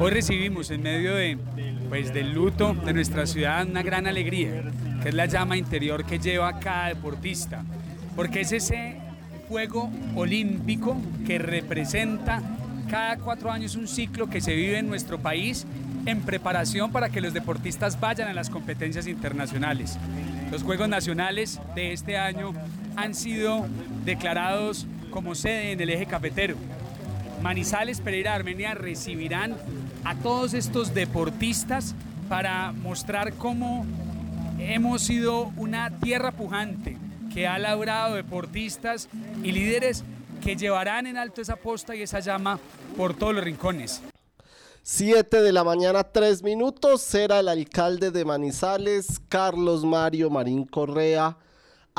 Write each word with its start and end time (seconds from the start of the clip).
Hoy 0.00 0.12
recibimos 0.12 0.70
en 0.70 0.80
medio 0.82 1.16
de, 1.16 1.36
pues, 1.88 2.14
del 2.14 2.32
luto 2.32 2.72
de 2.72 2.92
nuestra 2.92 3.26
ciudad 3.26 3.66
una 3.66 3.82
gran 3.82 4.06
alegría, 4.06 4.62
que 5.02 5.08
es 5.08 5.14
la 5.14 5.26
llama 5.26 5.56
interior 5.56 6.04
que 6.04 6.20
lleva 6.20 6.60
cada 6.60 6.86
deportista, 6.86 7.64
porque 8.14 8.42
es 8.42 8.52
ese 8.52 8.94
juego 9.48 9.90
olímpico 10.14 10.96
que 11.26 11.40
representa 11.40 12.40
cada 12.88 13.16
cuatro 13.16 13.50
años 13.50 13.74
un 13.74 13.88
ciclo 13.88 14.30
que 14.30 14.40
se 14.40 14.54
vive 14.54 14.78
en 14.78 14.86
nuestro 14.86 15.18
país 15.18 15.66
en 16.06 16.20
preparación 16.20 16.92
para 16.92 17.08
que 17.08 17.20
los 17.20 17.34
deportistas 17.34 17.98
vayan 17.98 18.28
a 18.28 18.34
las 18.34 18.50
competencias 18.50 19.08
internacionales. 19.08 19.98
Los 20.52 20.62
Juegos 20.62 20.88
Nacionales 20.88 21.60
de 21.74 21.92
este 21.92 22.16
año 22.16 22.52
han 22.94 23.16
sido 23.16 23.66
declarados 24.04 24.86
como 25.10 25.34
sede 25.34 25.72
en 25.72 25.80
el 25.80 25.90
eje 25.90 26.06
cafetero. 26.06 26.54
Manizales, 27.42 28.00
Pereira, 28.00 28.34
Armenia 28.34 28.74
recibirán 28.74 29.54
a 30.04 30.14
todos 30.16 30.54
estos 30.54 30.94
deportistas 30.94 31.94
para 32.28 32.72
mostrar 32.72 33.34
cómo 33.34 33.86
hemos 34.58 35.02
sido 35.02 35.52
una 35.56 35.98
tierra 36.00 36.32
pujante 36.32 36.96
que 37.32 37.46
ha 37.46 37.58
labrado 37.58 38.14
deportistas 38.14 39.08
y 39.42 39.52
líderes 39.52 40.04
que 40.42 40.56
llevarán 40.56 41.06
en 41.06 41.16
alto 41.16 41.40
esa 41.40 41.56
posta 41.56 41.94
y 41.94 42.02
esa 42.02 42.20
llama 42.20 42.58
por 42.96 43.14
todos 43.14 43.34
los 43.34 43.44
rincones. 43.44 44.02
7 44.82 45.42
de 45.42 45.52
la 45.52 45.64
mañana, 45.64 46.02
3 46.04 46.42
minutos. 46.42 47.02
Será 47.02 47.40
el 47.40 47.48
alcalde 47.48 48.10
de 48.10 48.24
Manizales, 48.24 49.20
Carlos 49.28 49.84
Mario 49.84 50.30
Marín 50.30 50.64
Correa 50.64 51.36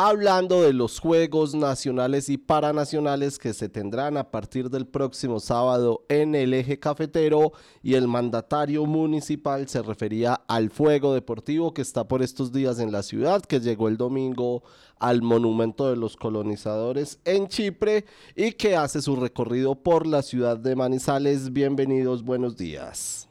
hablando 0.02 0.62
de 0.62 0.72
los 0.72 0.98
Juegos 1.02 1.54
Nacionales 1.54 2.30
y 2.30 2.38
Paranacionales 2.38 3.38
que 3.38 3.54
se 3.54 3.68
tendrán 3.68 4.16
a 4.16 4.32
partir 4.32 4.70
del 4.70 4.88
próximo 4.88 5.42
sábado 5.42 6.06
en 6.08 6.36
el 6.36 6.54
eje 6.54 6.80
cafetero 6.80 7.52
y 7.84 7.96
el 7.96 8.08
mandatario 8.08 8.86
municipal 8.86 9.68
se 9.68 9.82
refería 9.82 10.36
al 10.48 10.70
fuego 10.70 11.14
deportivo 11.14 11.74
que 11.74 11.82
está 11.82 12.08
por 12.08 12.22
estos 12.22 12.54
días 12.54 12.80
en 12.80 12.94
la 12.94 13.04
ciudad, 13.04 13.42
que 13.42 13.60
llegó 13.60 13.90
el 13.90 13.98
domingo 13.98 14.64
al 15.00 15.22
monumento 15.22 15.90
de 15.90 15.98
los 15.98 16.16
colonizadores 16.16 17.20
en 17.26 17.50
Chipre 17.50 18.06
y 18.38 18.54
que 18.54 18.78
hace 18.78 19.02
su 19.02 19.18
recorrido 19.18 19.76
por 19.76 20.08
la 20.08 20.22
ciudad 20.22 20.56
de 20.56 20.78
Manizales. 20.78 21.52
Bienvenidos, 21.52 22.24
buenos 22.24 22.56
días. 22.56 23.28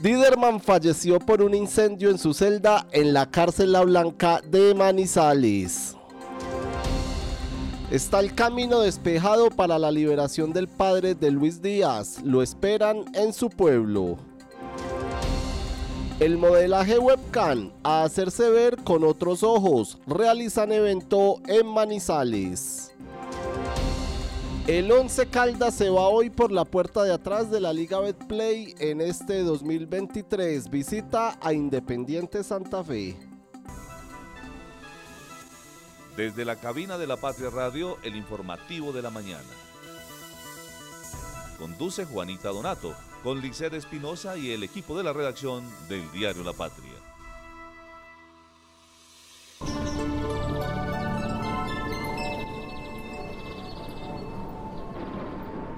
Diderman 0.00 0.60
falleció 0.60 1.18
por 1.18 1.42
un 1.42 1.54
incendio 1.54 2.10
en 2.10 2.18
su 2.18 2.32
celda 2.32 2.86
en 2.92 3.12
la 3.12 3.28
cárcel 3.28 3.72
La 3.72 3.82
Blanca 3.82 4.40
de 4.48 4.72
Manizales. 4.72 5.96
Está 7.90 8.20
el 8.20 8.32
camino 8.32 8.78
despejado 8.78 9.50
para 9.50 9.76
la 9.76 9.90
liberación 9.90 10.52
del 10.52 10.68
padre 10.68 11.16
de 11.16 11.32
Luis 11.32 11.60
Díaz. 11.60 12.20
Lo 12.22 12.42
esperan 12.42 13.06
en 13.12 13.32
su 13.32 13.50
pueblo. 13.50 14.18
El 16.20 16.38
modelaje 16.38 17.00
webcam 17.00 17.72
a 17.82 18.04
hacerse 18.04 18.50
ver 18.50 18.76
con 18.84 19.02
otros 19.02 19.42
ojos. 19.42 19.98
Realizan 20.06 20.70
evento 20.70 21.40
en 21.48 21.66
Manizales. 21.66 22.92
El 24.68 24.92
11 24.92 25.28
Caldas 25.28 25.74
se 25.74 25.88
va 25.88 26.08
hoy 26.08 26.28
por 26.28 26.52
la 26.52 26.66
puerta 26.66 27.02
de 27.02 27.10
atrás 27.10 27.50
de 27.50 27.58
la 27.58 27.72
Liga 27.72 28.00
Betplay 28.00 28.74
en 28.78 29.00
este 29.00 29.42
2023. 29.42 30.68
Visita 30.68 31.38
a 31.40 31.54
Independiente 31.54 32.44
Santa 32.44 32.84
Fe. 32.84 33.16
Desde 36.18 36.44
la 36.44 36.56
cabina 36.56 36.98
de 36.98 37.06
la 37.06 37.16
Patria 37.16 37.48
Radio, 37.48 37.96
el 38.02 38.14
informativo 38.14 38.92
de 38.92 39.00
la 39.00 39.08
mañana. 39.08 39.48
Conduce 41.58 42.04
Juanita 42.04 42.50
Donato, 42.50 42.94
con 43.22 43.40
Liced 43.40 43.72
Espinosa 43.72 44.36
y 44.36 44.50
el 44.50 44.64
equipo 44.64 44.98
de 44.98 45.04
la 45.04 45.14
redacción 45.14 45.64
del 45.88 46.12
diario 46.12 46.44
La 46.44 46.52
Patria. 46.52 46.92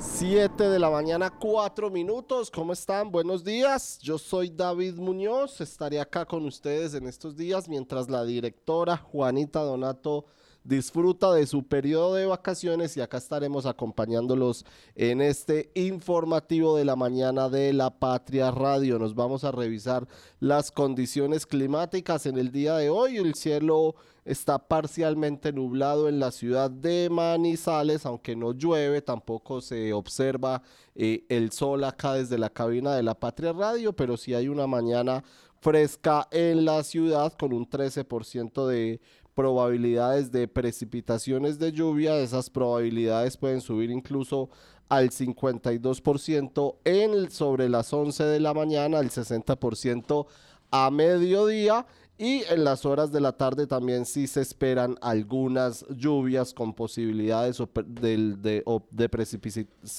7 0.00 0.70
de 0.70 0.78
la 0.78 0.88
mañana, 0.88 1.28
4 1.28 1.90
minutos. 1.90 2.50
¿Cómo 2.50 2.72
están? 2.72 3.10
Buenos 3.10 3.44
días. 3.44 3.98
Yo 3.98 4.16
soy 4.16 4.48
David 4.48 4.94
Muñoz. 4.94 5.60
Estaré 5.60 6.00
acá 6.00 6.24
con 6.24 6.46
ustedes 6.46 6.94
en 6.94 7.06
estos 7.06 7.36
días 7.36 7.68
mientras 7.68 8.08
la 8.08 8.24
directora 8.24 8.96
Juanita 8.96 9.60
Donato 9.60 10.24
disfruta 10.64 11.32
de 11.32 11.46
su 11.46 11.64
periodo 11.64 12.14
de 12.14 12.26
vacaciones 12.26 12.96
y 12.96 13.00
acá 13.00 13.16
estaremos 13.16 13.66
acompañándolos 13.66 14.64
en 14.94 15.20
este 15.20 15.70
informativo 15.74 16.76
de 16.76 16.84
la 16.84 16.96
mañana 16.96 17.48
de 17.48 17.72
la 17.72 17.90
Patria 17.90 18.50
Radio. 18.50 18.98
Nos 18.98 19.14
vamos 19.14 19.44
a 19.44 19.52
revisar 19.52 20.06
las 20.38 20.70
condiciones 20.70 21.46
climáticas 21.46 22.26
en 22.26 22.38
el 22.38 22.52
día 22.52 22.76
de 22.76 22.90
hoy. 22.90 23.16
El 23.16 23.34
cielo 23.34 23.94
está 24.24 24.58
parcialmente 24.58 25.52
nublado 25.52 26.08
en 26.08 26.20
la 26.20 26.30
ciudad 26.30 26.70
de 26.70 27.08
Manizales, 27.10 28.04
aunque 28.04 28.36
no 28.36 28.52
llueve, 28.52 29.00
tampoco 29.02 29.60
se 29.60 29.92
observa 29.92 30.62
eh, 30.94 31.24
el 31.28 31.52
sol 31.52 31.84
acá 31.84 32.14
desde 32.14 32.38
la 32.38 32.50
cabina 32.50 32.94
de 32.94 33.02
la 33.02 33.14
Patria 33.14 33.52
Radio, 33.52 33.94
pero 33.94 34.16
sí 34.16 34.34
hay 34.34 34.48
una 34.48 34.66
mañana 34.66 35.24
fresca 35.60 36.26
en 36.30 36.64
la 36.64 36.82
ciudad 36.82 37.32
con 37.34 37.52
un 37.52 37.68
13% 37.68 38.66
de 38.66 39.00
probabilidades 39.34 40.30
de 40.30 40.48
precipitaciones 40.48 41.58
de 41.58 41.72
lluvia. 41.72 42.16
Esas 42.18 42.50
probabilidades 42.50 43.36
pueden 43.36 43.60
subir 43.60 43.90
incluso 43.90 44.50
al 44.88 45.10
52% 45.10 46.76
en, 46.84 47.30
sobre 47.30 47.68
las 47.68 47.92
11 47.92 48.24
de 48.24 48.40
la 48.40 48.54
mañana, 48.54 48.98
al 48.98 49.10
60% 49.10 50.26
a 50.72 50.90
mediodía 50.90 51.86
y 52.20 52.44
en 52.50 52.64
las 52.64 52.84
horas 52.84 53.10
de 53.12 53.20
la 53.22 53.32
tarde 53.32 53.66
también 53.66 54.04
sí 54.04 54.26
se 54.26 54.42
esperan 54.42 54.94
algunas 55.00 55.86
lluvias 55.88 56.52
con 56.52 56.74
posibilidades 56.74 57.56
de, 57.86 58.62
de 58.90 59.08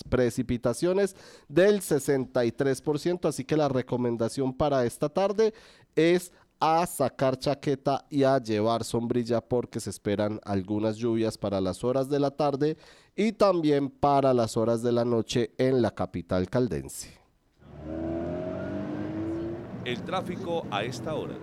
precipitaciones 0.08 1.16
del 1.50 1.82
63%. 1.82 3.28
Así 3.28 3.44
que 3.44 3.58
la 3.58 3.70
recomendación 3.70 4.54
para 4.54 4.86
esta 4.86 5.10
tarde 5.10 5.52
es 5.96 6.32
a 6.62 6.86
sacar 6.86 7.40
chaqueta 7.40 8.06
y 8.10 8.24
a 8.24 8.38
llevar 8.38 8.84
sombrilla 8.84 9.42
porque 9.42 9.80
se 9.80 9.90
esperan 9.90 10.40
algunas 10.46 10.96
lluvias 10.96 11.38
para 11.38 11.60
las 11.60 11.84
horas 11.84 12.08
de 12.08 12.20
la 12.20 12.30
tarde 12.32 12.78
y 13.16 13.32
también 13.32 13.90
para 13.90 14.32
las 14.34 14.56
horas 14.56 14.84
de 14.84 14.92
la 14.92 15.04
noche 15.04 15.52
en 15.58 15.82
la 15.82 15.90
capital 15.90 16.48
caldense. 16.48 17.20
El 19.84 20.04
tráfico 20.04 20.68
a 20.70 20.84
esta 20.84 21.16
hora. 21.16 21.36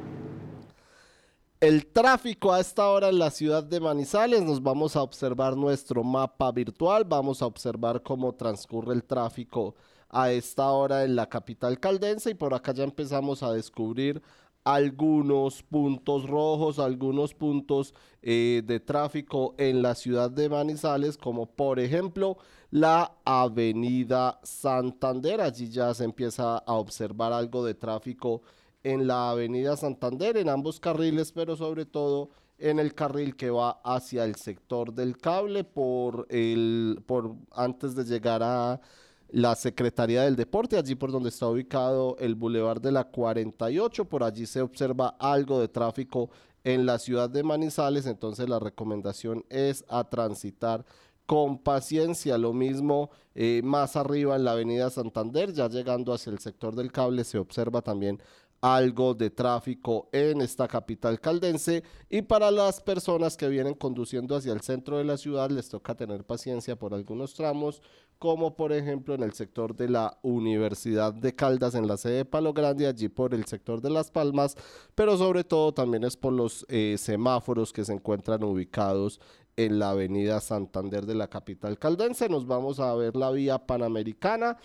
El 1.61 1.87
tráfico 1.87 2.53
a 2.53 2.61
esta 2.61 2.87
hora 2.87 3.09
en 3.09 3.19
la 3.19 3.33
ciudad 3.33 3.65
de 3.65 3.81
Manizales, 3.81 4.43
nos 4.43 4.63
vamos 4.63 4.95
a 4.95 5.03
observar 5.03 5.57
nuestro 5.57 6.05
mapa 6.05 6.53
virtual, 6.53 7.05
vamos 7.05 7.43
a 7.43 7.47
observar 7.47 8.01
cómo 8.05 8.33
transcurre 8.37 8.95
el 8.95 9.03
tráfico 9.03 9.75
a 10.09 10.31
esta 10.31 10.71
hora 10.71 11.03
en 11.03 11.17
la 11.17 11.29
capital 11.29 11.81
caldense 11.81 12.31
y 12.31 12.35
por 12.35 12.55
acá 12.55 12.73
ya 12.73 12.85
empezamos 12.85 13.43
a 13.43 13.53
descubrir 13.53 14.23
algunos 14.65 15.63
puntos 15.63 16.27
rojos, 16.29 16.79
algunos 16.79 17.35
puntos 17.35 17.95
eh, 18.23 18.63
de 18.65 18.81
tráfico 18.81 19.55
en 19.59 19.83
la 19.83 19.95
ciudad 19.95 20.31
de 20.31 20.49
Manizales, 20.49 21.17
como 21.17 21.47
por 21.47 21.79
ejemplo 21.81 22.37
la 22.71 23.13
avenida 23.25 24.41
Santander. 24.43 25.41
Allí 25.41 25.71
ya 25.71 25.95
se 25.95 26.05
empieza 26.05 26.59
a 26.59 26.75
observar 26.75 27.33
algo 27.33 27.65
de 27.65 27.75
tráfico 27.75 28.43
en 28.83 29.07
la 29.07 29.31
avenida 29.31 29.77
Santander, 29.77 30.37
en 30.37 30.49
ambos 30.49 30.81
carriles, 30.81 31.33
pero 31.33 31.57
sobre 31.57 31.87
todo 31.87 32.31
en 32.59 32.79
el 32.79 32.95
carril 32.95 33.37
que 33.37 33.51
va 33.51 33.81
hacia 33.85 34.25
el 34.25 34.35
sector 34.35 34.93
del 34.93 35.17
cable 35.17 35.65
por 35.65 36.27
el 36.29 37.03
por 37.07 37.37
antes 37.53 37.95
de 37.95 38.05
llegar 38.05 38.43
a 38.43 38.81
la 39.31 39.55
Secretaría 39.55 40.23
del 40.23 40.37
Deporte, 40.37 40.77
allí 40.77 40.95
por 40.95 41.13
donde 41.13 41.29
está 41.29 41.47
ubicado 41.47 42.17
el 42.19 42.35
Boulevard 42.35 42.81
de 42.81 42.93
la 42.93 43.05
48, 43.05 44.07
por 44.07 44.25
allí 44.25 44.47
se 44.47 44.63
observa 44.63 45.17
algo 45.19 45.61
de 45.61 45.69
tráfico 45.69 46.31
en 46.65 46.87
la 46.87 46.99
ciudad 46.99 47.31
de 47.31 47.43
Manizales, 47.43 48.07
entonces 48.07 48.49
la 48.49 48.59
recomendación 48.59 49.45
es 49.49 49.85
a 49.89 50.05
transitar 50.05 50.85
con 51.27 51.59
paciencia. 51.59 52.39
Lo 52.39 52.53
mismo 52.53 53.11
eh, 53.35 53.61
más 53.63 53.97
arriba 53.97 54.37
en 54.37 54.45
la 54.45 54.53
avenida 54.53 54.91
Santander, 54.91 55.53
ya 55.53 55.69
llegando 55.69 56.13
hacia 56.13 56.33
el 56.33 56.39
sector 56.39 56.75
del 56.75 56.91
cable, 56.91 57.23
se 57.25 57.39
observa 57.39 57.83
también 57.83 58.21
algo 58.61 59.15
de 59.15 59.31
tráfico 59.31 60.09
en 60.13 60.41
esta 60.41 60.67
capital 60.67 61.21
caldense 61.21 61.85
y 62.09 62.23
para 62.23 62.51
las 62.51 62.81
personas 62.81 63.37
que 63.37 63.49
vienen 63.49 63.75
conduciendo 63.75 64.35
hacia 64.35 64.53
el 64.53 64.63
centro 64.63 64.99
de 64.99 65.05
la 65.05 65.17
ciudad 65.17 65.51
les 65.51 65.69
toca 65.69 65.95
tener 65.95 66.25
paciencia 66.25 66.77
por 66.77 66.93
algunos 66.93 67.35
tramos 67.35 67.83
como 68.19 68.57
por 68.57 68.73
ejemplo 68.73 69.15
en 69.15 69.23
el 69.23 69.33
sector 69.33 69.77
de 69.77 69.89
la 69.89 70.19
Universidad 70.23 71.15
de 71.15 71.35
Caldas 71.35 71.75
en 71.75 71.87
la 71.87 71.97
sede 71.97 72.17
de 72.17 72.25
Palo 72.25 72.53
Grande, 72.53 72.87
allí 72.87 73.09
por 73.09 73.33
el 73.33 73.45
sector 73.45 73.81
de 73.81 73.91
Las 73.91 74.11
Palmas, 74.11 74.57
pero 74.95 75.17
sobre 75.17 75.45
todo 75.45 75.73
también 75.73 76.03
es 76.05 76.17
por 76.17 76.33
los 76.33 76.67
eh, 76.69 76.97
semáforos 76.99 77.73
que 77.73 77.85
se 77.85 77.93
encuentran 77.93 78.43
ubicados 78.43 79.21
en 79.57 79.79
la 79.79 79.91
avenida 79.91 80.41
Santander 80.41 81.05
de 81.05 81.17
la 81.17 81.29
capital 81.29 81.79
caldense. 81.79 82.29
Nos 82.29 82.47
vamos 82.47 82.79
a 82.79 82.95
ver 82.95 83.17
la 83.17 83.31
vía 83.31 83.67
panamericana 83.67 84.57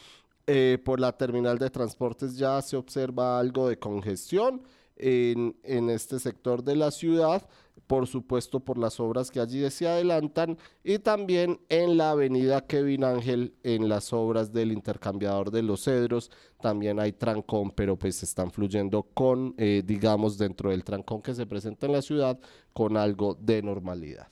eh, 0.48 0.78
por 0.84 1.00
la 1.00 1.16
terminal 1.18 1.58
de 1.58 1.70
transportes 1.70 2.36
ya 2.38 2.62
se 2.62 2.76
observa 2.76 3.40
algo 3.40 3.70
de 3.70 3.80
congestión 3.80 4.62
en, 4.96 5.56
en, 5.64 5.90
este 5.90 6.20
sector 6.20 6.64
de 6.64 6.76
la 6.76 6.92
ciudad, 6.92 7.48
por 7.88 8.08
supuesto 8.08 8.60
por 8.60 8.78
las 8.78 9.00
obras 9.00 9.32
que 9.32 9.40
allí 9.40 9.70
se 9.72 9.88
adelantan 9.88 10.58
y 10.84 11.00
también 11.00 11.60
en 11.70 11.98
la 11.98 12.12
avenida 12.12 12.66
Kevin 12.66 13.04
Ángel 13.04 13.56
en 13.64 13.90
las 13.90 14.14
obras 14.14 14.54
del 14.54 14.72
intercambiador 14.72 15.50
de 15.50 15.64
los 15.64 15.84
cedros 15.84 16.30
también 16.62 17.00
hay 17.00 17.12
trancón, 17.14 17.72
pero 17.72 17.98
pues 17.98 18.24
están 18.24 18.52
fluyendo 18.52 19.04
con, 19.14 19.54
eh, 19.58 19.84
digamos, 19.86 20.38
dentro 20.38 20.70
del 20.70 20.84
trancón 20.84 21.22
que 21.22 21.34
se 21.34 21.46
presenta 21.46 21.88
en 21.88 21.92
la 21.94 22.02
ciudad 22.02 22.40
con 22.72 22.96
algo 22.96 23.38
de 23.40 23.62
normalidad. 23.62 24.28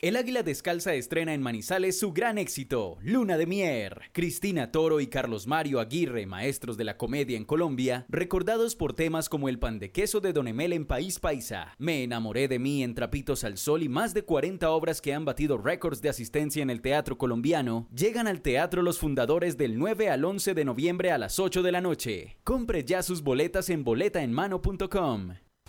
El 0.00 0.16
Águila 0.16 0.42
Descalza 0.42 0.94
estrena 0.94 1.32
en 1.32 1.42
Manizales 1.42 1.98
su 1.98 2.12
gran 2.12 2.38
éxito, 2.38 2.98
Luna 3.02 3.36
de 3.36 3.46
Mier. 3.46 4.10
Cristina 4.12 4.72
Toro 4.72 5.00
y 5.00 5.06
Carlos 5.06 5.46
Mario 5.46 5.78
Aguirre, 5.78 6.26
maestros 6.26 6.76
de 6.76 6.84
la 6.84 6.96
comedia 6.96 7.36
en 7.36 7.44
Colombia, 7.44 8.04
recordados 8.08 8.74
por 8.74 8.94
temas 8.94 9.28
como 9.28 9.48
el 9.48 9.60
pan 9.60 9.78
de 9.78 9.92
queso 9.92 10.20
de 10.20 10.32
Don 10.32 10.48
Emel 10.48 10.72
en 10.72 10.86
País 10.86 11.20
Paisa, 11.20 11.74
Me 11.78 12.02
enamoré 12.02 12.48
de 12.48 12.58
mí 12.58 12.82
en 12.82 12.94
Trapitos 12.94 13.44
al 13.44 13.58
Sol 13.58 13.82
y 13.82 13.88
más 13.88 14.12
de 14.12 14.24
40 14.24 14.68
obras 14.70 15.00
que 15.00 15.14
han 15.14 15.24
batido 15.24 15.58
récords 15.58 16.02
de 16.02 16.08
asistencia 16.08 16.62
en 16.62 16.70
el 16.70 16.82
teatro 16.82 17.16
colombiano, 17.16 17.86
llegan 17.94 18.26
al 18.26 18.42
teatro 18.42 18.82
los 18.82 18.98
fundadores 18.98 19.56
del 19.56 19.78
9 19.78 20.10
al 20.10 20.24
11 20.24 20.54
de 20.54 20.64
noviembre 20.64 21.12
a 21.12 21.18
las 21.18 21.38
8 21.38 21.62
de 21.62 21.72
la 21.72 21.80
noche. 21.80 22.38
Compre 22.42 22.84
ya 22.84 23.02
sus 23.02 23.22
boletas 23.22 23.70
en 23.70 23.84
boletaenmano.com. 23.84 25.34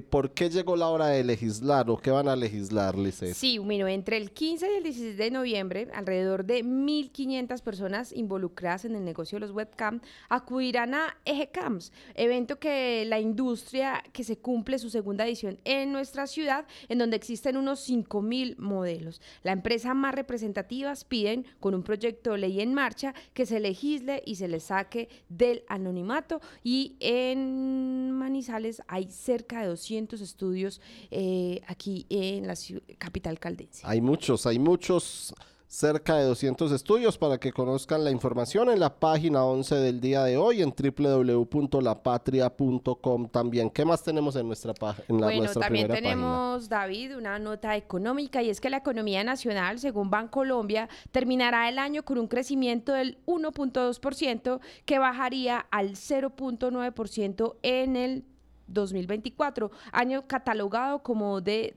¿Por 0.09 0.31
qué 0.33 0.49
llegó 0.49 0.75
la 0.75 0.89
hora 0.89 1.07
de 1.07 1.23
legislar 1.23 1.89
o 1.89 1.97
qué 1.97 2.11
van 2.11 2.27
a 2.27 2.35
legislar, 2.35 2.97
Lice? 2.97 3.33
Sí, 3.33 3.59
miro, 3.59 3.87
entre 3.87 4.17
el 4.17 4.31
15 4.31 4.71
y 4.71 4.75
el 4.77 4.83
16 4.83 5.17
de 5.17 5.31
noviembre, 5.31 5.87
alrededor 5.93 6.45
de 6.45 6.63
1.500 6.63 7.61
personas 7.61 8.13
involucradas 8.13 8.85
en 8.85 8.95
el 8.95 9.05
negocio 9.05 9.37
de 9.37 9.41
los 9.41 9.51
webcam 9.51 10.01
acudirán 10.29 10.93
a 10.93 11.17
EGECAMS, 11.25 11.91
evento 12.15 12.59
que 12.59 13.05
la 13.05 13.19
industria 13.19 14.03
que 14.11 14.23
se 14.23 14.37
cumple 14.37 14.79
su 14.79 14.89
segunda 14.89 15.25
edición 15.25 15.59
en 15.63 15.91
nuestra 15.91 16.27
ciudad, 16.27 16.65
en 16.89 16.97
donde 16.97 17.17
existen 17.17 17.57
unos 17.57 17.89
5.000 17.89 18.57
modelos. 18.57 19.21
La 19.43 19.51
empresa 19.51 19.93
más 19.93 20.15
representativas 20.15 21.03
piden, 21.05 21.45
con 21.59 21.73
un 21.73 21.83
proyecto 21.83 22.31
de 22.31 22.39
ley 22.39 22.61
en 22.61 22.73
marcha, 22.73 23.13
que 23.33 23.45
se 23.45 23.59
legisle 23.59 24.21
y 24.25 24.35
se 24.35 24.47
le 24.47 24.59
saque 24.59 25.09
del 25.29 25.63
anonimato 25.67 26.41
y 26.63 26.95
en 27.13 28.11
Manizales 28.11 28.81
hay 28.87 29.09
cerca 29.11 29.61
de 29.61 29.67
200 29.67 30.21
estudios 30.21 30.81
eh, 31.11 31.61
aquí 31.67 32.05
en 32.09 32.47
la 32.47 32.55
capital 32.97 33.39
caldense. 33.39 33.81
Hay 33.85 34.01
muchos, 34.01 34.45
hay 34.45 34.59
muchos 34.59 35.33
cerca 35.73 36.15
de 36.17 36.25
200 36.25 36.71
estudios 36.71 37.17
para 37.17 37.39
que 37.39 37.51
conozcan 37.51 38.03
la 38.03 38.11
información 38.11 38.69
en 38.69 38.79
la 38.79 38.93
página 38.93 39.43
11 39.43 39.73
del 39.77 39.99
día 39.99 40.23
de 40.23 40.37
hoy 40.37 40.61
en 40.61 40.71
www.lapatria.com 40.71 43.27
también. 43.29 43.71
¿Qué 43.71 43.83
más 43.83 44.03
tenemos 44.03 44.35
en 44.35 44.45
nuestra 44.45 44.75
página? 44.75 45.25
Bueno, 45.25 45.51
también 45.51 45.87
tenemos, 45.87 46.69
David, 46.69 47.17
una 47.17 47.39
nota 47.39 47.75
económica 47.75 48.43
y 48.43 48.51
es 48.51 48.61
que 48.61 48.69
la 48.69 48.77
economía 48.77 49.23
nacional, 49.23 49.79
según 49.79 50.11
Bancolombia, 50.11 50.89
terminará 51.11 51.67
el 51.67 51.79
año 51.79 52.05
con 52.05 52.19
un 52.19 52.27
crecimiento 52.27 52.93
del 52.93 53.17
1.2% 53.25 54.59
que 54.85 54.99
bajaría 54.99 55.65
al 55.71 55.93
0.9% 55.93 57.55
en 57.63 57.95
el 57.95 58.25
2024, 58.73 59.71
año 59.91 60.27
catalogado 60.27 61.03
como, 61.03 61.41
de, 61.41 61.75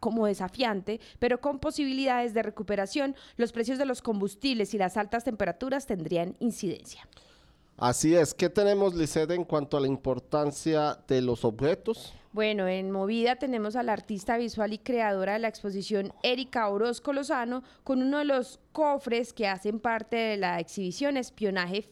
como 0.00 0.26
desafiante, 0.26 1.00
pero 1.18 1.40
con 1.40 1.58
posibilidades 1.58 2.34
de 2.34 2.42
recuperación, 2.42 3.14
los 3.36 3.52
precios 3.52 3.78
de 3.78 3.86
los 3.86 4.02
combustibles 4.02 4.74
y 4.74 4.78
las 4.78 4.96
altas 4.96 5.24
temperaturas 5.24 5.86
tendrían 5.86 6.36
incidencia. 6.40 7.06
Así 7.76 8.14
es, 8.14 8.34
¿qué 8.34 8.48
tenemos, 8.48 8.94
Lisette, 8.94 9.30
en 9.30 9.44
cuanto 9.44 9.76
a 9.76 9.80
la 9.80 9.86
importancia 9.86 10.98
de 11.06 11.22
los 11.22 11.44
objetos? 11.44 12.12
Bueno, 12.32 12.68
en 12.68 12.90
Movida 12.90 13.36
tenemos 13.36 13.74
a 13.74 13.82
la 13.82 13.92
artista 13.92 14.36
visual 14.36 14.72
y 14.72 14.78
creadora 14.78 15.34
de 15.34 15.38
la 15.38 15.48
exposición 15.48 16.12
Erika 16.22 16.68
Orozco 16.68 17.12
Lozano 17.12 17.62
con 17.84 18.02
uno 18.02 18.18
de 18.18 18.24
los 18.24 18.60
cofres 18.72 19.32
que 19.32 19.48
hacen 19.48 19.80
parte 19.80 20.16
de 20.16 20.36
la 20.36 20.60
exhibición 20.60 21.16
Espionaje 21.16 21.82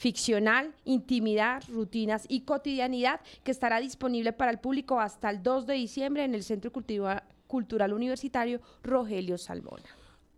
ficcional, 0.00 0.74
intimidad, 0.86 1.62
rutinas 1.68 2.24
y 2.26 2.40
cotidianidad 2.40 3.20
que 3.44 3.50
estará 3.50 3.80
disponible 3.80 4.32
para 4.32 4.50
el 4.50 4.58
público 4.58 4.98
hasta 4.98 5.28
el 5.28 5.42
2 5.42 5.66
de 5.66 5.74
diciembre 5.74 6.24
en 6.24 6.34
el 6.34 6.42
Centro 6.42 6.72
Cultural 6.72 7.92
Universitario 7.92 8.62
Rogelio 8.82 9.36
Salmona. 9.36 9.84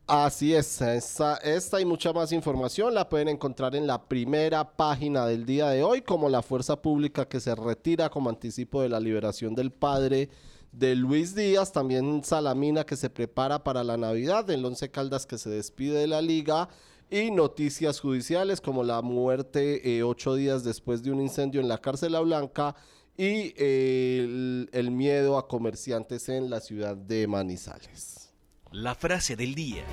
Así 0.09 0.53
es, 0.53 0.81
esta 0.81 1.81
y 1.81 1.85
mucha 1.85 2.13
más 2.13 2.33
información 2.33 2.93
la 2.93 3.09
pueden 3.09 3.29
encontrar 3.29 3.77
en 3.77 3.87
la 3.87 4.03
primera 4.03 4.69
página 4.77 5.27
del 5.27 5.47
día 5.47 5.69
de 5.69 5.85
hoy, 5.85 6.03
como 6.03 6.29
la 6.29 6.43
fuerza 6.43 6.83
pública 6.83 7.29
que 7.29 7.39
se 7.39 7.55
retira 7.55 8.11
como 8.11 8.31
anticipo 8.31 8.83
de 8.83 8.89
la 8.89 8.99
liberación 8.99 9.55
del 9.55 9.71
padre 9.71 10.29
de 10.73 10.97
Luis 10.97 11.37
Díaz, 11.37 11.71
también 11.71 12.25
Salamina 12.25 12.85
que 12.85 12.97
se 12.97 13.11
prepara 13.11 13.63
para 13.63 13.85
la 13.85 13.97
Navidad, 13.97 14.51
el 14.51 14.65
Once 14.65 14.91
Caldas 14.91 15.25
que 15.25 15.39
se 15.39 15.51
despide 15.51 16.01
de 16.01 16.09
la 16.09 16.21
liga 16.21 16.69
y 17.13 17.31
noticias 17.31 18.01
judiciales 18.01 18.63
como 18.63 18.83
la 18.83 19.03
muerte 19.03 19.99
eh, 19.99 20.03
ocho 20.03 20.35
días 20.35 20.65
después 20.65 21.03
de 21.03 21.13
un 21.13 21.21
incendio 21.21 21.61
en 21.61 21.69
la 21.69 21.77
cárcel 21.77 22.17
Blanca 22.25 22.75
y 23.19 23.53
eh, 23.59 24.67
el, 24.73 24.91
miedo 24.91 25.37
a 25.37 25.47
comerciantes 25.47 26.31
en 26.31 26.49
la 26.49 26.61
ciudad 26.61 26.97
de 26.97 27.27
Manizales. 27.27 28.31
La 28.71 28.95
frase 28.95 29.37
del 29.37 29.55
día. 29.55 29.85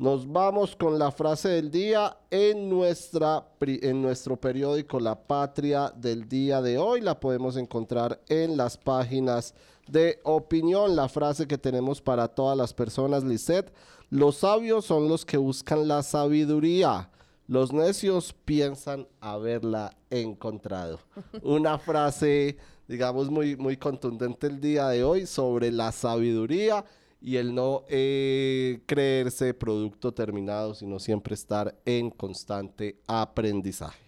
Nos 0.00 0.30
vamos 0.30 0.74
con 0.74 0.98
la 0.98 1.12
frase 1.12 1.50
del 1.50 1.70
día 1.70 2.18
en, 2.32 2.68
nuestra, 2.68 3.46
en 3.60 4.02
nuestro 4.02 4.36
periódico 4.36 4.98
La 4.98 5.14
Patria 5.14 5.92
del 5.94 6.28
día 6.28 6.60
de 6.60 6.78
hoy. 6.78 7.00
La 7.00 7.20
podemos 7.20 7.56
encontrar 7.56 8.20
en 8.28 8.56
las 8.56 8.76
páginas 8.76 9.54
de 9.86 10.18
opinión. 10.24 10.96
La 10.96 11.08
frase 11.08 11.46
que 11.46 11.56
tenemos 11.56 12.02
para 12.02 12.26
todas 12.26 12.58
las 12.58 12.74
personas, 12.74 13.22
Lisette 13.22 13.72
los 14.10 14.36
sabios 14.36 14.84
son 14.84 15.08
los 15.08 15.24
que 15.24 15.36
buscan 15.36 15.88
la 15.88 16.02
sabiduría. 16.02 17.10
Los 17.48 17.72
necios 17.72 18.34
piensan 18.44 19.06
haberla 19.20 19.96
encontrado. 20.10 21.00
Una 21.42 21.78
frase, 21.78 22.56
digamos, 22.88 23.30
muy, 23.30 23.56
muy 23.56 23.76
contundente 23.76 24.46
el 24.46 24.60
día 24.60 24.88
de 24.88 25.04
hoy 25.04 25.26
sobre 25.26 25.70
la 25.70 25.92
sabiduría 25.92 26.84
y 27.20 27.36
el 27.36 27.54
no 27.54 27.84
eh, 27.88 28.80
creerse 28.86 29.54
producto 29.54 30.12
terminado, 30.12 30.74
sino 30.74 30.98
siempre 30.98 31.34
estar 31.34 31.74
en 31.84 32.10
constante 32.10 33.00
aprendizaje. 33.06 34.04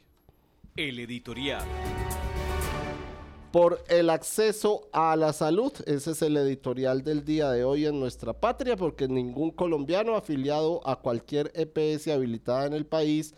El 0.76 1.00
editorial 1.00 1.66
por 3.50 3.82
el 3.88 4.10
acceso 4.10 4.88
a 4.92 5.16
la 5.16 5.32
salud. 5.32 5.72
Ese 5.86 6.10
es 6.10 6.22
el 6.22 6.36
editorial 6.36 7.02
del 7.02 7.24
día 7.24 7.50
de 7.50 7.64
hoy 7.64 7.86
en 7.86 7.98
nuestra 7.98 8.32
patria, 8.32 8.76
porque 8.76 9.08
ningún 9.08 9.50
colombiano 9.50 10.16
afiliado 10.16 10.86
a 10.86 10.96
cualquier 10.96 11.50
EPS 11.54 12.08
habilitada 12.08 12.66
en 12.66 12.74
el 12.74 12.86
país 12.86 13.34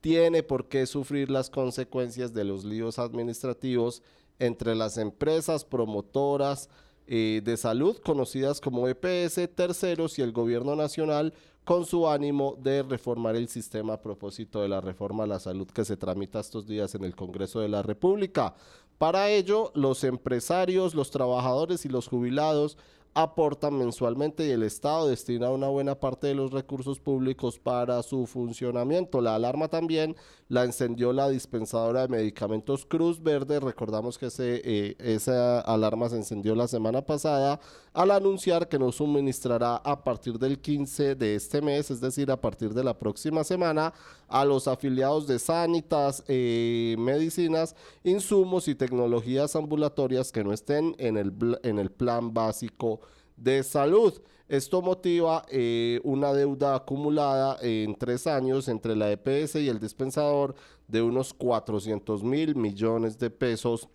tiene 0.00 0.42
por 0.42 0.68
qué 0.68 0.86
sufrir 0.86 1.30
las 1.30 1.48
consecuencias 1.48 2.34
de 2.34 2.44
los 2.44 2.64
líos 2.64 2.98
administrativos 2.98 4.02
entre 4.38 4.74
las 4.74 4.98
empresas 4.98 5.64
promotoras 5.64 6.68
eh, 7.06 7.40
de 7.44 7.56
salud, 7.56 7.96
conocidas 7.98 8.60
como 8.60 8.88
EPS, 8.88 9.48
terceros 9.54 10.18
y 10.18 10.22
el 10.22 10.32
gobierno 10.32 10.74
nacional, 10.74 11.34
con 11.64 11.86
su 11.86 12.08
ánimo 12.08 12.56
de 12.60 12.82
reformar 12.82 13.36
el 13.36 13.48
sistema 13.48 13.94
a 13.94 14.02
propósito 14.02 14.62
de 14.62 14.68
la 14.68 14.80
reforma 14.80 15.24
a 15.24 15.28
la 15.28 15.38
salud 15.38 15.68
que 15.68 15.84
se 15.84 15.96
tramita 15.96 16.40
estos 16.40 16.66
días 16.66 16.94
en 16.96 17.04
el 17.04 17.14
Congreso 17.14 17.60
de 17.60 17.68
la 17.68 17.82
República. 17.82 18.54
Para 19.02 19.30
ello, 19.30 19.72
los 19.74 20.04
empresarios, 20.04 20.94
los 20.94 21.10
trabajadores 21.10 21.84
y 21.84 21.88
los 21.88 22.06
jubilados 22.06 22.78
aportan 23.14 23.76
mensualmente 23.76 24.46
y 24.46 24.50
el 24.50 24.62
Estado 24.62 25.08
destina 25.08 25.50
una 25.50 25.66
buena 25.66 25.96
parte 25.96 26.28
de 26.28 26.36
los 26.36 26.52
recursos 26.52 27.00
públicos 27.00 27.58
para 27.58 28.02
su 28.04 28.26
funcionamiento. 28.26 29.20
La 29.20 29.34
alarma 29.34 29.66
también 29.66 30.14
la 30.48 30.64
encendió 30.64 31.12
la 31.12 31.28
dispensadora 31.28 32.02
de 32.02 32.08
medicamentos 32.08 32.86
Cruz 32.86 33.22
Verde. 33.22 33.58
Recordamos 33.58 34.18
que 34.18 34.26
ese, 34.26 34.62
eh, 34.64 34.96
esa 34.98 35.60
alarma 35.60 36.08
se 36.08 36.16
encendió 36.16 36.54
la 36.54 36.68
semana 36.68 37.02
pasada 37.02 37.60
al 37.92 38.12
anunciar 38.12 38.68
que 38.68 38.78
nos 38.78 38.96
suministrará 38.96 39.76
a 39.76 40.04
partir 40.04 40.38
del 40.38 40.60
15 40.60 41.14
de 41.14 41.34
este 41.34 41.60
mes, 41.60 41.90
es 41.90 42.00
decir, 42.00 42.30
a 42.30 42.40
partir 42.40 42.72
de 42.72 42.84
la 42.84 42.98
próxima 42.98 43.44
semana, 43.44 43.92
a 44.32 44.46
los 44.46 44.66
afiliados 44.66 45.26
de 45.26 45.38
Sanitas, 45.38 46.24
eh, 46.26 46.96
Medicinas, 46.98 47.76
insumos 48.02 48.66
y 48.66 48.74
tecnologías 48.74 49.54
ambulatorias 49.54 50.32
que 50.32 50.42
no 50.42 50.54
estén 50.54 50.96
en 50.98 51.18
el, 51.18 51.32
en 51.62 51.78
el 51.78 51.90
plan 51.90 52.32
básico 52.32 53.00
de 53.36 53.62
salud. 53.62 54.14
Esto 54.48 54.80
motiva 54.80 55.44
eh, 55.50 56.00
una 56.02 56.32
deuda 56.32 56.74
acumulada 56.74 57.58
en 57.60 57.94
tres 57.94 58.26
años 58.26 58.68
entre 58.68 58.96
la 58.96 59.12
EPS 59.12 59.56
y 59.56 59.68
el 59.68 59.78
dispensador 59.78 60.54
de 60.88 61.02
unos 61.02 61.34
400 61.34 62.24
mil 62.24 62.56
millones 62.56 63.18
de 63.18 63.28
pesos 63.28 63.88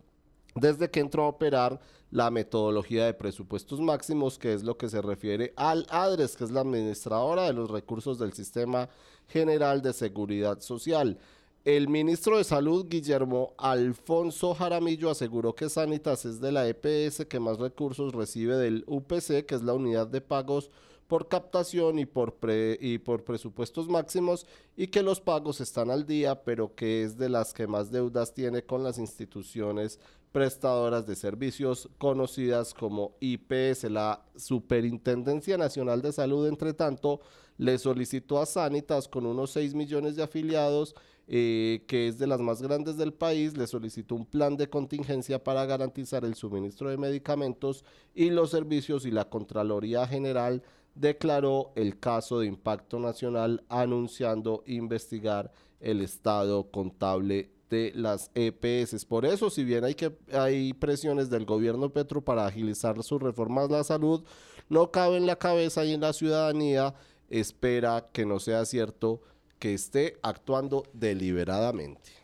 desde 0.59 0.89
que 0.89 0.99
entró 0.99 1.23
a 1.23 1.29
operar 1.29 1.79
la 2.09 2.31
metodología 2.31 3.05
de 3.05 3.13
presupuestos 3.13 3.79
máximos, 3.79 4.37
que 4.37 4.53
es 4.53 4.63
lo 4.63 4.77
que 4.77 4.89
se 4.89 5.01
refiere 5.01 5.53
al 5.55 5.85
ADRES, 5.89 6.37
que 6.37 6.45
es 6.45 6.51
la 6.51 6.61
administradora 6.61 7.43
de 7.43 7.53
los 7.53 7.69
recursos 7.69 8.17
del 8.17 8.33
Sistema 8.33 8.89
General 9.27 9.81
de 9.81 9.93
Seguridad 9.93 10.61
Social. 10.61 11.17
El 11.65 11.89
ministro 11.89 12.37
de 12.37 12.45
Salud, 12.45 12.85
Guillermo 12.87 13.53
Alfonso 13.57 14.55
Jaramillo, 14.55 15.09
aseguró 15.09 15.53
que 15.53 15.69
Sanitas 15.69 16.23
es 16.23 16.39
de 16.39 16.53
la 16.53 16.65
EPS 16.65 17.25
que 17.25 17.41
más 17.41 17.59
recursos 17.59 18.13
recibe 18.13 18.55
del 18.55 18.85
UPC, 18.87 19.45
que 19.45 19.55
es 19.55 19.63
la 19.63 19.73
unidad 19.73 20.07
de 20.07 20.21
pagos 20.21 20.71
por 21.07 21.27
captación 21.27 21.99
y 21.99 22.05
por, 22.05 22.37
y 22.79 22.99
por 22.99 23.23
presupuestos 23.23 23.89
máximos, 23.89 24.45
y 24.75 24.87
que 24.87 25.03
los 25.03 25.19
pagos 25.19 25.59
están 25.59 25.89
al 25.89 26.05
día, 26.05 26.43
pero 26.43 26.73
que 26.73 27.03
es 27.03 27.17
de 27.17 27.27
las 27.29 27.53
que 27.53 27.67
más 27.67 27.91
deudas 27.91 28.33
tiene 28.33 28.63
con 28.63 28.83
las 28.83 28.97
instituciones 28.97 29.99
prestadoras 30.37 31.07
de 31.07 31.15
servicios 31.15 31.89
conocidas 31.97 32.71
como 32.75 33.15
IPS. 33.21 33.85
La 33.85 34.23
Superintendencia 34.35 35.57
Nacional 35.57 36.03
de 36.03 36.11
Salud, 36.11 36.47
entre 36.47 36.75
tanto, 36.75 37.21
le 37.57 37.79
solicitó 37.79 38.39
a 38.39 38.45
Sanitas 38.45 39.07
con 39.07 39.25
unos 39.25 39.49
6 39.49 39.73
millones 39.73 40.15
de 40.15 40.21
afiliados 40.21 40.93
eh, 41.27 41.85
que 41.87 42.07
es 42.07 42.19
de 42.19 42.27
las 42.27 42.39
más 42.39 42.61
grandes 42.61 42.97
del 42.97 43.13
país, 43.13 43.57
le 43.57 43.65
solicitó 43.65 44.13
un 44.13 44.27
plan 44.27 44.55
de 44.57 44.69
contingencia 44.69 45.43
para 45.43 45.65
garantizar 45.65 46.23
el 46.23 46.35
suministro 46.35 46.91
de 46.91 46.97
medicamentos 46.97 47.83
y 48.13 48.29
los 48.29 48.51
servicios 48.51 49.07
y 49.07 49.11
la 49.11 49.27
Contraloría 49.27 50.05
General 50.05 50.61
declaró 50.93 51.71
el 51.75 51.99
caso 51.99 52.41
de 52.41 52.45
impacto 52.45 52.99
nacional 52.99 53.63
anunciando 53.69 54.63
investigar 54.67 55.51
el 55.79 56.01
estado 56.01 56.69
contable 56.69 57.56
de 57.69 57.91
las 57.95 58.31
EPS. 58.35 59.05
Por 59.05 59.25
eso, 59.25 59.49
si 59.49 59.63
bien 59.63 59.83
hay, 59.83 59.95
que, 59.95 60.15
hay 60.31 60.73
presiones 60.73 61.29
del 61.29 61.45
gobierno 61.45 61.89
Petro 61.89 62.21
para 62.21 62.45
agilizar 62.45 63.01
sus 63.03 63.21
reformas 63.21 63.69
a 63.69 63.73
la 63.73 63.83
salud, 63.83 64.23
no 64.69 64.91
cabe 64.91 65.17
en 65.17 65.27
la 65.27 65.37
cabeza 65.37 65.85
y 65.85 65.93
en 65.93 66.01
la 66.01 66.13
ciudadanía 66.13 66.93
espera 67.29 68.09
que 68.11 68.25
no 68.25 68.39
sea 68.39 68.65
cierto 68.65 69.21
que 69.59 69.73
esté 69.73 70.17
actuando 70.21 70.83
deliberadamente. 70.93 72.16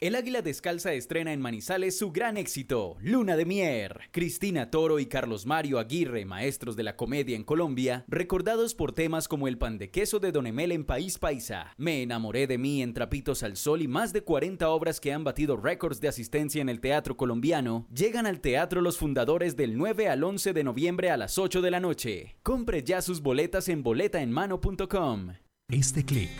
El 0.00 0.16
Águila 0.16 0.42
Descalza 0.42 0.92
estrena 0.92 1.32
en 1.32 1.40
Manizales 1.40 1.96
su 1.96 2.10
gran 2.10 2.36
éxito, 2.36 2.96
Luna 3.00 3.36
de 3.36 3.44
Mier. 3.44 4.00
Cristina 4.10 4.70
Toro 4.70 4.98
y 4.98 5.06
Carlos 5.06 5.46
Mario 5.46 5.78
Aguirre, 5.78 6.24
maestros 6.24 6.74
de 6.74 6.82
la 6.82 6.96
comedia 6.96 7.36
en 7.36 7.44
Colombia, 7.44 8.04
recordados 8.08 8.74
por 8.74 8.92
temas 8.92 9.28
como 9.28 9.46
el 9.46 9.58
pan 9.58 9.78
de 9.78 9.90
queso 9.90 10.18
de 10.18 10.32
Don 10.32 10.46
Emel 10.46 10.72
en 10.72 10.84
País 10.84 11.18
Paisa, 11.18 11.72
Me 11.76 12.02
enamoré 12.02 12.46
de 12.46 12.58
mí 12.58 12.82
en 12.82 12.94
Trapitos 12.94 13.42
al 13.42 13.56
Sol 13.56 13.82
y 13.82 13.88
más 13.88 14.12
de 14.12 14.24
40 14.24 14.68
obras 14.70 14.98
que 14.98 15.12
han 15.12 15.24
batido 15.24 15.56
récords 15.56 16.00
de 16.00 16.08
asistencia 16.08 16.60
en 16.60 16.68
el 16.68 16.80
teatro 16.80 17.16
colombiano, 17.16 17.86
llegan 17.94 18.26
al 18.26 18.40
teatro 18.40 18.80
los 18.80 18.98
fundadores 18.98 19.56
del 19.56 19.76
9 19.76 20.08
al 20.08 20.24
11 20.24 20.52
de 20.52 20.64
noviembre 20.64 21.10
a 21.10 21.16
las 21.16 21.38
8 21.38 21.62
de 21.62 21.70
la 21.70 21.80
noche. 21.80 22.36
Compre 22.42 22.82
ya 22.82 23.02
sus 23.02 23.20
boletas 23.22 23.68
en 23.68 23.82
boletaenmano.com. 23.82 25.34
Este 25.68 26.04
clic 26.04 26.30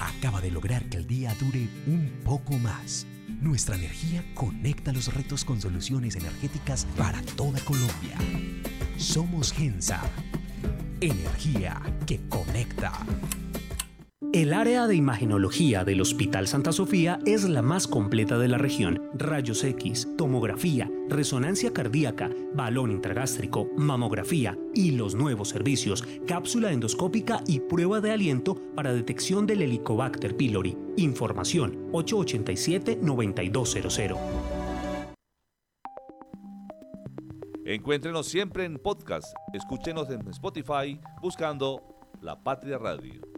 acaba 0.00 0.40
de 0.40 0.50
lograr 0.50 0.84
que 0.88 0.98
el 0.98 1.06
día 1.06 1.34
dure 1.40 1.68
un 1.86 2.10
poco 2.24 2.58
más. 2.58 3.06
Nuestra 3.40 3.76
energía 3.76 4.24
conecta 4.34 4.92
los 4.92 5.12
retos 5.12 5.44
con 5.44 5.60
soluciones 5.60 6.16
energéticas 6.16 6.86
para 6.96 7.20
toda 7.36 7.60
Colombia. 7.60 8.16
Somos 8.96 9.52
Gensa. 9.52 10.00
Energía 11.00 11.80
que 12.06 12.20
conecta. 12.28 12.92
El 14.34 14.52
área 14.52 14.86
de 14.88 14.96
imagenología 14.96 15.84
del 15.84 16.00
Hospital 16.00 16.48
Santa 16.48 16.72
Sofía 16.72 17.20
es 17.24 17.48
la 17.48 17.62
más 17.62 17.86
completa 17.86 18.36
de 18.36 18.48
la 18.48 18.58
región. 18.58 19.00
Rayos 19.14 19.62
X, 19.62 20.08
tomografía, 20.18 20.90
resonancia 21.08 21.72
cardíaca, 21.72 22.32
balón 22.52 22.90
intragástrico, 22.90 23.68
mamografía 23.76 24.58
y 24.74 24.90
los 24.90 25.14
nuevos 25.14 25.50
servicios, 25.50 26.02
cápsula 26.26 26.72
endoscópica 26.72 27.44
y 27.46 27.60
prueba 27.60 28.00
de 28.00 28.10
aliento 28.10 28.60
para 28.74 28.92
detección 28.92 29.46
del 29.46 29.62
Helicobacter 29.62 30.36
pylori. 30.36 30.76
Información 30.96 31.92
887-9200. 31.92 34.18
Encuéntrenos 37.66 38.26
siempre 38.26 38.64
en 38.64 38.78
podcast. 38.78 39.32
Escúchenos 39.52 40.10
en 40.10 40.26
Spotify 40.26 41.00
buscando 41.22 41.80
La 42.20 42.42
Patria 42.42 42.78
Radio. 42.78 43.34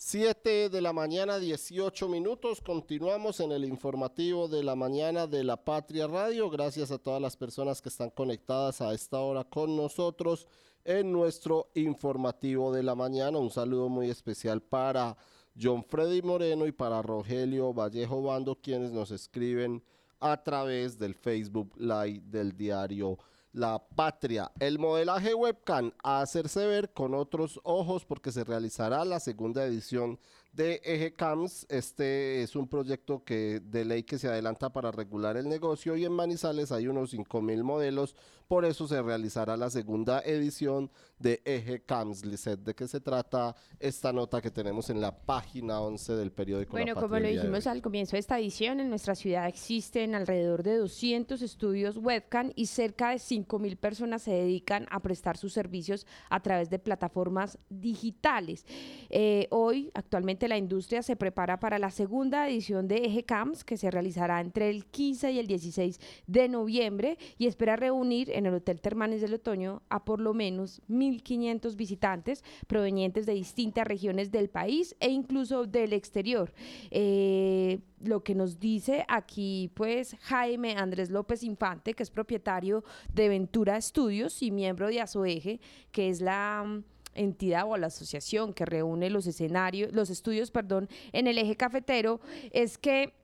7 0.00 0.68
de 0.68 0.80
la 0.80 0.92
mañana, 0.92 1.40
18 1.40 2.08
minutos. 2.08 2.60
Continuamos 2.60 3.40
en 3.40 3.50
el 3.50 3.64
informativo 3.64 4.46
de 4.46 4.62
la 4.62 4.76
mañana 4.76 5.26
de 5.26 5.42
la 5.42 5.56
Patria 5.56 6.06
Radio. 6.06 6.48
Gracias 6.50 6.92
a 6.92 6.98
todas 6.98 7.20
las 7.20 7.36
personas 7.36 7.82
que 7.82 7.88
están 7.88 8.10
conectadas 8.10 8.80
a 8.80 8.94
esta 8.94 9.18
hora 9.18 9.42
con 9.42 9.76
nosotros 9.76 10.46
en 10.84 11.10
nuestro 11.10 11.72
informativo 11.74 12.72
de 12.72 12.84
la 12.84 12.94
mañana. 12.94 13.38
Un 13.38 13.50
saludo 13.50 13.88
muy 13.88 14.08
especial 14.08 14.62
para 14.62 15.16
John 15.60 15.82
Freddy 15.82 16.22
Moreno 16.22 16.68
y 16.68 16.72
para 16.72 17.02
Rogelio 17.02 17.74
Vallejo 17.74 18.22
Bando, 18.22 18.54
quienes 18.54 18.92
nos 18.92 19.10
escriben 19.10 19.82
a 20.20 20.40
través 20.44 20.96
del 20.96 21.16
Facebook 21.16 21.72
Live 21.76 22.22
del 22.26 22.56
diario 22.56 23.18
la 23.52 23.78
patria. 23.78 24.52
El 24.60 24.78
modelaje 24.78 25.34
webcam 25.34 25.92
a 26.02 26.20
hacerse 26.20 26.66
ver 26.66 26.92
con 26.92 27.14
otros 27.14 27.60
ojos 27.64 28.04
porque 28.04 28.32
se 28.32 28.44
realizará 28.44 29.04
la 29.04 29.20
segunda 29.20 29.64
edición 29.64 30.18
de 30.52 30.80
Eje 30.84 31.14
Cams. 31.14 31.66
Este 31.68 32.42
es 32.42 32.56
un 32.56 32.68
proyecto 32.68 33.24
que 33.24 33.60
de 33.60 33.84
ley 33.84 34.02
que 34.02 34.18
se 34.18 34.28
adelanta 34.28 34.70
para 34.70 34.90
regular 34.90 35.36
el 35.36 35.48
negocio 35.48 35.96
y 35.96 36.04
en 36.04 36.12
Manizales 36.12 36.72
hay 36.72 36.88
unos 36.88 37.10
5 37.10 37.40
mil 37.42 37.64
modelos. 37.64 38.16
Por 38.46 38.64
eso 38.64 38.88
se 38.88 39.02
realizará 39.02 39.56
la 39.56 39.70
segunda 39.70 40.20
edición 40.20 40.90
de 41.18 41.40
Eje 41.44 41.82
Cams. 41.82 42.24
Lizeth, 42.24 42.60
¿de 42.60 42.74
qué 42.74 42.86
se 42.86 43.00
trata 43.00 43.54
esta 43.78 44.12
nota 44.12 44.40
que 44.40 44.50
tenemos 44.50 44.90
en 44.90 45.00
la 45.00 45.16
página 45.16 45.80
11 45.80 46.14
del 46.14 46.32
periódico? 46.32 46.72
Bueno, 46.72 46.94
como 46.94 47.18
lo 47.18 47.28
dijimos 47.28 47.66
al 47.66 47.82
comienzo 47.82 48.16
de 48.16 48.20
esta 48.20 48.38
edición, 48.38 48.80
en 48.80 48.88
nuestra 48.88 49.14
ciudad 49.14 49.46
existen 49.48 50.14
alrededor 50.14 50.62
de 50.62 50.76
200 50.76 51.42
estudios 51.42 51.96
webcam 51.96 52.52
y 52.54 52.66
cerca 52.66 53.10
de 53.10 53.18
5 53.18 53.58
mil 53.58 53.76
personas 53.76 54.22
se 54.22 54.32
dedican 54.32 54.86
a 54.90 55.00
prestar 55.00 55.36
sus 55.36 55.52
servicios 55.52 56.06
a 56.30 56.40
través 56.40 56.70
de 56.70 56.78
plataformas 56.78 57.58
digitales. 57.68 58.64
Eh, 59.10 59.48
hoy, 59.50 59.90
actualmente, 59.94 60.48
la 60.48 60.58
industria 60.58 61.02
se 61.02 61.16
prepara 61.16 61.60
para 61.60 61.78
la 61.78 61.90
segunda 61.90 62.48
edición 62.48 62.88
de 62.88 63.04
Eje 63.04 63.24
Camps 63.24 63.64
que 63.64 63.76
se 63.76 63.90
realizará 63.90 64.40
entre 64.40 64.70
el 64.70 64.86
15 64.86 65.32
y 65.32 65.38
el 65.38 65.46
16 65.46 66.00
de 66.26 66.48
noviembre 66.48 67.18
y 67.38 67.46
espera 67.46 67.76
reunir 67.76 68.30
en 68.30 68.46
el 68.46 68.54
Hotel 68.54 68.80
Termanes 68.80 69.20
del 69.20 69.34
Otoño 69.34 69.82
a 69.88 70.04
por 70.04 70.20
lo 70.20 70.34
menos 70.34 70.80
1.500 71.10 71.76
visitantes 71.76 72.44
provenientes 72.66 73.26
de 73.26 73.34
distintas 73.34 73.86
regiones 73.86 74.30
del 74.30 74.48
país 74.48 74.96
e 75.00 75.10
incluso 75.10 75.64
del 75.64 75.92
exterior. 75.92 76.52
Eh, 76.90 77.80
lo 78.00 78.22
que 78.22 78.34
nos 78.34 78.60
dice 78.60 79.04
aquí 79.08 79.70
pues 79.74 80.16
Jaime 80.20 80.76
Andrés 80.76 81.10
López 81.10 81.42
Infante, 81.42 81.94
que 81.94 82.02
es 82.02 82.10
propietario 82.10 82.84
de 83.12 83.28
Ventura 83.28 83.76
Estudios 83.76 84.42
y 84.42 84.50
miembro 84.50 84.88
de 84.88 85.00
ASOEGE, 85.00 85.60
que 85.90 86.08
es 86.08 86.20
la 86.20 86.82
entidad 87.14 87.64
o 87.66 87.76
la 87.76 87.88
asociación 87.88 88.52
que 88.52 88.64
reúne 88.64 89.10
los 89.10 89.26
escenarios, 89.26 89.92
los 89.92 90.10
estudios, 90.10 90.50
perdón, 90.50 90.88
en 91.12 91.26
el 91.26 91.38
eje 91.38 91.56
cafetero, 91.56 92.20
es 92.52 92.78
que 92.78 93.14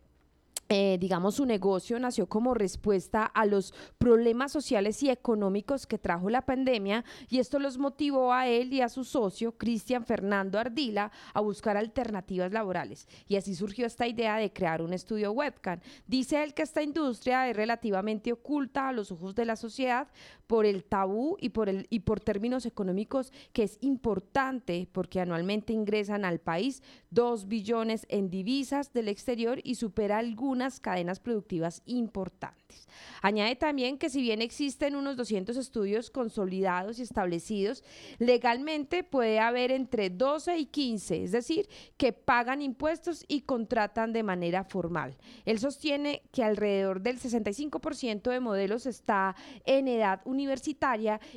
eh, 0.68 0.96
digamos, 0.98 1.34
su 1.36 1.44
negocio 1.44 1.98
nació 1.98 2.26
como 2.26 2.54
respuesta 2.54 3.24
a 3.24 3.44
los 3.44 3.74
problemas 3.98 4.50
sociales 4.50 5.02
y 5.02 5.10
económicos 5.10 5.86
que 5.86 5.98
trajo 5.98 6.30
la 6.30 6.46
pandemia 6.46 7.04
y 7.28 7.38
esto 7.38 7.58
los 7.58 7.76
motivó 7.76 8.32
a 8.32 8.48
él 8.48 8.72
y 8.72 8.80
a 8.80 8.88
su 8.88 9.04
socio, 9.04 9.58
Cristian 9.58 10.06
Fernando 10.06 10.58
Ardila, 10.58 11.12
a 11.34 11.40
buscar 11.40 11.76
alternativas 11.76 12.52
laborales. 12.52 13.08
Y 13.28 13.36
así 13.36 13.54
surgió 13.54 13.86
esta 13.86 14.06
idea 14.06 14.36
de 14.36 14.52
crear 14.52 14.80
un 14.80 14.92
estudio 14.92 15.32
webcam. 15.32 15.80
Dice 16.06 16.42
él 16.42 16.54
que 16.54 16.62
esta 16.62 16.82
industria 16.82 17.48
es 17.48 17.56
relativamente 17.56 18.32
oculta 18.32 18.88
a 18.88 18.92
los 18.92 19.12
ojos 19.12 19.34
de 19.34 19.44
la 19.44 19.56
sociedad 19.56 20.08
por 20.46 20.66
el 20.66 20.84
tabú 20.84 21.36
y 21.40 21.50
por, 21.50 21.68
el, 21.68 21.86
y 21.90 22.00
por 22.00 22.20
términos 22.20 22.66
económicos 22.66 23.32
que 23.52 23.62
es 23.62 23.78
importante 23.80 24.88
porque 24.92 25.20
anualmente 25.20 25.72
ingresan 25.72 26.24
al 26.24 26.38
país 26.38 26.82
2 27.10 27.48
billones 27.48 28.06
en 28.08 28.30
divisas 28.30 28.92
del 28.92 29.08
exterior 29.08 29.60
y 29.62 29.76
supera 29.76 30.18
algunas 30.18 30.80
cadenas 30.80 31.20
productivas 31.20 31.82
importantes. 31.86 32.88
Añade 33.22 33.56
también 33.56 33.98
que 33.98 34.10
si 34.10 34.20
bien 34.20 34.42
existen 34.42 34.96
unos 34.96 35.16
200 35.16 35.56
estudios 35.56 36.10
consolidados 36.10 36.98
y 36.98 37.02
establecidos, 37.02 37.84
legalmente 38.18 39.04
puede 39.04 39.38
haber 39.38 39.70
entre 39.70 40.10
12 40.10 40.58
y 40.58 40.66
15, 40.66 41.24
es 41.24 41.32
decir, 41.32 41.68
que 41.96 42.12
pagan 42.12 42.62
impuestos 42.62 43.24
y 43.28 43.42
contratan 43.42 44.12
de 44.12 44.22
manera 44.22 44.64
formal. 44.64 45.16
Él 45.44 45.58
sostiene 45.58 46.22
que 46.32 46.42
alrededor 46.42 47.00
del 47.00 47.18
65% 47.18 48.30
de 48.30 48.40
modelos 48.40 48.86
está 48.86 49.36
en 49.64 49.88
edad 49.88 50.20
universitaria 50.24 50.33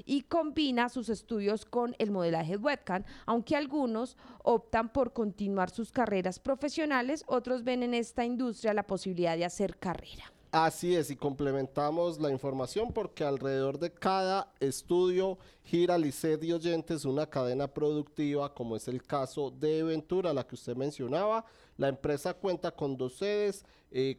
y 0.05 0.21
combina 0.23 0.89
sus 0.89 1.09
estudios 1.09 1.65
con 1.65 1.95
el 1.99 2.11
modelaje 2.11 2.57
webcam, 2.57 3.03
aunque 3.25 3.55
algunos 3.55 4.17
optan 4.43 4.89
por 4.89 5.13
continuar 5.13 5.69
sus 5.69 5.91
carreras 5.91 6.39
profesionales, 6.39 7.23
otros 7.27 7.63
ven 7.63 7.83
en 7.83 7.93
esta 7.93 8.25
industria 8.25 8.73
la 8.73 8.87
posibilidad 8.87 9.37
de 9.37 9.45
hacer 9.45 9.77
carrera. 9.77 10.31
Así 10.51 10.95
es, 10.95 11.11
y 11.11 11.17
complementamos 11.17 12.19
la 12.19 12.31
información 12.31 12.93
porque 12.93 13.25
alrededor 13.25 13.79
de 13.79 13.91
cada 13.91 14.53
estudio 14.61 15.37
gira 15.67 15.97
Licet 15.97 16.41
y 16.45 16.53
Oyentes 16.53 17.03
una 17.03 17.25
cadena 17.25 17.67
productiva, 17.67 18.53
como 18.53 18.77
es 18.77 18.87
el 18.87 19.03
caso 19.03 19.51
de 19.51 19.83
Ventura, 19.83 20.33
la 20.33 20.47
que 20.47 20.55
usted 20.55 20.77
mencionaba. 20.77 21.43
La 21.75 21.89
empresa 21.89 22.33
cuenta 22.33 22.71
con 22.71 22.95
dos 22.95 23.17
sedes, 23.17 23.65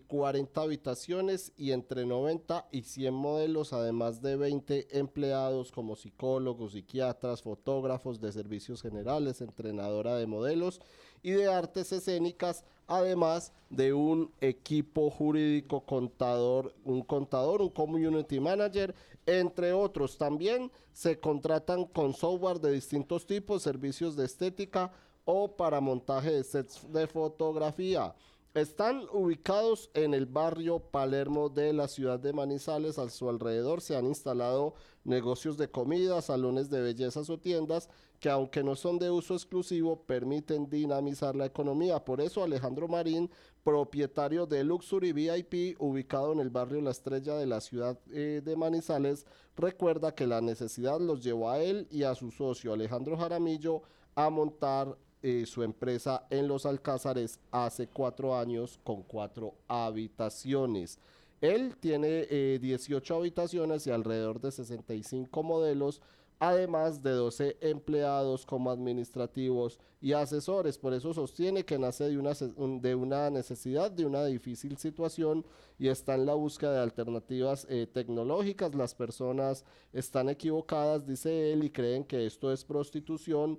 40 0.06 0.60
eh, 0.60 0.64
habitaciones 0.64 1.52
y 1.56 1.72
entre 1.72 2.04
90 2.04 2.68
y 2.70 2.82
100 2.82 3.14
modelos, 3.14 3.72
además 3.72 4.20
de 4.20 4.36
20 4.36 4.98
empleados 4.98 5.72
como 5.72 5.96
psicólogos, 5.96 6.72
psiquiatras, 6.72 7.40
fotógrafos 7.40 8.20
de 8.20 8.30
servicios 8.30 8.82
generales, 8.82 9.40
entrenadora 9.40 10.16
de 10.16 10.26
modelos 10.26 10.80
y 11.22 11.30
de 11.30 11.48
artes 11.48 11.92
escénicas, 11.92 12.64
además 12.86 13.52
de 13.70 13.92
un 13.92 14.32
equipo 14.40 15.10
jurídico 15.10 15.80
contador, 15.80 16.74
un 16.84 17.02
contador, 17.02 17.60
un 17.60 17.70
community 17.70 18.38
manager, 18.38 18.94
entre 19.28 19.74
otros. 19.74 20.16
También 20.16 20.72
se 20.92 21.20
contratan 21.20 21.84
con 21.84 22.14
software 22.14 22.60
de 22.60 22.72
distintos 22.72 23.26
tipos, 23.26 23.62
servicios 23.62 24.16
de 24.16 24.24
estética 24.24 24.90
o 25.26 25.54
para 25.54 25.80
montaje 25.80 26.32
de 26.32 26.42
sets 26.42 26.90
de 26.90 27.06
fotografía. 27.06 28.14
Están 28.54 29.02
ubicados 29.12 29.90
en 29.92 30.14
el 30.14 30.24
barrio 30.24 30.80
Palermo 30.80 31.50
de 31.50 31.74
la 31.74 31.86
ciudad 31.86 32.18
de 32.18 32.32
Manizales. 32.32 32.98
A 32.98 33.10
su 33.10 33.28
alrededor 33.28 33.82
se 33.82 33.96
han 33.96 34.06
instalado 34.06 34.74
negocios 35.04 35.58
de 35.58 35.70
comida, 35.70 36.22
salones 36.22 36.70
de 36.70 36.80
bellezas 36.80 37.28
o 37.28 37.38
tiendas 37.38 37.90
que 38.20 38.28
aunque 38.28 38.64
no 38.64 38.74
son 38.74 38.98
de 38.98 39.10
uso 39.10 39.34
exclusivo, 39.34 40.02
permiten 40.02 40.68
dinamizar 40.68 41.36
la 41.36 41.46
economía. 41.46 42.04
Por 42.04 42.20
eso 42.20 42.42
Alejandro 42.42 42.88
Marín, 42.88 43.30
propietario 43.62 44.46
de 44.46 44.64
Luxury 44.64 45.12
VIP, 45.12 45.80
ubicado 45.80 46.32
en 46.32 46.40
el 46.40 46.50
barrio 46.50 46.80
La 46.80 46.90
Estrella 46.90 47.34
de 47.36 47.46
la 47.46 47.60
ciudad 47.60 47.98
eh, 48.12 48.42
de 48.44 48.56
Manizales, 48.56 49.26
recuerda 49.56 50.14
que 50.14 50.26
la 50.26 50.40
necesidad 50.40 51.00
los 51.00 51.22
llevó 51.22 51.50
a 51.50 51.60
él 51.60 51.86
y 51.90 52.02
a 52.02 52.14
su 52.14 52.30
socio 52.30 52.72
Alejandro 52.72 53.16
Jaramillo 53.16 53.82
a 54.14 54.30
montar 54.30 54.96
eh, 55.22 55.44
su 55.46 55.62
empresa 55.62 56.26
en 56.30 56.48
Los 56.48 56.66
Alcázares 56.66 57.38
hace 57.50 57.88
cuatro 57.88 58.36
años 58.36 58.80
con 58.82 59.02
cuatro 59.02 59.54
habitaciones. 59.68 60.98
Él 61.40 61.76
tiene 61.78 62.26
18 62.58 63.14
eh, 63.14 63.16
habitaciones 63.16 63.86
y 63.86 63.90
alrededor 63.90 64.40
de 64.40 64.50
65 64.50 65.42
modelos 65.44 66.02
además 66.38 67.02
de 67.02 67.10
12 67.10 67.56
empleados 67.60 68.46
como 68.46 68.70
administrativos 68.70 69.78
y 70.00 70.12
asesores. 70.12 70.78
Por 70.78 70.94
eso 70.94 71.12
sostiene 71.12 71.64
que 71.64 71.78
nace 71.78 72.04
de 72.04 72.18
una, 72.18 72.32
de 72.32 72.94
una 72.94 73.30
necesidad, 73.30 73.90
de 73.90 74.06
una 74.06 74.24
difícil 74.24 74.76
situación 74.76 75.44
y 75.78 75.88
está 75.88 76.14
en 76.14 76.26
la 76.26 76.34
búsqueda 76.34 76.74
de 76.74 76.82
alternativas 76.82 77.66
eh, 77.68 77.86
tecnológicas. 77.92 78.74
Las 78.74 78.94
personas 78.94 79.64
están 79.92 80.28
equivocadas, 80.28 81.06
dice 81.06 81.52
él, 81.52 81.64
y 81.64 81.70
creen 81.70 82.04
que 82.04 82.26
esto 82.26 82.52
es 82.52 82.64
prostitución 82.64 83.58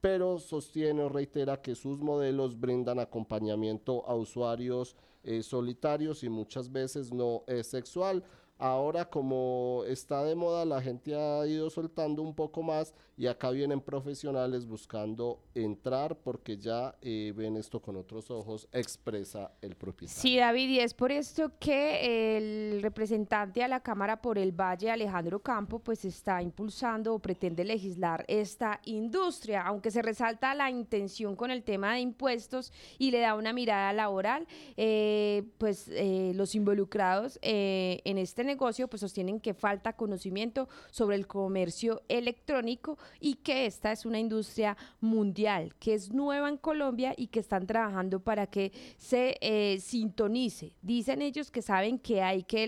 pero 0.00 0.38
sostiene 0.38 1.02
o 1.02 1.08
reitera 1.08 1.60
que 1.60 1.74
sus 1.74 1.98
modelos 1.98 2.58
brindan 2.58 3.00
acompañamiento 3.00 4.06
a 4.06 4.14
usuarios 4.14 4.96
eh, 5.24 5.42
solitarios 5.42 6.22
y 6.22 6.28
muchas 6.28 6.70
veces 6.70 7.12
no 7.12 7.42
es 7.46 7.66
sexual. 7.66 8.22
Ahora 8.58 9.08
como 9.08 9.84
está 9.86 10.24
de 10.24 10.34
moda, 10.34 10.64
la 10.64 10.82
gente 10.82 11.14
ha 11.14 11.46
ido 11.46 11.70
soltando 11.70 12.22
un 12.22 12.34
poco 12.34 12.62
más 12.62 12.92
y 13.18 13.26
acá 13.26 13.50
vienen 13.50 13.80
profesionales 13.80 14.64
buscando 14.64 15.40
entrar 15.52 16.16
porque 16.16 16.56
ya 16.56 16.94
eh, 17.02 17.32
ven 17.36 17.56
esto 17.56 17.82
con 17.82 17.96
otros 17.96 18.30
ojos, 18.30 18.68
expresa 18.70 19.50
el 19.60 19.74
propietario. 19.74 20.22
Sí, 20.22 20.36
David, 20.36 20.68
y 20.68 20.78
es 20.78 20.94
por 20.94 21.10
esto 21.10 21.50
que 21.58 22.36
el 22.36 22.80
representante 22.80 23.64
a 23.64 23.68
la 23.68 23.80
Cámara 23.80 24.22
por 24.22 24.38
el 24.38 24.52
Valle, 24.52 24.92
Alejandro 24.92 25.40
Campo, 25.40 25.80
pues 25.80 26.04
está 26.04 26.40
impulsando 26.40 27.12
o 27.12 27.18
pretende 27.18 27.64
legislar 27.64 28.24
esta 28.28 28.80
industria, 28.84 29.62
aunque 29.62 29.90
se 29.90 30.00
resalta 30.00 30.54
la 30.54 30.70
intención 30.70 31.34
con 31.34 31.50
el 31.50 31.64
tema 31.64 31.94
de 31.94 32.00
impuestos 32.00 32.72
y 32.98 33.10
le 33.10 33.18
da 33.18 33.34
una 33.34 33.52
mirada 33.52 33.92
laboral, 33.92 34.46
eh, 34.76 35.42
pues 35.58 35.88
eh, 35.88 36.30
los 36.36 36.54
involucrados 36.54 37.40
en 37.42 38.18
este 38.18 38.44
negocio 38.44 38.86
pues 38.86 39.00
sostienen 39.00 39.40
que 39.40 39.54
falta 39.54 39.94
conocimiento 39.94 40.68
sobre 40.92 41.16
el 41.16 41.26
comercio 41.26 42.02
electrónico 42.08 42.96
y 43.20 43.34
que 43.34 43.66
esta 43.66 43.92
es 43.92 44.06
una 44.06 44.18
industria 44.18 44.76
mundial, 45.00 45.74
que 45.78 45.94
es 45.94 46.12
nueva 46.12 46.48
en 46.48 46.56
Colombia 46.56 47.14
y 47.16 47.28
que 47.28 47.40
están 47.40 47.66
trabajando 47.66 48.20
para 48.20 48.46
que 48.46 48.72
se 48.96 49.36
eh, 49.40 49.78
sintonice. 49.80 50.74
Dicen 50.82 51.22
ellos 51.22 51.50
que 51.50 51.62
saben 51.62 51.98
que 51.98 52.22
hay 52.22 52.42
que 52.42 52.66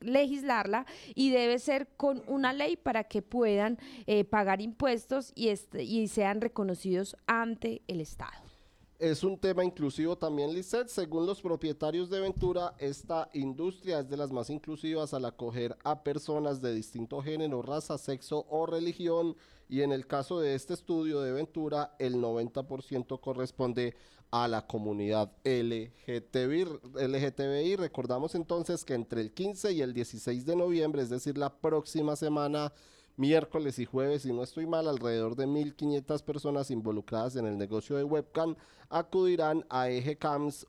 legislarla 0.00 0.86
y 1.14 1.30
debe 1.30 1.58
ser 1.58 1.88
con 1.96 2.22
una 2.26 2.52
ley 2.52 2.76
para 2.76 3.04
que 3.04 3.22
puedan 3.22 3.78
eh, 4.06 4.24
pagar 4.24 4.60
impuestos 4.60 5.32
y, 5.34 5.48
este, 5.48 5.82
y 5.82 6.08
sean 6.08 6.40
reconocidos 6.40 7.16
ante 7.26 7.82
el 7.86 8.00
Estado. 8.00 8.45
Es 8.98 9.22
un 9.24 9.38
tema 9.38 9.62
inclusivo 9.62 10.16
también, 10.16 10.54
Lisset. 10.54 10.88
Según 10.88 11.26
los 11.26 11.42
propietarios 11.42 12.08
de 12.08 12.18
Ventura, 12.18 12.74
esta 12.78 13.28
industria 13.34 14.00
es 14.00 14.08
de 14.08 14.16
las 14.16 14.32
más 14.32 14.48
inclusivas 14.48 15.12
al 15.12 15.26
acoger 15.26 15.76
a 15.84 16.02
personas 16.02 16.62
de 16.62 16.72
distinto 16.72 17.20
género, 17.20 17.60
raza, 17.60 17.98
sexo 17.98 18.46
o 18.48 18.64
religión. 18.64 19.36
Y 19.68 19.82
en 19.82 19.92
el 19.92 20.06
caso 20.06 20.40
de 20.40 20.54
este 20.54 20.72
estudio 20.72 21.20
de 21.20 21.32
Ventura, 21.32 21.94
el 21.98 22.14
90% 22.14 23.20
corresponde 23.20 23.94
a 24.30 24.48
la 24.48 24.66
comunidad 24.66 25.30
LGTBI. 25.44 26.64
LGTBI. 26.94 27.76
Recordamos 27.76 28.34
entonces 28.34 28.82
que 28.82 28.94
entre 28.94 29.20
el 29.20 29.34
15 29.34 29.72
y 29.72 29.82
el 29.82 29.92
16 29.92 30.46
de 30.46 30.56
noviembre, 30.56 31.02
es 31.02 31.10
decir, 31.10 31.36
la 31.36 31.54
próxima 31.54 32.16
semana, 32.16 32.72
miércoles 33.16 33.78
y 33.78 33.84
jueves, 33.84 34.22
si 34.22 34.32
no 34.32 34.42
estoy 34.42 34.66
mal, 34.66 34.88
alrededor 34.88 35.36
de 35.36 35.46
1.500 35.46 36.22
personas 36.22 36.70
involucradas 36.70 37.36
en 37.36 37.46
el 37.46 37.56
negocio 37.58 37.96
de 37.96 38.04
webcam 38.04 38.56
acudirán 38.88 39.64
a 39.68 39.88
Eje 39.88 40.18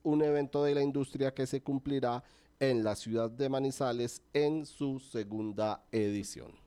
un 0.03 0.21
evento 0.23 0.63
de 0.63 0.75
la 0.75 0.81
industria 0.81 1.33
que 1.33 1.45
se 1.45 1.61
cumplirá 1.61 2.23
en 2.59 2.83
la 2.83 2.95
ciudad 2.95 3.29
de 3.29 3.49
Manizales 3.49 4.21
en 4.33 4.65
su 4.65 4.99
segunda 4.99 5.83
edición. 5.91 6.66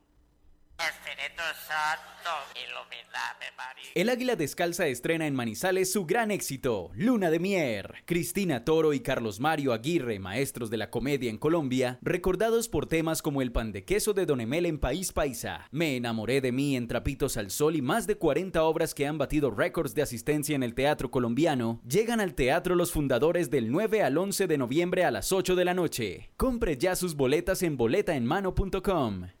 El 3.95 4.09
Águila 4.09 4.35
Descalza 4.35 4.87
estrena 4.87 5.27
en 5.27 5.35
Manizales 5.35 5.91
su 5.91 6.05
gran 6.05 6.31
éxito, 6.31 6.91
Luna 6.93 7.29
de 7.29 7.39
Mier. 7.39 7.95
Cristina 8.05 8.63
Toro 8.63 8.93
y 8.93 9.01
Carlos 9.01 9.39
Mario 9.39 9.73
Aguirre, 9.73 10.19
maestros 10.19 10.69
de 10.69 10.77
la 10.77 10.89
comedia 10.89 11.29
en 11.29 11.37
Colombia, 11.37 11.99
recordados 12.01 12.69
por 12.69 12.85
temas 12.85 13.21
como 13.21 13.41
el 13.41 13.51
pan 13.51 13.71
de 13.71 13.83
queso 13.83 14.13
de 14.13 14.25
Don 14.25 14.39
Emel 14.39 14.65
en 14.65 14.79
País 14.79 15.11
Paisa, 15.11 15.67
Me 15.71 15.95
enamoré 15.95 16.41
de 16.41 16.51
mí 16.51 16.75
en 16.75 16.87
Trapitos 16.87 17.37
al 17.37 17.51
Sol 17.51 17.75
y 17.75 17.81
más 17.81 18.07
de 18.07 18.15
40 18.15 18.63
obras 18.63 18.93
que 18.93 19.07
han 19.07 19.17
batido 19.17 19.51
récords 19.51 19.93
de 19.93 20.03
asistencia 20.03 20.55
en 20.55 20.63
el 20.63 20.73
teatro 20.73 21.11
colombiano, 21.11 21.81
llegan 21.87 22.21
al 22.21 22.35
teatro 22.35 22.75
los 22.75 22.91
fundadores 22.91 23.49
del 23.49 23.71
9 23.71 24.03
al 24.03 24.17
11 24.17 24.47
de 24.47 24.57
noviembre 24.57 25.05
a 25.05 25.11
las 25.11 25.31
8 25.31 25.55
de 25.55 25.65
la 25.65 25.73
noche. 25.73 26.31
Compre 26.37 26.77
ya 26.77 26.95
sus 26.95 27.15
boletas 27.15 27.63
en 27.63 27.77
boletaenmano.com. 27.77 29.40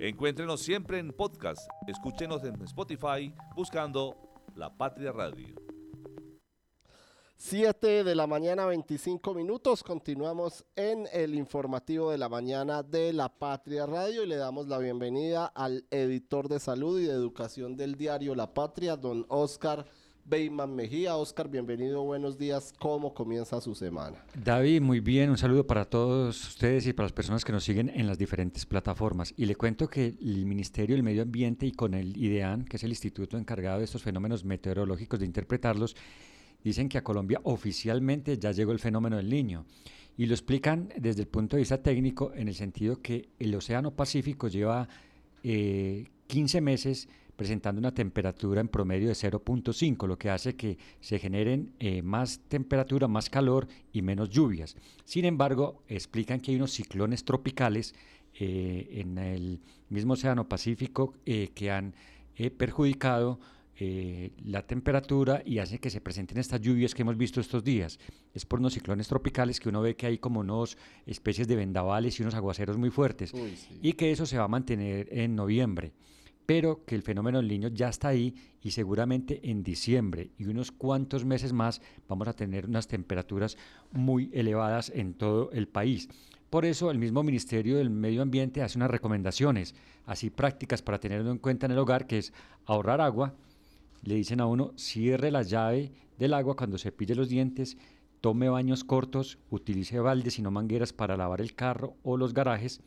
Encuéntrenos 0.00 0.60
siempre 0.60 1.00
en 1.00 1.12
podcast. 1.12 1.68
Escúchenos 1.88 2.44
en 2.44 2.62
Spotify 2.62 3.34
buscando 3.56 4.14
La 4.54 4.72
Patria 4.72 5.10
Radio. 5.10 5.56
7 7.36 8.04
de 8.04 8.14
la 8.14 8.28
mañana, 8.28 8.66
25 8.66 9.34
minutos. 9.34 9.82
Continuamos 9.82 10.64
en 10.76 11.08
el 11.12 11.34
informativo 11.34 12.12
de 12.12 12.18
la 12.18 12.28
mañana 12.28 12.84
de 12.84 13.12
La 13.12 13.28
Patria 13.28 13.86
Radio 13.86 14.22
y 14.22 14.28
le 14.28 14.36
damos 14.36 14.68
la 14.68 14.78
bienvenida 14.78 15.46
al 15.46 15.84
editor 15.90 16.48
de 16.48 16.60
salud 16.60 17.00
y 17.00 17.06
de 17.06 17.12
educación 17.12 17.76
del 17.76 17.96
diario 17.96 18.36
La 18.36 18.54
Patria, 18.54 18.96
don 18.96 19.26
Oscar 19.28 19.84
Beyman 20.28 20.74
Mejía. 20.76 21.16
Oscar, 21.16 21.48
bienvenido, 21.48 22.02
buenos 22.02 22.36
días. 22.36 22.74
¿Cómo 22.78 23.14
comienza 23.14 23.62
su 23.62 23.74
semana? 23.74 24.22
David, 24.34 24.82
muy 24.82 25.00
bien. 25.00 25.30
Un 25.30 25.38
saludo 25.38 25.66
para 25.66 25.86
todos 25.86 26.48
ustedes 26.48 26.86
y 26.86 26.92
para 26.92 27.06
las 27.06 27.12
personas 27.12 27.46
que 27.46 27.52
nos 27.52 27.64
siguen 27.64 27.88
en 27.88 28.06
las 28.06 28.18
diferentes 28.18 28.66
plataformas. 28.66 29.32
Y 29.38 29.46
le 29.46 29.56
cuento 29.56 29.88
que 29.88 30.14
el 30.20 30.44
Ministerio 30.44 30.96
del 30.96 31.02
Medio 31.02 31.22
Ambiente 31.22 31.64
y 31.64 31.72
con 31.72 31.94
el 31.94 32.14
IDEAN, 32.14 32.66
que 32.66 32.76
es 32.76 32.84
el 32.84 32.90
instituto 32.90 33.38
encargado 33.38 33.78
de 33.78 33.86
estos 33.86 34.02
fenómenos 34.02 34.44
meteorológicos, 34.44 35.18
de 35.18 35.24
interpretarlos, 35.24 35.96
dicen 36.62 36.90
que 36.90 36.98
a 36.98 37.04
Colombia 37.04 37.40
oficialmente 37.44 38.36
ya 38.36 38.52
llegó 38.52 38.72
el 38.72 38.80
fenómeno 38.80 39.16
del 39.16 39.30
niño. 39.30 39.64
y 40.18 40.26
lo 40.26 40.34
explican 40.34 40.92
desde 40.96 41.22
el 41.22 41.28
punto 41.28 41.54
de 41.54 41.60
vista 41.60 41.80
técnico 41.80 42.32
en 42.34 42.48
el 42.48 42.54
sentido 42.56 43.00
que 43.00 43.28
el 43.38 43.54
Océano 43.54 43.92
Pacífico 43.92 44.48
lleva 44.48 44.88
15 45.42 46.60
meses 46.60 47.08
presentando 47.38 47.78
una 47.78 47.94
temperatura 47.94 48.60
en 48.60 48.66
promedio 48.66 49.06
de 49.06 49.14
0.5, 49.14 50.08
lo 50.08 50.18
que 50.18 50.28
hace 50.28 50.56
que 50.56 50.76
se 51.00 51.20
generen 51.20 51.72
eh, 51.78 52.02
más 52.02 52.40
temperatura, 52.48 53.06
más 53.06 53.30
calor 53.30 53.68
y 53.92 54.02
menos 54.02 54.28
lluvias. 54.28 54.74
Sin 55.04 55.24
embargo, 55.24 55.84
explican 55.86 56.40
que 56.40 56.50
hay 56.50 56.56
unos 56.56 56.72
ciclones 56.72 57.24
tropicales 57.24 57.94
eh, 58.40 58.88
en 58.90 59.18
el 59.18 59.60
mismo 59.88 60.14
Océano 60.14 60.48
Pacífico 60.48 61.14
eh, 61.24 61.52
que 61.54 61.70
han 61.70 61.94
perjudicado 62.56 63.40
la 64.44 64.66
temperatura 64.66 65.40
y 65.44 65.58
hace 65.58 65.78
que 65.78 65.90
se 65.90 66.00
presenten 66.00 66.38
estas 66.38 66.60
lluvias 66.60 66.94
que 66.94 67.02
hemos 67.02 67.16
visto 67.16 67.40
estos 67.40 67.62
días. 67.62 68.00
Es 68.34 68.44
por 68.44 68.58
unos 68.58 68.74
ciclones 68.74 69.06
tropicales 69.06 69.60
que 69.60 69.68
uno 69.68 69.82
ve 69.82 69.94
que 69.94 70.06
hay 70.06 70.18
como 70.18 70.40
unos 70.40 70.76
especies 71.06 71.46
de 71.46 71.54
vendavales 71.54 72.18
y 72.18 72.22
unos 72.22 72.34
aguaceros 72.34 72.76
muy 72.76 72.90
fuertes 72.90 73.32
y 73.80 73.92
que 73.92 74.10
eso 74.10 74.26
se 74.26 74.36
va 74.38 74.44
a 74.44 74.48
mantener 74.48 75.08
en 75.12 75.36
noviembre 75.36 75.92
pero 76.48 76.82
que 76.86 76.94
el 76.94 77.02
fenómeno 77.02 77.36
del 77.36 77.48
niño 77.48 77.68
ya 77.68 77.90
está 77.90 78.08
ahí 78.08 78.34
y 78.62 78.70
seguramente 78.70 79.50
en 79.50 79.62
diciembre 79.62 80.30
y 80.38 80.46
unos 80.46 80.72
cuantos 80.72 81.26
meses 81.26 81.52
más 81.52 81.82
vamos 82.08 82.26
a 82.26 82.32
tener 82.32 82.64
unas 82.64 82.88
temperaturas 82.88 83.58
muy 83.92 84.30
elevadas 84.32 84.90
en 84.94 85.12
todo 85.12 85.50
el 85.52 85.68
país. 85.68 86.08
Por 86.48 86.64
eso 86.64 86.90
el 86.90 86.96
mismo 86.96 87.22
Ministerio 87.22 87.76
del 87.76 87.90
Medio 87.90 88.22
Ambiente 88.22 88.62
hace 88.62 88.78
unas 88.78 88.90
recomendaciones 88.90 89.74
así 90.06 90.30
prácticas 90.30 90.80
para 90.80 90.98
tenerlo 90.98 91.30
en 91.30 91.36
cuenta 91.36 91.66
en 91.66 91.72
el 91.72 91.78
hogar, 91.78 92.06
que 92.06 92.16
es 92.16 92.32
ahorrar 92.64 93.02
agua. 93.02 93.34
Le 94.02 94.14
dicen 94.14 94.40
a 94.40 94.46
uno, 94.46 94.72
cierre 94.74 95.30
la 95.30 95.42
llave 95.42 95.92
del 96.16 96.32
agua 96.32 96.56
cuando 96.56 96.78
se 96.78 96.92
pille 96.92 97.14
los 97.14 97.28
dientes, 97.28 97.76
tome 98.22 98.48
baños 98.48 98.84
cortos, 98.84 99.38
utilice 99.50 100.00
baldes 100.00 100.38
y 100.38 100.42
no 100.42 100.50
mangueras 100.50 100.94
para 100.94 101.18
lavar 101.18 101.42
el 101.42 101.54
carro 101.54 101.98
o 102.02 102.16
los 102.16 102.32
garajes. 102.32 102.80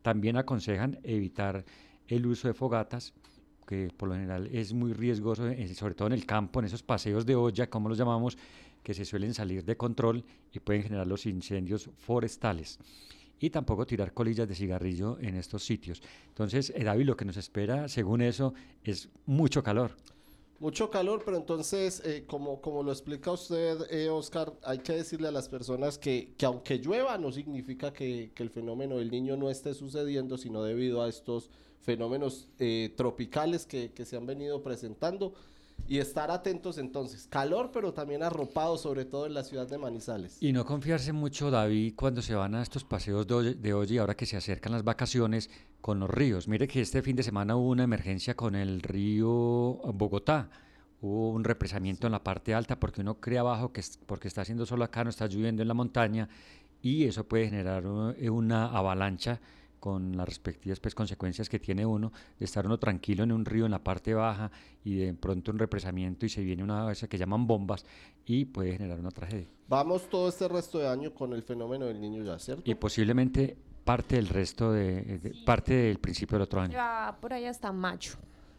También 0.00 0.38
aconsejan 0.38 0.98
evitar 1.02 1.66
el 2.08 2.26
uso 2.26 2.48
de 2.48 2.54
fogatas, 2.54 3.12
que 3.66 3.90
por 3.96 4.08
lo 4.08 4.14
general 4.14 4.48
es 4.52 4.72
muy 4.72 4.92
riesgoso, 4.92 5.48
eh, 5.48 5.74
sobre 5.74 5.94
todo 5.94 6.08
en 6.08 6.14
el 6.14 6.26
campo, 6.26 6.60
en 6.60 6.66
esos 6.66 6.82
paseos 6.82 7.24
de 7.24 7.34
olla, 7.34 7.70
como 7.70 7.88
los 7.88 7.98
llamamos, 7.98 8.36
que 8.82 8.94
se 8.94 9.04
suelen 9.04 9.34
salir 9.34 9.64
de 9.64 9.76
control 9.76 10.24
y 10.52 10.58
pueden 10.58 10.82
generar 10.82 11.06
los 11.06 11.26
incendios 11.26 11.88
forestales. 11.96 12.78
Y 13.38 13.50
tampoco 13.50 13.86
tirar 13.86 14.12
colillas 14.12 14.48
de 14.48 14.54
cigarrillo 14.54 15.18
en 15.20 15.36
estos 15.36 15.64
sitios. 15.64 16.02
Entonces, 16.28 16.72
eh, 16.76 16.84
David, 16.84 17.06
lo 17.06 17.16
que 17.16 17.24
nos 17.24 17.36
espera, 17.36 17.88
según 17.88 18.22
eso, 18.22 18.54
es 18.84 19.08
mucho 19.26 19.62
calor. 19.62 19.96
Mucho 20.60 20.90
calor, 20.90 21.22
pero 21.24 21.38
entonces, 21.38 22.02
eh, 22.04 22.24
como, 22.24 22.60
como 22.60 22.84
lo 22.84 22.92
explica 22.92 23.32
usted, 23.32 24.10
Oscar, 24.10 24.52
hay 24.62 24.78
que 24.78 24.92
decirle 24.92 25.26
a 25.26 25.32
las 25.32 25.48
personas 25.48 25.98
que, 25.98 26.34
que 26.36 26.46
aunque 26.46 26.78
llueva, 26.78 27.18
no 27.18 27.32
significa 27.32 27.92
que, 27.92 28.30
que, 28.32 28.44
el 28.44 28.50
fenómeno 28.50 28.98
del 28.98 29.10
niño 29.10 29.36
no 29.36 29.50
esté 29.50 29.74
sucediendo, 29.74 30.38
sino 30.38 30.62
debido 30.62 31.02
a 31.02 31.08
estos 31.08 31.50
fenómenos 31.82 32.48
eh, 32.58 32.94
tropicales 32.96 33.66
que, 33.66 33.92
se 34.04 34.16
han 34.16 34.24
venido 34.24 34.62
presentando 34.62 35.34
y 35.88 35.98
estar 35.98 36.30
atentos 36.30 36.78
entonces. 36.78 37.26
Calor, 37.26 37.70
pero 37.72 37.92
también 37.92 38.22
arropado, 38.22 38.78
sobre 38.78 39.04
todo 39.04 39.26
en 39.26 39.34
la 39.34 39.42
ciudad 39.42 39.68
de 39.68 39.78
Manizales. 39.78 40.36
Y 40.40 40.52
no 40.52 40.64
confiarse 40.64 41.12
mucho, 41.12 41.50
David, 41.50 41.94
cuando 41.96 42.22
se 42.22 42.34
van 42.34 42.54
a 42.54 42.62
estos 42.62 42.84
paseos 42.84 43.26
de 43.26 43.74
hoy, 43.74 43.88
y 43.90 43.98
ahora 43.98 44.14
que 44.14 44.26
se 44.26 44.36
acercan 44.36 44.72
las 44.72 44.84
vacaciones 44.84 45.50
con 45.80 45.98
los 45.98 46.08
ríos. 46.08 46.46
Mire 46.46 46.68
que 46.68 46.80
este 46.80 47.02
fin 47.02 47.16
de 47.16 47.24
semana 47.24 47.56
hubo 47.56 47.70
una 47.70 47.82
emergencia 47.82 48.34
con 48.34 48.54
el 48.54 48.80
río 48.80 49.28
Bogotá. 49.28 50.50
Hubo 51.00 51.30
un 51.30 51.42
represamiento 51.42 52.06
en 52.06 52.12
la 52.12 52.22
parte 52.22 52.54
alta 52.54 52.78
porque 52.78 53.00
uno 53.00 53.18
cree 53.18 53.40
abajo 53.40 53.72
que 53.72 53.82
porque 54.06 54.28
está 54.28 54.42
haciendo 54.42 54.64
solo 54.66 54.84
acá, 54.84 55.02
no 55.02 55.10
está 55.10 55.26
lloviendo 55.26 55.60
en 55.60 55.66
la 55.66 55.74
montaña 55.74 56.28
y 56.80 57.04
eso 57.04 57.24
puede 57.24 57.46
generar 57.46 57.84
una 57.86 58.66
avalancha 58.66 59.40
con 59.82 60.16
las 60.16 60.28
respectivas 60.28 60.78
pues, 60.78 60.94
consecuencias 60.94 61.48
que 61.48 61.58
tiene 61.58 61.84
uno 61.84 62.12
de 62.38 62.44
estar 62.44 62.64
uno 62.64 62.78
tranquilo 62.78 63.24
en 63.24 63.32
un 63.32 63.44
río 63.44 63.64
en 63.64 63.72
la 63.72 63.82
parte 63.82 64.14
baja 64.14 64.48
y 64.84 64.94
de 64.94 65.12
pronto 65.12 65.50
un 65.50 65.58
represamiento 65.58 66.24
y 66.24 66.28
se 66.28 66.40
viene 66.40 66.62
una 66.62 66.84
cosa 66.84 67.08
que 67.08 67.18
llaman 67.18 67.48
bombas 67.48 67.84
y 68.24 68.44
puede 68.44 68.74
generar 68.74 69.00
una 69.00 69.10
tragedia. 69.10 69.48
Vamos 69.66 70.08
todo 70.08 70.28
este 70.28 70.46
resto 70.46 70.78
de 70.78 70.86
año 70.86 71.12
con 71.12 71.32
el 71.32 71.42
fenómeno 71.42 71.86
del 71.86 72.00
niño 72.00 72.22
ya, 72.22 72.38
¿cierto? 72.38 72.62
Y 72.64 72.76
posiblemente 72.76 73.56
parte 73.82 74.14
del 74.14 74.28
resto 74.28 74.70
de, 74.70 75.34
parte 75.44 75.74
del 75.74 75.98
principio 75.98 76.36
del 76.36 76.42
otro 76.42 76.60
año. 76.60 76.74
Ya 76.74 77.18
por 77.20 77.32
ahí 77.32 77.46
hasta 77.46 77.72
mayo. 77.72 78.12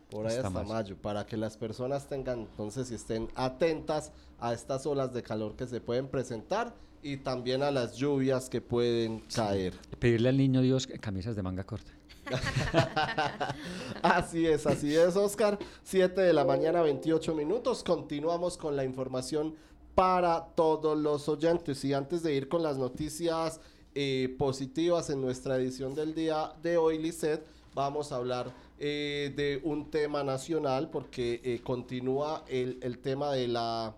Por 0.09 0.27
ahí 0.27 0.35
hasta, 0.35 0.49
mayo, 0.49 0.97
para 0.97 1.25
que 1.25 1.37
las 1.37 1.55
personas 1.55 2.05
tengan 2.09 2.41
entonces 2.41 2.91
y 2.91 2.95
estén 2.95 3.29
atentas 3.33 4.11
a 4.39 4.51
estas 4.51 4.85
olas 4.85 5.13
de 5.13 5.23
calor 5.23 5.55
que 5.55 5.67
se 5.67 5.79
pueden 5.79 6.09
presentar 6.09 6.75
y 7.03 7.17
también 7.17 7.61
a 7.61 7.71
las 7.71 7.95
lluvias 7.95 8.49
que 8.49 8.61
pueden 8.61 9.19
caer. 9.33 9.73
Pedirle 9.99 10.29
al 10.29 10.37
niño 10.37 10.61
Dios 10.61 10.87
camisas 10.87 11.35
de 11.35 11.43
manga 11.43 11.63
corta. 11.63 11.91
así 14.01 14.47
es, 14.47 14.65
así 14.65 14.95
es, 14.95 15.15
Oscar. 15.15 15.59
7 15.83 16.21
de 16.21 16.33
la 16.33 16.45
mañana, 16.45 16.81
28 16.81 17.35
minutos. 17.35 17.83
Continuamos 17.83 18.57
con 18.57 18.75
la 18.75 18.85
información 18.85 19.55
para 19.93 20.45
todos 20.55 20.97
los 20.97 21.27
oyentes. 21.27 21.83
Y 21.83 21.93
antes 21.93 22.23
de 22.23 22.33
ir 22.33 22.47
con 22.47 22.63
las 22.63 22.77
noticias 22.77 23.59
eh, 23.93 24.33
positivas 24.39 25.09
en 25.09 25.21
nuestra 25.21 25.57
edición 25.57 25.93
del 25.93 26.15
día 26.15 26.53
de 26.63 26.77
hoy, 26.77 26.97
Lisset, 26.97 27.45
vamos 27.75 28.11
a 28.11 28.15
hablar 28.15 28.53
eh, 28.79 29.33
de 29.35 29.59
un 29.63 29.91
tema 29.91 30.23
nacional 30.23 30.89
porque 30.89 31.41
eh, 31.43 31.59
continúa 31.63 32.45
el, 32.47 32.79
el, 32.81 32.99
tema 32.99 33.31
de 33.33 33.47
la 33.47 33.95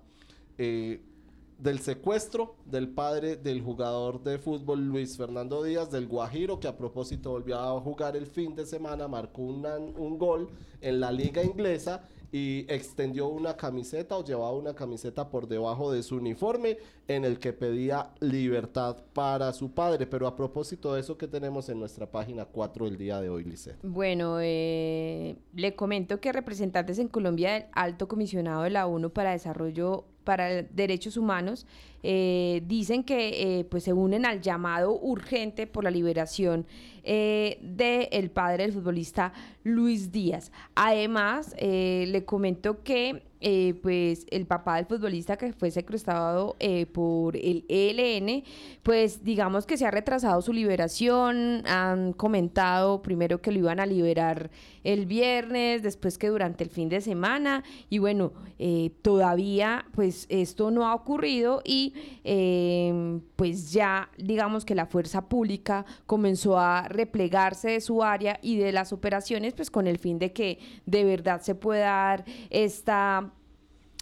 del 1.57 1.79
secuestro 1.79 2.55
del 2.65 2.89
padre 2.89 3.37
del 3.37 3.61
jugador 3.61 4.21
de 4.23 4.37
fútbol 4.37 4.85
Luis 4.87 5.17
Fernando 5.17 5.63
Díaz 5.63 5.89
del 5.89 6.07
Guajiro, 6.07 6.59
que 6.59 6.67
a 6.67 6.77
propósito 6.77 7.31
volvió 7.31 7.59
a 7.59 7.79
jugar 7.79 8.15
el 8.15 8.27
fin 8.27 8.55
de 8.55 8.65
semana, 8.65 9.07
marcó 9.07 9.41
un 9.41 10.17
gol 10.17 10.49
en 10.81 10.99
la 10.99 11.11
liga 11.11 11.43
inglesa 11.43 12.07
y 12.35 12.65
extendió 12.67 13.27
una 13.27 13.55
camiseta 13.55 14.17
o 14.17 14.23
llevaba 14.25 14.51
una 14.51 14.73
camiseta 14.73 15.29
por 15.29 15.47
debajo 15.47 15.93
de 15.93 16.03
su 16.03 16.17
uniforme 16.17 16.77
en 17.07 17.23
el 17.23 17.39
que 17.39 17.53
pedía 17.53 18.11
libertad 18.19 18.97
para 19.13 19.53
su 19.53 19.71
padre. 19.71 20.05
Pero 20.05 20.27
a 20.27 20.35
propósito 20.35 20.93
de 20.93 20.99
eso 20.99 21.17
que 21.17 21.29
tenemos 21.29 21.69
en 21.69 21.79
nuestra 21.79 22.11
página 22.11 22.43
4 22.43 22.87
el 22.87 22.97
día 22.97 23.21
de 23.21 23.29
hoy, 23.29 23.45
Lisset. 23.45 23.77
Bueno, 23.83 24.39
eh, 24.41 25.37
le 25.53 25.75
comento 25.75 26.19
que 26.19 26.33
representantes 26.33 26.99
en 26.99 27.07
Colombia 27.07 27.53
del 27.53 27.65
Alto 27.71 28.09
Comisionado 28.09 28.63
de 28.63 28.71
la 28.71 28.85
ONU 28.85 29.11
para 29.11 29.31
Desarrollo 29.31 30.03
para 30.25 30.63
Derechos 30.63 31.15
Humanos 31.15 31.65
eh, 32.03 32.61
dicen 32.67 33.03
que 33.03 33.59
eh, 33.59 33.63
pues 33.63 33.83
se 33.83 33.93
unen 33.93 34.25
al 34.25 34.41
llamado 34.41 34.99
urgente 34.99 35.65
por 35.65 35.83
la 35.83 35.89
liberación 35.89 36.67
eh, 37.03 37.57
del 37.61 38.29
padre 38.29 38.63
del 38.63 38.73
futbolista 38.73 39.33
Luis 39.63 40.11
Díaz. 40.11 40.51
Además, 40.75 41.55
le 41.59 42.23
comento 42.25 42.83
que 42.83 43.23
eh, 43.47 43.75
pues 43.83 44.25
el 44.31 44.47
papá 44.47 44.77
del 44.77 44.87
futbolista 44.87 45.37
que 45.37 45.53
fue 45.53 45.69
secuestrado 45.69 46.55
eh, 46.59 46.87
por 46.87 47.35
el 47.35 47.63
ELN, 47.69 48.43
pues 48.81 49.23
digamos 49.23 49.67
que 49.67 49.77
se 49.77 49.85
ha 49.85 49.91
retrasado 49.91 50.41
su 50.41 50.51
liberación, 50.51 51.61
han 51.67 52.13
comentado 52.13 53.03
primero 53.03 53.41
que 53.41 53.51
lo 53.51 53.59
iban 53.59 53.79
a 53.79 53.85
liberar 53.85 54.49
el 54.85 55.05
viernes, 55.05 55.83
después 55.83 56.17
que 56.17 56.29
durante 56.29 56.63
el 56.63 56.69
fin 56.69 56.87
de 56.87 57.01
semana, 57.01 57.63
y 57.89 57.97
bueno, 57.97 58.31
eh, 58.59 58.91
todavía 59.01 59.85
pues 59.93 60.27
esto 60.29 60.71
no 60.71 60.87
ha 60.87 60.95
ocurrido 60.95 61.61
y 61.65 61.93
em, 62.23 63.19
pues 63.35 63.71
ya 63.71 64.09
digamos 64.17 64.63
que 64.63 64.75
la 64.75 64.85
fuerza 64.85 65.27
pública 65.27 65.85
comenzó 66.05 66.57
a 66.57 66.87
replegarse 66.87 67.71
de 67.71 67.81
su 67.81 68.03
área 68.03 68.39
y 68.41 68.57
de 68.57 68.71
las 68.71 68.93
operaciones 68.93 69.53
pues 69.53 69.69
con 69.69 69.87
el 69.87 69.97
fin 69.97 70.19
de 70.19 70.31
que 70.31 70.59
de 70.85 71.03
verdad 71.03 71.41
se 71.41 71.55
pueda 71.55 71.85
dar 71.85 72.25
esta 72.49 73.31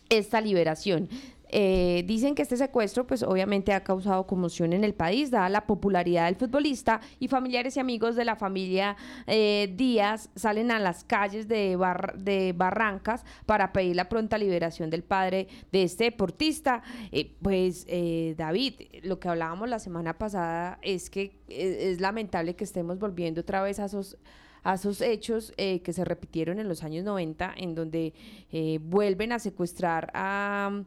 esta 0.10 0.42
liberación. 0.42 1.10
Eh, 1.56 2.04
dicen 2.08 2.34
que 2.34 2.42
este 2.42 2.58
secuestro, 2.58 3.06
pues 3.06 3.22
obviamente 3.22 3.74
ha 3.74 3.84
causado 3.84 4.26
conmoción 4.26 4.74
en 4.74 4.84
el 4.84 4.96
país, 4.96 5.30
dada 5.30 5.50
la 5.50 5.68
popularidad 5.68 6.26
del 6.26 6.36
futbolista 6.36 7.00
y 7.20 7.28
familiares 7.28 7.78
y 7.78 7.80
amigos 7.80 8.16
de 8.16 8.26
la 8.26 8.36
familia 8.36 8.98
eh, 9.28 9.72
Díaz 9.76 10.32
salen 10.36 10.72
a 10.72 10.80
las 10.80 11.04
calles 11.04 11.48
de, 11.48 11.78
de 12.18 12.54
Barrancas 12.58 13.24
para 13.46 13.72
pedir 13.72 13.96
la 13.96 14.10
pronta 14.10 14.40
liberación 14.40 14.90
del 14.90 15.04
padre 15.04 15.48
de 15.72 15.84
este 15.84 16.06
deportista. 16.06 16.82
Eh, 17.12 17.36
pues 17.40 17.86
David, 18.36 18.74
lo 19.04 19.20
que 19.20 19.30
hablábamos 19.30 19.70
la 19.70 19.78
semana 19.78 20.18
pasada 20.18 20.80
es 20.82 21.12
que 21.12 21.38
es 21.48 22.02
lamentable 22.02 22.56
que 22.56 22.64
estemos 22.64 22.98
volviendo 22.98 23.42
otra 23.42 23.62
vez 23.62 23.80
a 23.80 23.86
esos 23.86 24.18
a 24.64 24.76
esos 24.76 25.02
hechos 25.02 25.54
eh, 25.58 25.82
que 25.82 25.94
se 25.94 26.06
repitieron 26.06 26.60
en 26.60 26.68
los 26.68 26.84
años 26.84 27.04
90, 27.04 27.54
en 27.58 27.76
donde 27.76 28.14
eh, 28.52 28.80
vuelven 28.82 29.32
a 29.32 29.40
secuestrar 29.40 30.10
a 30.14 30.84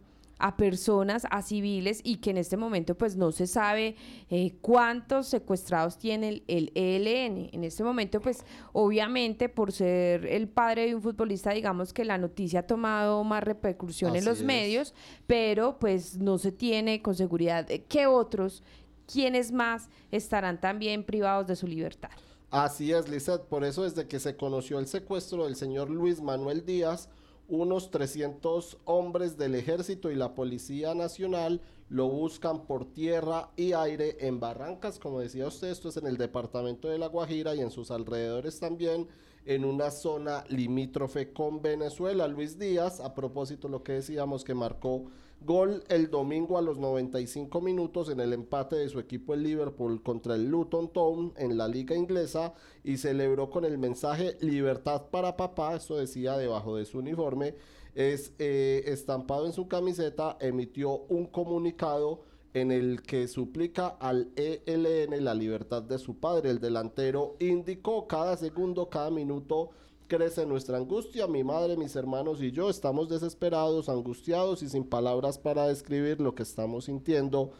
personas, 0.56 1.26
a 1.30 1.42
civiles 1.42 2.00
y 2.04 2.16
que 2.16 2.30
en 2.30 2.38
este 2.38 2.56
momento 2.56 2.94
pues 2.94 3.16
no 3.16 3.32
se 3.32 3.46
sabe 3.46 3.96
eh, 4.30 4.56
cuántos 4.60 5.26
secuestrados 5.28 5.98
tiene 5.98 6.42
el, 6.46 6.72
ELN. 6.74 7.50
En 7.52 7.64
este 7.64 7.82
momento 7.82 8.20
pues 8.20 8.44
obviamente 8.72 9.48
por 9.48 9.72
ser 9.72 10.26
el 10.26 10.48
padre 10.48 10.86
de 10.86 10.94
un 10.94 11.02
futbolista 11.02 11.50
digamos 11.50 11.92
que 11.92 12.04
la 12.04 12.18
noticia 12.18 12.60
ha 12.60 12.66
tomado 12.66 13.24
más 13.24 13.42
repercusión 13.42 14.16
en 14.16 14.24
los 14.24 14.42
medios, 14.42 14.94
pero 15.26 15.78
pues 15.78 16.18
no 16.18 16.38
se 16.38 16.52
tiene 16.52 17.02
con 17.02 17.14
seguridad 17.14 17.66
qué 17.88 18.06
otros 18.06 18.62
¿quiénes 19.06 19.52
más 19.52 19.88
estarán 20.10 20.60
también 20.60 21.04
privados 21.04 21.46
de 21.46 21.56
su 21.56 21.66
libertad? 21.66 22.10
Así 22.50 22.92
es, 22.92 23.08
Lizeth. 23.08 23.42
Por 23.42 23.64
eso 23.64 23.82
desde 23.82 24.06
que 24.06 24.20
se 24.20 24.36
conoció 24.36 24.78
el 24.78 24.86
secuestro 24.86 25.44
del 25.44 25.56
señor 25.56 25.90
Luis 25.90 26.20
Manuel 26.20 26.64
Díaz, 26.64 27.08
unos 27.48 27.90
300 27.90 28.78
hombres 28.84 29.36
del 29.36 29.54
ejército 29.54 30.10
y 30.10 30.14
la 30.14 30.34
Policía 30.34 30.94
Nacional 30.94 31.60
lo 31.88 32.08
buscan 32.08 32.66
por 32.66 32.92
tierra 32.92 33.50
y 33.56 33.72
aire 33.72 34.16
en 34.20 34.40
Barrancas, 34.40 34.98
como 34.98 35.20
decía 35.20 35.46
usted, 35.46 35.68
esto 35.68 35.88
es 35.88 35.96
en 35.96 36.06
el 36.06 36.16
departamento 36.16 36.88
de 36.88 36.98
La 36.98 37.06
Guajira 37.06 37.54
y 37.54 37.60
en 37.60 37.70
sus 37.70 37.90
alrededores 37.90 38.58
también, 38.58 39.08
en 39.44 39.64
una 39.64 39.92
zona 39.92 40.44
limítrofe 40.48 41.32
con 41.32 41.62
Venezuela. 41.62 42.26
Luis 42.26 42.58
Díaz, 42.58 43.00
a 43.00 43.14
propósito 43.14 43.68
lo 43.68 43.84
que 43.84 43.92
decíamos 43.92 44.42
que 44.42 44.54
marcó 44.54 45.04
Gol 45.40 45.84
el 45.88 46.10
domingo 46.10 46.58
a 46.58 46.62
los 46.62 46.78
95 46.78 47.60
minutos 47.60 48.08
en 48.08 48.20
el 48.20 48.32
empate 48.32 48.76
de 48.76 48.88
su 48.88 48.98
equipo 48.98 49.34
el 49.34 49.42
Liverpool 49.42 50.02
contra 50.02 50.34
el 50.34 50.48
Luton 50.48 50.88
Town 50.88 51.32
en 51.36 51.56
la 51.56 51.68
liga 51.68 51.94
inglesa 51.94 52.54
y 52.82 52.96
celebró 52.96 53.50
con 53.50 53.64
el 53.64 53.78
mensaje 53.78 54.36
Libertad 54.40 55.06
para 55.10 55.36
papá, 55.36 55.76
eso 55.76 55.96
decía 55.96 56.36
debajo 56.36 56.76
de 56.76 56.84
su 56.84 56.98
uniforme, 56.98 57.54
es 57.94 58.32
eh, 58.38 58.82
estampado 58.86 59.46
en 59.46 59.52
su 59.52 59.68
camiseta, 59.68 60.36
emitió 60.40 61.04
un 61.08 61.26
comunicado 61.26 62.22
en 62.56 62.72
el 62.72 63.02
que 63.02 63.28
suplica 63.28 63.88
al 63.88 64.30
ELN 64.36 65.22
la 65.22 65.34
libertad 65.34 65.82
de 65.82 65.98
su 65.98 66.18
padre. 66.18 66.48
El 66.48 66.58
delantero 66.58 67.36
indicó 67.38 68.06
cada 68.06 68.36
segundo, 68.38 68.88
cada 68.88 69.10
minuto 69.10 69.70
crece 70.06 70.46
nuestra 70.46 70.76
angustia. 70.76 71.26
Mi 71.26 71.44
madre, 71.44 71.76
mis 71.76 71.96
hermanos 71.96 72.42
y 72.42 72.52
yo 72.52 72.70
estamos 72.70 73.08
desesperados, 73.08 73.88
angustiados 73.88 74.62
y 74.62 74.68
sin 74.68 74.84
palabras 74.84 75.38
para 75.38 75.66
describir 75.66 76.20
lo 76.20 76.34
que 76.34 76.42
estamos 76.42 76.86
sintiendo. 76.86 77.50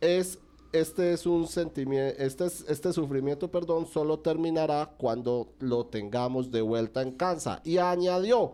Es 0.00 0.38
este 0.72 1.12
es 1.14 1.26
un 1.26 1.48
sentimiento, 1.48 2.22
este, 2.22 2.44
este 2.44 2.92
sufrimiento, 2.92 3.50
perdón, 3.50 3.86
solo 3.86 4.18
terminará 4.18 4.94
cuando 4.98 5.48
lo 5.60 5.86
tengamos 5.86 6.50
de 6.50 6.60
vuelta 6.60 7.00
en 7.02 7.12
casa. 7.12 7.62
Y 7.64 7.78
añadió, 7.78 8.52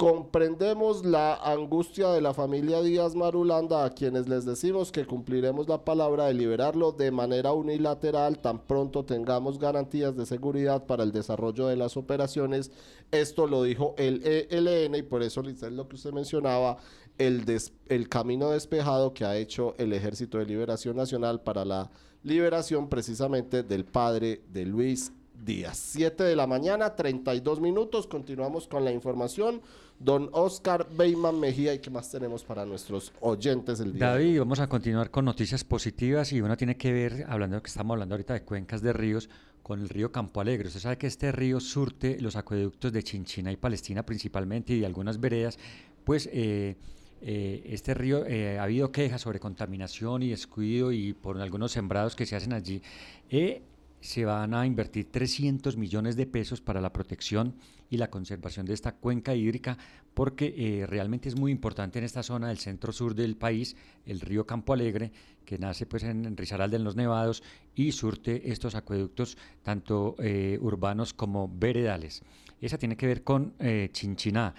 Comprendemos 0.00 1.04
la 1.04 1.34
angustia 1.34 2.08
de 2.08 2.22
la 2.22 2.32
familia 2.32 2.80
Díaz 2.80 3.14
Marulanda 3.14 3.84
a 3.84 3.90
quienes 3.90 4.30
les 4.30 4.46
decimos 4.46 4.90
que 4.90 5.04
cumpliremos 5.04 5.68
la 5.68 5.84
palabra 5.84 6.24
de 6.24 6.32
liberarlo 6.32 6.92
de 6.92 7.10
manera 7.10 7.52
unilateral 7.52 8.38
tan 8.38 8.60
pronto 8.60 9.04
tengamos 9.04 9.58
garantías 9.58 10.16
de 10.16 10.24
seguridad 10.24 10.86
para 10.86 11.02
el 11.02 11.12
desarrollo 11.12 11.66
de 11.66 11.76
las 11.76 11.98
operaciones. 11.98 12.70
Esto 13.10 13.46
lo 13.46 13.62
dijo 13.62 13.94
el 13.98 14.22
ELN 14.24 14.94
y 14.94 15.02
por 15.02 15.22
eso 15.22 15.42
es 15.42 15.60
lo 15.70 15.86
que 15.86 15.96
usted 15.96 16.14
mencionaba, 16.14 16.78
el, 17.18 17.44
el 17.88 18.08
camino 18.08 18.48
despejado 18.48 19.12
que 19.12 19.26
ha 19.26 19.36
hecho 19.36 19.74
el 19.76 19.92
Ejército 19.92 20.38
de 20.38 20.46
Liberación 20.46 20.96
Nacional 20.96 21.42
para 21.42 21.66
la 21.66 21.90
liberación 22.22 22.88
precisamente 22.88 23.62
del 23.62 23.84
padre 23.84 24.40
de 24.50 24.64
Luis 24.64 25.12
Díaz. 25.44 25.78
7 25.92 26.22
de 26.22 26.36
la 26.36 26.46
mañana, 26.46 26.96
32 26.96 27.60
minutos. 27.60 28.06
Continuamos 28.06 28.68
con 28.68 28.84
la 28.84 28.92
información. 28.92 29.60
Don 30.00 30.30
Oscar 30.32 30.88
Beyman 30.96 31.38
Mejía, 31.38 31.74
¿y 31.74 31.78
qué 31.78 31.90
más 31.90 32.10
tenemos 32.10 32.42
para 32.42 32.64
nuestros 32.64 33.12
oyentes 33.20 33.80
el 33.80 33.92
día? 33.92 34.12
David, 34.12 34.38
vamos 34.38 34.58
a 34.58 34.66
continuar 34.66 35.10
con 35.10 35.26
noticias 35.26 35.62
positivas 35.62 36.32
y 36.32 36.40
una 36.40 36.56
tiene 36.56 36.78
que 36.78 36.90
ver, 36.90 37.26
hablando 37.28 37.56
de 37.56 37.62
que 37.62 37.68
estamos 37.68 37.92
hablando 37.94 38.14
ahorita 38.14 38.32
de 38.32 38.42
cuencas 38.42 38.80
de 38.80 38.94
ríos, 38.94 39.28
con 39.62 39.78
el 39.78 39.90
río 39.90 40.10
Campo 40.10 40.40
Alegre. 40.40 40.68
Usted 40.68 40.80
sabe 40.80 40.96
que 40.96 41.06
este 41.06 41.30
río 41.32 41.60
surte 41.60 42.18
los 42.18 42.34
acueductos 42.34 42.90
de 42.94 43.02
Chinchina 43.02 43.52
y 43.52 43.56
Palestina 43.56 44.02
principalmente 44.02 44.72
y 44.72 44.80
de 44.80 44.86
algunas 44.86 45.20
veredas, 45.20 45.58
pues 46.02 46.30
eh, 46.32 46.76
eh, 47.20 47.62
este 47.66 47.92
río 47.92 48.24
eh, 48.24 48.58
ha 48.58 48.62
habido 48.62 48.90
quejas 48.92 49.20
sobre 49.20 49.38
contaminación 49.38 50.22
y 50.22 50.30
descuido 50.30 50.92
y 50.92 51.12
por 51.12 51.38
algunos 51.38 51.72
sembrados 51.72 52.16
que 52.16 52.24
se 52.24 52.36
hacen 52.36 52.54
allí 52.54 52.80
se 54.00 54.24
van 54.24 54.54
a 54.54 54.66
invertir 54.66 55.10
300 55.10 55.76
millones 55.76 56.16
de 56.16 56.26
pesos 56.26 56.60
para 56.60 56.80
la 56.80 56.92
protección 56.92 57.54
y 57.90 57.96
la 57.96 58.10
conservación 58.10 58.66
de 58.66 58.74
esta 58.74 58.92
cuenca 58.92 59.34
hídrica 59.34 59.76
porque 60.14 60.54
eh, 60.56 60.86
realmente 60.86 61.28
es 61.28 61.36
muy 61.36 61.52
importante 61.52 61.98
en 61.98 62.04
esta 62.04 62.22
zona 62.22 62.48
del 62.48 62.58
centro 62.58 62.92
sur 62.92 63.14
del 63.14 63.36
país, 63.36 63.76
el 64.06 64.20
río 64.20 64.46
Campo 64.46 64.72
Alegre, 64.72 65.12
que 65.44 65.58
nace 65.58 65.86
pues 65.86 66.04
en 66.04 66.36
Risaralda 66.36 66.76
en 66.76 66.84
los 66.84 66.96
Nevados 66.96 67.42
y 67.74 67.92
surte 67.92 68.50
estos 68.50 68.74
acueductos 68.74 69.36
tanto 69.62 70.16
eh, 70.18 70.58
urbanos 70.60 71.12
como 71.12 71.48
veredales. 71.48 72.22
Esa 72.60 72.78
tiene 72.78 72.96
que 72.96 73.06
ver 73.06 73.24
con 73.24 73.54
eh, 73.58 73.88
Chinchiná. 73.92 74.54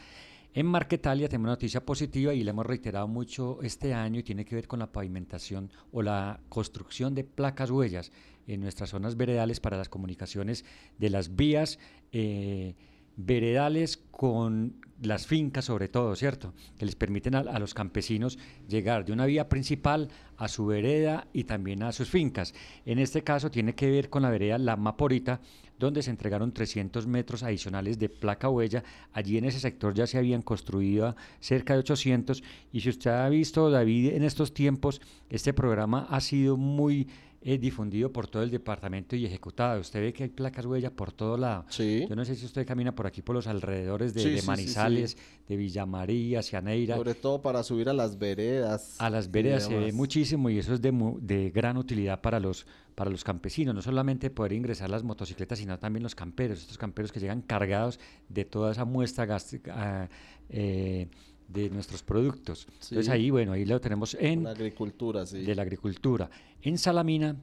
En 0.53 0.65
Marquetalia 0.65 1.29
tenemos 1.29 1.45
una 1.45 1.53
noticia 1.53 1.85
positiva 1.85 2.33
y 2.33 2.43
la 2.43 2.51
hemos 2.51 2.65
reiterado 2.65 3.07
mucho 3.07 3.59
este 3.61 3.93
año 3.93 4.19
y 4.19 4.23
tiene 4.23 4.43
que 4.43 4.55
ver 4.55 4.67
con 4.67 4.79
la 4.79 4.91
pavimentación 4.91 5.71
o 5.93 6.01
la 6.01 6.41
construcción 6.49 7.15
de 7.15 7.23
placas 7.23 7.71
huellas 7.71 8.11
en 8.53 8.61
nuestras 8.61 8.89
zonas 8.89 9.17
veredales 9.17 9.59
para 9.59 9.77
las 9.77 9.89
comunicaciones 9.89 10.65
de 10.97 11.09
las 11.09 11.35
vías. 11.35 11.79
Eh, 12.11 12.75
veredales 13.17 13.97
con 14.11 14.75
las 15.01 15.25
fincas 15.25 15.65
sobre 15.65 15.87
todo, 15.87 16.15
¿cierto? 16.15 16.53
Que 16.77 16.85
les 16.85 16.95
permiten 16.95 17.35
a, 17.35 17.59
los 17.59 17.73
campesinos 17.73 18.37
llegar 18.67 19.03
de 19.03 19.13
una 19.13 19.25
vía 19.25 19.49
principal 19.49 20.09
a 20.37 20.47
su 20.47 20.67
vereda 20.67 21.27
y 21.33 21.45
también 21.45 21.83
a 21.83 21.91
sus 21.91 22.09
fincas. 22.09 22.53
En 22.85 22.99
este 22.99 23.23
caso 23.23 23.49
tiene 23.49 23.73
que 23.73 23.89
ver 23.89 24.09
con 24.09 24.21
la 24.21 24.29
vereda 24.29 24.57
La 24.59 24.75
Maporita, 24.75 25.41
donde 25.79 26.03
se 26.03 26.11
entregaron 26.11 26.51
300 26.51 27.07
metros 27.07 27.41
adicionales 27.41 27.97
de 27.97 28.09
placa 28.09 28.49
huella. 28.49 28.83
Allí 29.11 29.37
en 29.37 29.45
ese 29.45 29.59
sector 29.59 29.95
ya 29.95 30.05
se 30.05 30.19
habían 30.19 30.43
construido 30.43 31.15
cerca 31.39 31.73
de 31.73 31.79
800 31.79 32.43
y 32.71 32.81
si 32.81 32.89
usted 32.89 33.09
ha 33.09 33.29
visto, 33.29 33.71
David, 33.71 34.13
en 34.13 34.23
estos 34.23 34.53
tiempos, 34.53 35.01
este 35.29 35.53
programa 35.53 36.05
ha 36.09 36.21
sido 36.21 36.57
muy 36.57 37.07
es 37.41 37.59
difundido 37.59 38.11
por 38.13 38.27
todo 38.27 38.43
el 38.43 38.51
departamento 38.51 39.15
y 39.15 39.25
ejecutado. 39.25 39.79
Usted 39.81 39.99
ve 39.99 40.13
que 40.13 40.23
hay 40.23 40.29
placas 40.29 40.65
huellas 40.65 40.91
por 40.91 41.11
todo 41.11 41.37
lado. 41.37 41.65
Sí. 41.69 42.05
Yo 42.07 42.15
no 42.15 42.23
sé 42.23 42.35
si 42.35 42.45
usted 42.45 42.67
camina 42.67 42.93
por 42.93 43.07
aquí, 43.07 43.23
por 43.23 43.35
los 43.35 43.47
alrededores 43.47 44.13
de, 44.13 44.41
Manizales, 44.43 45.17
de 45.47 45.55
Villa 45.55 45.87
María, 45.87 46.43
Cianeira. 46.43 46.97
Sobre 46.97 47.15
todo 47.15 47.41
para 47.41 47.63
subir 47.63 47.89
a 47.89 47.93
las 47.93 48.19
veredas. 48.19 48.95
A 48.99 49.09
las 49.09 49.31
veredas 49.31 49.63
se 49.63 49.75
ve 49.75 49.91
muchísimo 49.91 50.51
y 50.51 50.59
eso 50.59 50.75
es 50.75 50.81
de, 50.81 50.91
de 51.21 51.49
gran 51.49 51.77
utilidad 51.77 52.21
para 52.21 52.39
los, 52.39 52.67
para 52.93 53.09
los 53.09 53.23
campesinos. 53.23 53.73
No 53.73 53.81
solamente 53.81 54.29
poder 54.29 54.53
ingresar 54.53 54.91
las 54.91 55.03
motocicletas, 55.03 55.57
sino 55.57 55.79
también 55.79 56.03
los 56.03 56.13
camperos. 56.13 56.59
Estos 56.59 56.77
camperos 56.77 57.11
que 57.11 57.19
llegan 57.19 57.41
cargados 57.41 57.99
de 58.29 58.45
toda 58.45 58.71
esa 58.71 58.85
muestra 58.85 59.25
gástrica. 59.25 59.73
Ah, 59.75 60.09
eh, 60.49 61.07
de 61.51 61.69
nuestros 61.69 62.03
productos. 62.03 62.67
Entonces 62.69 63.09
ahí, 63.09 63.29
bueno, 63.29 63.53
ahí 63.53 63.65
lo 63.65 63.79
tenemos 63.79 64.15
en... 64.19 64.43
La 64.43 64.51
agricultura, 64.51 65.25
sí. 65.25 65.41
De 65.41 65.55
la 65.55 65.61
agricultura. 65.61 66.29
En 66.61 66.77
Salamina, 66.77 67.35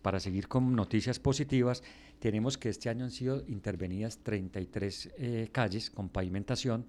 para 0.00 0.20
seguir 0.20 0.48
con 0.48 0.74
noticias 0.74 1.18
positivas, 1.18 1.82
tenemos 2.18 2.56
que 2.56 2.68
este 2.68 2.88
año 2.88 3.04
han 3.04 3.10
sido 3.10 3.42
intervenidas 3.48 4.18
33 4.18 5.10
eh, 5.18 5.48
calles 5.52 5.90
con 5.90 6.08
pavimentación 6.08 6.86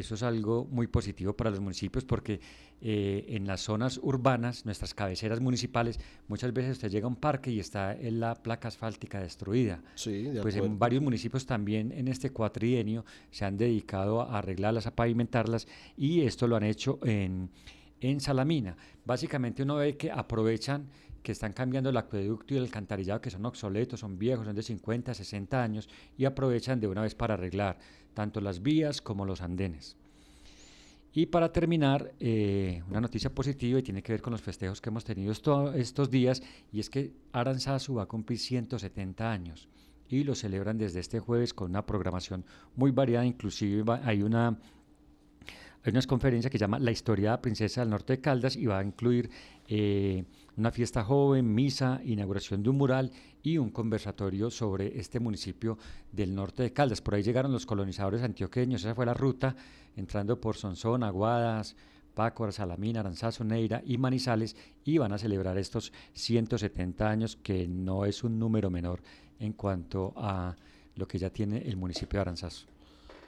eso 0.00 0.14
es 0.14 0.22
algo 0.22 0.66
muy 0.70 0.86
positivo 0.86 1.34
para 1.34 1.50
los 1.50 1.60
municipios 1.60 2.04
porque 2.04 2.40
eh, 2.80 3.24
en 3.28 3.46
las 3.46 3.62
zonas 3.62 3.98
urbanas, 4.02 4.66
nuestras 4.66 4.92
cabeceras 4.92 5.40
municipales, 5.40 5.98
muchas 6.28 6.52
veces 6.52 6.72
usted 6.72 6.90
llega 6.90 7.06
a 7.06 7.08
un 7.08 7.16
parque 7.16 7.50
y 7.50 7.60
está 7.60 7.94
en 7.94 8.20
la 8.20 8.34
placa 8.34 8.68
asfáltica 8.68 9.20
destruida. 9.20 9.82
Sí, 9.94 10.30
pues 10.42 10.56
en 10.56 10.78
varios 10.78 11.02
municipios 11.02 11.46
también 11.46 11.92
en 11.92 12.08
este 12.08 12.30
cuatrienio 12.30 13.04
se 13.30 13.44
han 13.44 13.56
dedicado 13.56 14.20
a 14.20 14.38
arreglarlas, 14.38 14.86
a 14.86 14.94
pavimentarlas 14.94 15.66
y 15.96 16.22
esto 16.22 16.46
lo 16.46 16.56
han 16.56 16.64
hecho 16.64 16.98
en, 17.02 17.50
en 18.00 18.20
Salamina. 18.20 18.76
Básicamente 19.04 19.62
uno 19.62 19.76
ve 19.76 19.96
que 19.96 20.10
aprovechan 20.10 20.88
que 21.26 21.32
están 21.32 21.52
cambiando 21.52 21.90
el 21.90 21.96
acueducto 21.96 22.54
y 22.54 22.56
el 22.56 22.62
alcantarillado, 22.62 23.20
que 23.20 23.30
son 23.30 23.44
obsoletos, 23.46 23.98
son 23.98 24.16
viejos, 24.16 24.46
son 24.46 24.54
de 24.54 24.62
50, 24.62 25.12
60 25.12 25.60
años, 25.60 25.88
y 26.16 26.24
aprovechan 26.24 26.78
de 26.78 26.86
una 26.86 27.02
vez 27.02 27.16
para 27.16 27.34
arreglar 27.34 27.78
tanto 28.16 28.40
las 28.40 28.62
vías 28.62 29.02
como 29.02 29.26
los 29.26 29.42
andenes. 29.42 29.94
Y 31.12 31.26
para 31.26 31.52
terminar, 31.52 32.14
eh, 32.18 32.82
una 32.88 33.00
noticia 33.00 33.34
positiva 33.34 33.78
y 33.78 33.82
tiene 33.82 34.02
que 34.02 34.12
ver 34.12 34.22
con 34.22 34.32
los 34.32 34.40
festejos 34.40 34.80
que 34.80 34.88
hemos 34.88 35.04
tenido 35.04 35.32
estos 35.32 36.10
días, 36.10 36.42
y 36.72 36.80
es 36.80 36.90
que 36.90 37.12
Aranzazu 37.32 37.94
va 37.94 38.04
a 38.04 38.06
cumplir 38.06 38.38
170 38.38 39.30
años 39.30 39.68
y 40.08 40.24
lo 40.24 40.34
celebran 40.34 40.78
desde 40.78 41.00
este 41.00 41.20
jueves 41.20 41.52
con 41.52 41.70
una 41.70 41.84
programación 41.84 42.44
muy 42.74 42.90
variada, 42.90 43.26
inclusive 43.26 43.84
hay 44.02 44.22
una 44.22 44.58
hay 45.82 45.92
conferencia 46.06 46.50
que 46.50 46.58
se 46.58 46.62
llama 46.62 46.80
La 46.80 46.90
historia 46.90 47.30
de 47.30 47.36
la 47.36 47.42
princesa 47.42 47.80
del 47.82 47.90
norte 47.90 48.14
de 48.14 48.20
Caldas 48.20 48.56
y 48.56 48.66
va 48.66 48.80
a 48.80 48.84
incluir 48.84 49.30
eh, 49.68 50.24
una 50.56 50.70
fiesta 50.70 51.04
joven, 51.04 51.54
misa, 51.54 52.00
inauguración 52.04 52.62
de 52.62 52.70
un 52.70 52.76
mural 52.76 53.12
y 53.42 53.58
un 53.58 53.70
conversatorio 53.70 54.50
sobre 54.50 54.98
este 54.98 55.20
municipio 55.20 55.78
del 56.12 56.34
norte 56.34 56.62
de 56.62 56.72
Caldas. 56.72 57.00
Por 57.00 57.14
ahí 57.14 57.22
llegaron 57.22 57.52
los 57.52 57.66
colonizadores 57.66 58.22
antioqueños, 58.22 58.82
esa 58.82 58.94
fue 58.94 59.06
la 59.06 59.14
ruta, 59.14 59.54
entrando 59.96 60.40
por 60.40 60.56
Sonsón, 60.56 61.02
Aguadas, 61.02 61.76
Paco, 62.14 62.50
Salamina, 62.50 63.00
Aranzazo, 63.00 63.44
Neira 63.44 63.82
y 63.84 63.98
Manizales 63.98 64.56
y 64.84 64.96
van 64.96 65.12
a 65.12 65.18
celebrar 65.18 65.58
estos 65.58 65.92
170 66.14 67.08
años, 67.08 67.36
que 67.36 67.68
no 67.68 68.06
es 68.06 68.24
un 68.24 68.38
número 68.38 68.70
menor 68.70 69.02
en 69.38 69.52
cuanto 69.52 70.14
a 70.16 70.56
lo 70.94 71.06
que 71.06 71.18
ya 71.18 71.28
tiene 71.28 71.58
el 71.58 71.76
municipio 71.76 72.16
de 72.16 72.22
Aranzazo. 72.22 72.75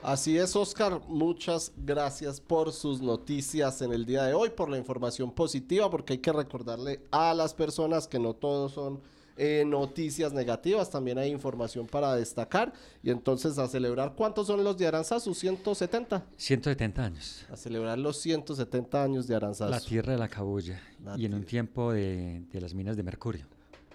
Así 0.01 0.37
es, 0.37 0.55
Oscar. 0.55 1.01
Muchas 1.07 1.73
gracias 1.75 2.39
por 2.39 2.71
sus 2.71 3.01
noticias 3.01 3.81
en 3.81 3.91
el 3.91 4.05
día 4.05 4.23
de 4.23 4.33
hoy, 4.33 4.49
por 4.49 4.69
la 4.69 4.77
información 4.77 5.29
positiva, 5.31 5.89
porque 5.89 6.13
hay 6.13 6.19
que 6.19 6.31
recordarle 6.31 7.01
a 7.11 7.33
las 7.33 7.53
personas 7.53 8.07
que 8.07 8.17
no 8.17 8.33
todos 8.33 8.71
son 8.71 9.01
eh, 9.35 9.63
noticias 9.65 10.31
negativas, 10.31 10.89
también 10.89 11.17
hay 11.17 11.29
información 11.29 11.85
para 11.85 12.15
destacar. 12.15 12.71
Y 13.03 13.09
entonces 13.09 13.57
a 13.57 13.67
celebrar, 13.67 14.13
¿cuántos 14.15 14.47
son 14.47 14.63
los 14.63 14.77
de 14.77 14.87
Aranzazu? 14.87 15.31
¿170? 15.31 16.23
170 16.37 17.03
años. 17.03 17.45
A 17.51 17.57
celebrar 17.57 17.97
los 17.97 18.17
170 18.17 19.03
años 19.03 19.27
de 19.27 19.35
Aranzazu. 19.35 19.69
La 19.69 19.81
tierra 19.81 20.13
de 20.13 20.19
la 20.19 20.29
cabulla. 20.29 20.81
y 21.17 21.25
en 21.25 21.33
un 21.33 21.43
tiempo 21.43 21.91
de, 21.91 22.43
de 22.51 22.61
las 22.61 22.73
minas 22.73 22.95
de 22.95 23.03
mercurio. 23.03 23.45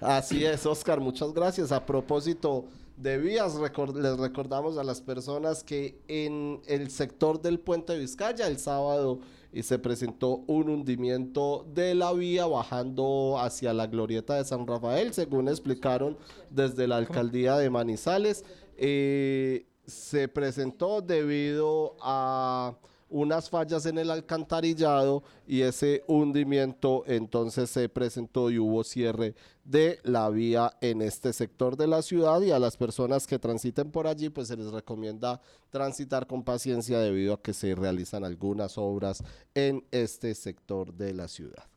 Así 0.00 0.44
es, 0.44 0.66
Oscar, 0.66 1.00
muchas 1.00 1.32
gracias. 1.32 1.72
A 1.72 1.84
propósito 1.84 2.66
de 2.97 3.18
vías, 3.18 3.55
les 3.57 4.18
recordamos 4.18 4.78
a 4.78 4.84
las 4.84 5.01
personas 5.01 5.64
que 5.64 5.99
en 6.09 6.61
el 6.66 6.90
sector 6.90 7.40
del 7.42 7.59
puente 7.59 7.92
de 7.92 7.99
Vizcaya 7.99 8.47
el 8.47 8.59
sábado 8.59 9.18
y 9.53 9.62
se 9.62 9.78
presentó 9.78 10.42
un 10.47 10.68
hundimiento 10.68 11.66
de 11.74 11.95
la 11.95 12.12
vía 12.12 12.47
bajando 12.47 13.36
hacia 13.38 13.72
la 13.72 13.86
glorieta 13.86 14.34
de 14.34 14.45
San 14.45 14.66
Rafael, 14.66 15.12
según 15.12 15.49
explicaron 15.49 16.16
desde 16.51 16.88
la 16.88 16.97
alcaldía 16.97 17.57
de 17.57 17.70
Manizales. 17.70 18.45
Eh, 18.76 19.66
se 19.86 20.28
presentó 20.28 21.03
debido 21.03 21.97
a 22.01 22.76
unas 23.14 23.48
fallas 23.48 23.86
en 23.86 23.96
el 23.96 24.10
alcantarillado 24.10 25.22
y 25.46 25.60
ese 25.60 26.02
hundimiento 26.08 27.04
entonces 27.06 27.70
se 27.70 27.88
presentó 27.88 28.50
y 28.50 28.58
hubo 28.58 28.82
cierre 28.82 29.36
de 29.64 30.00
la 30.02 30.28
vía 30.30 30.72
en 30.80 31.00
este 31.00 31.32
sector 31.32 31.76
de 31.76 31.86
la 31.86 32.02
ciudad 32.02 32.40
y 32.40 32.50
a 32.50 32.58
las 32.58 32.76
personas 32.76 33.28
que 33.28 33.38
transiten 33.38 33.92
por 33.92 34.08
allí 34.08 34.30
pues 34.30 34.48
se 34.48 34.56
les 34.56 34.72
recomienda 34.72 35.40
transitar 35.70 36.26
con 36.26 36.42
paciencia 36.42 36.98
debido 36.98 37.34
a 37.34 37.40
que 37.40 37.54
se 37.54 37.76
realizan 37.76 38.24
algunas 38.24 38.78
obras 38.78 39.22
en 39.54 39.84
este 39.92 40.34
sector 40.34 40.92
de 40.92 41.14
la 41.14 41.28
ciudad. 41.28 41.73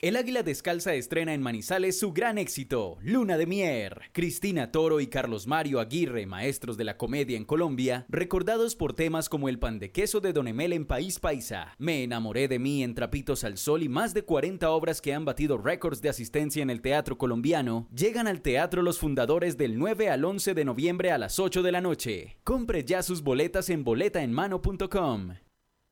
El 0.00 0.16
Águila 0.16 0.42
Descalza 0.42 0.94
estrena 0.94 1.32
en 1.32 1.40
Manizales 1.40 1.98
su 1.98 2.12
gran 2.12 2.38
éxito, 2.38 2.98
Luna 3.02 3.36
de 3.36 3.46
Mier. 3.46 4.10
Cristina 4.12 4.72
Toro 4.72 5.00
y 5.00 5.06
Carlos 5.06 5.46
Mario 5.46 5.78
Aguirre, 5.78 6.26
maestros 6.26 6.76
de 6.76 6.84
la 6.84 6.96
comedia 6.96 7.36
en 7.36 7.44
Colombia, 7.44 8.04
recordados 8.08 8.74
por 8.74 8.94
temas 8.94 9.28
como 9.28 9.48
el 9.48 9.58
pan 9.60 9.78
de 9.78 9.92
queso 9.92 10.20
de 10.20 10.32
Don 10.32 10.48
Emel 10.48 10.72
en 10.72 10.86
País 10.86 11.20
Paisa, 11.20 11.74
Me 11.78 12.02
enamoré 12.02 12.48
de 12.48 12.58
mí 12.58 12.82
en 12.82 12.94
Trapitos 12.94 13.44
al 13.44 13.58
Sol 13.58 13.82
y 13.82 13.88
más 13.88 14.12
de 14.12 14.24
40 14.24 14.68
obras 14.70 15.00
que 15.00 15.14
han 15.14 15.24
batido 15.24 15.58
récords 15.58 16.02
de 16.02 16.08
asistencia 16.08 16.62
en 16.62 16.70
el 16.70 16.82
teatro 16.82 17.16
colombiano, 17.16 17.86
llegan 17.94 18.26
al 18.26 18.42
teatro 18.42 18.82
los 18.82 18.98
fundadores 18.98 19.56
del 19.56 19.78
9 19.78 20.10
al 20.10 20.24
11 20.24 20.54
de 20.54 20.64
noviembre 20.64 21.12
a 21.12 21.18
las 21.18 21.38
8 21.38 21.62
de 21.62 21.72
la 21.72 21.80
noche. 21.80 22.38
Compre 22.42 22.84
ya 22.84 23.02
sus 23.02 23.22
boletas 23.22 23.70
en 23.70 23.84
boletaenmano.com. 23.84 25.34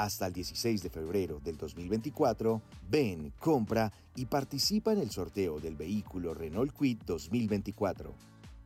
hasta 0.00 0.26
el 0.26 0.32
16 0.32 0.82
de 0.82 0.88
febrero 0.88 1.40
del 1.44 1.58
2024, 1.58 2.62
ven, 2.88 3.34
compra 3.38 3.92
y 4.16 4.24
participa 4.24 4.92
en 4.92 5.00
el 5.00 5.10
sorteo 5.10 5.60
del 5.60 5.76
vehículo 5.76 6.32
Renault 6.32 6.72
Quid 6.72 7.02
2024. 7.04 8.14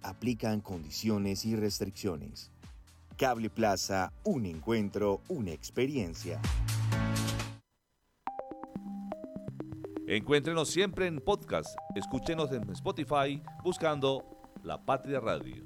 Aplican 0.02 0.60
condiciones 0.60 1.44
y 1.44 1.56
restricciones. 1.56 2.52
Cable 3.16 3.50
Plaza, 3.50 4.12
un 4.22 4.46
encuentro, 4.46 5.22
una 5.28 5.50
experiencia. 5.50 6.40
Encuéntrenos 10.06 10.68
siempre 10.68 11.08
en 11.08 11.18
podcast. 11.18 11.76
Escúchenos 11.96 12.52
en 12.52 12.70
Spotify 12.70 13.42
buscando 13.64 14.24
La 14.62 14.84
Patria 14.84 15.18
Radio. 15.18 15.64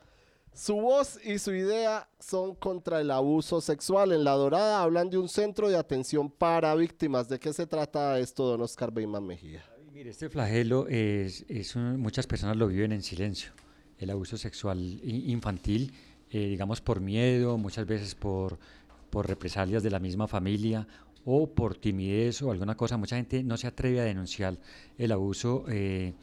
Su 0.52 0.74
voz 0.74 1.18
y 1.24 1.38
su 1.38 1.54
idea 1.54 2.06
son 2.20 2.54
contra 2.54 3.00
el 3.00 3.10
abuso 3.10 3.62
sexual. 3.62 4.12
En 4.12 4.22
La 4.22 4.32
Dorada 4.32 4.82
hablan 4.82 5.08
de 5.08 5.16
un 5.16 5.30
centro 5.30 5.70
de 5.70 5.78
atención 5.78 6.30
para 6.30 6.74
víctimas. 6.74 7.26
¿De 7.26 7.40
qué 7.40 7.54
se 7.54 7.66
trata 7.66 8.18
esto, 8.18 8.44
don 8.44 8.60
Oscar 8.60 8.92
Beyman 8.92 9.26
Mejía? 9.26 9.64
Mire, 9.94 10.10
este 10.10 10.28
flagelo 10.28 10.88
es, 10.88 11.46
muchas 11.76 12.26
personas 12.26 12.58
lo 12.58 12.66
viven 12.66 12.92
en 12.92 13.02
silencio 13.02 13.52
el 14.02 14.10
abuso 14.10 14.36
sexual 14.36 15.00
infantil, 15.04 15.92
eh, 16.30 16.46
digamos 16.46 16.80
por 16.80 17.00
miedo, 17.00 17.56
muchas 17.58 17.86
veces 17.86 18.14
por, 18.14 18.58
por 19.10 19.28
represalias 19.28 19.82
de 19.82 19.90
la 19.90 19.98
misma 19.98 20.26
familia 20.26 20.86
o 21.24 21.48
por 21.48 21.76
timidez 21.76 22.42
o 22.42 22.50
alguna 22.50 22.76
cosa. 22.76 22.96
Mucha 22.96 23.16
gente 23.16 23.42
no 23.44 23.56
se 23.56 23.68
atreve 23.68 24.00
a 24.00 24.04
denunciar 24.04 24.58
el 24.98 25.12
abuso 25.12 25.64
eh, 25.68 26.14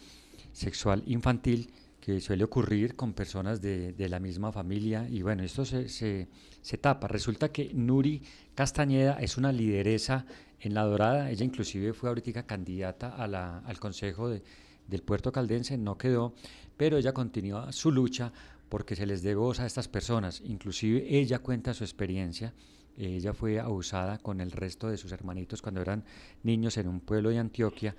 sexual 0.51 1.03
infantil 1.05 1.71
que 2.01 2.19
suele 2.21 2.43
ocurrir 2.43 2.95
con 2.95 3.13
personas 3.13 3.61
de, 3.61 3.93
de, 3.93 4.09
la 4.09 4.19
misma 4.19 4.51
familia 4.51 5.07
y 5.09 5.21
bueno, 5.21 5.43
esto 5.43 5.65
se, 5.65 5.89
se, 5.89 6.27
se, 6.61 6.77
tapa. 6.77 7.07
Resulta 7.07 7.51
que 7.51 7.71
Nuri 7.73 8.21
Castañeda 8.55 9.19
es 9.19 9.37
una 9.37 9.51
lideresa 9.51 10.25
en 10.61 10.73
La 10.73 10.83
Dorada, 10.83 11.29
ella 11.29 11.45
inclusive 11.45 11.93
fue 11.93 12.09
ahorita 12.09 12.43
candidata 12.43 13.15
a 13.15 13.27
la, 13.27 13.59
al 13.59 13.79
Consejo 13.79 14.29
de, 14.29 14.43
del 14.89 15.03
Puerto 15.03 15.31
Caldense, 15.31 15.77
no 15.77 15.97
quedó, 15.97 16.33
pero 16.77 16.97
ella 16.97 17.13
continúa 17.13 17.71
su 17.71 17.91
lucha 17.91 18.31
porque 18.69 18.95
se 18.95 19.05
les 19.05 19.23
dé 19.23 19.35
voz 19.35 19.59
a 19.59 19.65
estas 19.65 19.87
personas. 19.87 20.41
Inclusive 20.45 21.17
ella 21.17 21.39
cuenta 21.39 21.73
su 21.73 21.83
experiencia 21.83 22.53
ella 22.99 23.33
fue 23.33 23.59
abusada 23.59 24.17
con 24.17 24.41
el 24.41 24.51
resto 24.51 24.89
de 24.89 24.97
sus 24.97 25.13
hermanitos 25.13 25.61
cuando 25.61 25.81
eran 25.81 26.03
niños 26.43 26.77
en 26.77 26.89
un 26.89 26.99
pueblo 26.99 27.29
de 27.29 27.39
Antioquia 27.39 27.95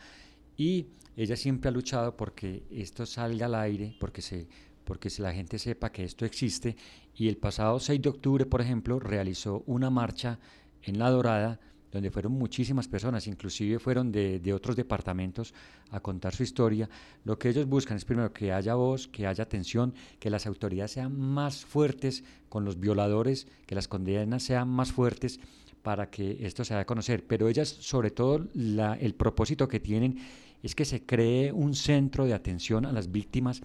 y 0.59 0.89
ella 1.17 1.37
siempre 1.37 1.71
ha 1.71 1.73
luchado 1.73 2.17
porque 2.19 2.65
esto 2.71 3.07
salga 3.07 3.47
al 3.47 3.55
aire, 3.55 3.97
porque 3.99 4.21
se 4.21 4.47
porque 4.85 5.09
la 5.19 5.33
gente 5.33 5.59
sepa 5.59 5.93
que 5.93 6.05
esto 6.05 6.25
existe 6.25 6.77
y 7.15 7.29
el 7.29 7.37
pasado 7.37 7.79
6 7.79 8.03
de 8.03 8.09
octubre, 8.09 8.45
por 8.45 8.61
ejemplo, 8.61 8.99
realizó 8.99 9.63
una 9.67 9.89
marcha 9.89 10.39
en 10.83 10.99
La 10.99 11.11
Dorada 11.11 11.61
donde 11.91 12.11
fueron 12.11 12.33
muchísimas 12.33 12.89
personas, 12.89 13.27
inclusive 13.27 13.79
fueron 13.79 14.13
de, 14.13 14.53
otros 14.53 14.77
departamentos 14.77 15.55
a 15.91 16.01
contar 16.01 16.35
su 16.35 16.43
historia. 16.43 16.89
Lo 17.25 17.39
que 17.39 17.49
ellos 17.49 17.67
buscan 17.67 17.97
es 17.97 18.05
primero 18.05 18.33
que 18.33 18.53
haya 18.53 18.75
voz, 18.75 19.09
que 19.09 19.27
haya 19.27 19.45
atención, 19.45 19.95
que 20.19 20.31
las 20.31 20.47
autoridades 20.47 20.93
sean 20.93 21.19
más 21.19 21.65
fuertes 21.65 22.25
con 22.49 22.65
los 22.65 22.79
violadores, 22.79 23.47
que 23.67 23.75
las 23.75 23.89
condenas 23.89 24.43
sean 24.43 24.69
más 24.69 24.93
fuertes 24.93 25.41
para 25.83 26.11
que 26.11 26.47
esto 26.47 26.65
se 26.65 26.75
haga 26.75 26.85
conocer. 26.85 27.27
Pero 27.27 27.49
ellas, 27.49 27.69
sobre 27.69 28.11
todo, 28.11 28.47
el 28.55 29.15
propósito 29.15 29.69
que 29.69 29.81
tienen 29.81 30.19
es 30.63 30.75
que 30.75 30.85
se 30.85 31.05
cree 31.05 31.53
un 31.53 31.75
centro 31.75 32.27
de 32.27 32.35
atención 32.35 32.87
a 32.87 32.93
las 32.93 33.11
víctimas 33.11 33.63